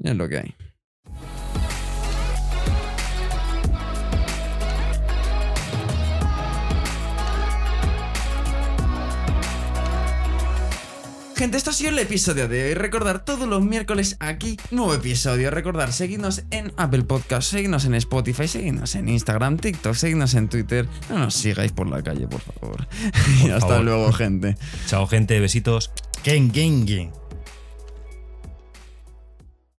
Y 0.00 0.08
es 0.08 0.16
lo 0.16 0.28
que 0.28 0.38
hay. 0.38 0.54
Gente, 11.36 11.56
esto 11.56 11.70
ha 11.70 11.72
sido 11.72 11.90
el 11.90 11.98
episodio 11.98 12.48
de 12.48 12.64
hoy. 12.64 12.74
Recordar 12.74 13.24
todos 13.24 13.48
los 13.48 13.62
miércoles 13.62 14.16
aquí, 14.20 14.56
nuevo 14.70 14.94
episodio. 14.94 15.50
Recordar, 15.50 15.92
seguidnos 15.92 16.44
en 16.50 16.72
Apple 16.76 17.02
Podcast, 17.02 17.50
seguidnos 17.50 17.84
en 17.84 17.94
Spotify, 17.94 18.48
seguidnos 18.48 18.94
en 18.94 19.08
Instagram, 19.08 19.56
TikTok, 19.56 19.94
seguidnos 19.94 20.34
en 20.34 20.48
Twitter. 20.48 20.88
No 21.10 21.18
nos 21.18 21.34
sigáis 21.34 21.72
por 21.72 21.88
la 21.88 22.02
calle, 22.02 22.26
por 22.28 22.40
favor. 22.40 22.86
y 23.44 23.50
hasta 23.50 23.68
favor. 23.68 23.84
luego, 23.84 24.12
gente. 24.12 24.56
Chao, 24.86 25.06
gente. 25.06 25.40
Besitos. 25.40 25.90
Ken 26.22 26.52
Gengi. 26.52 27.10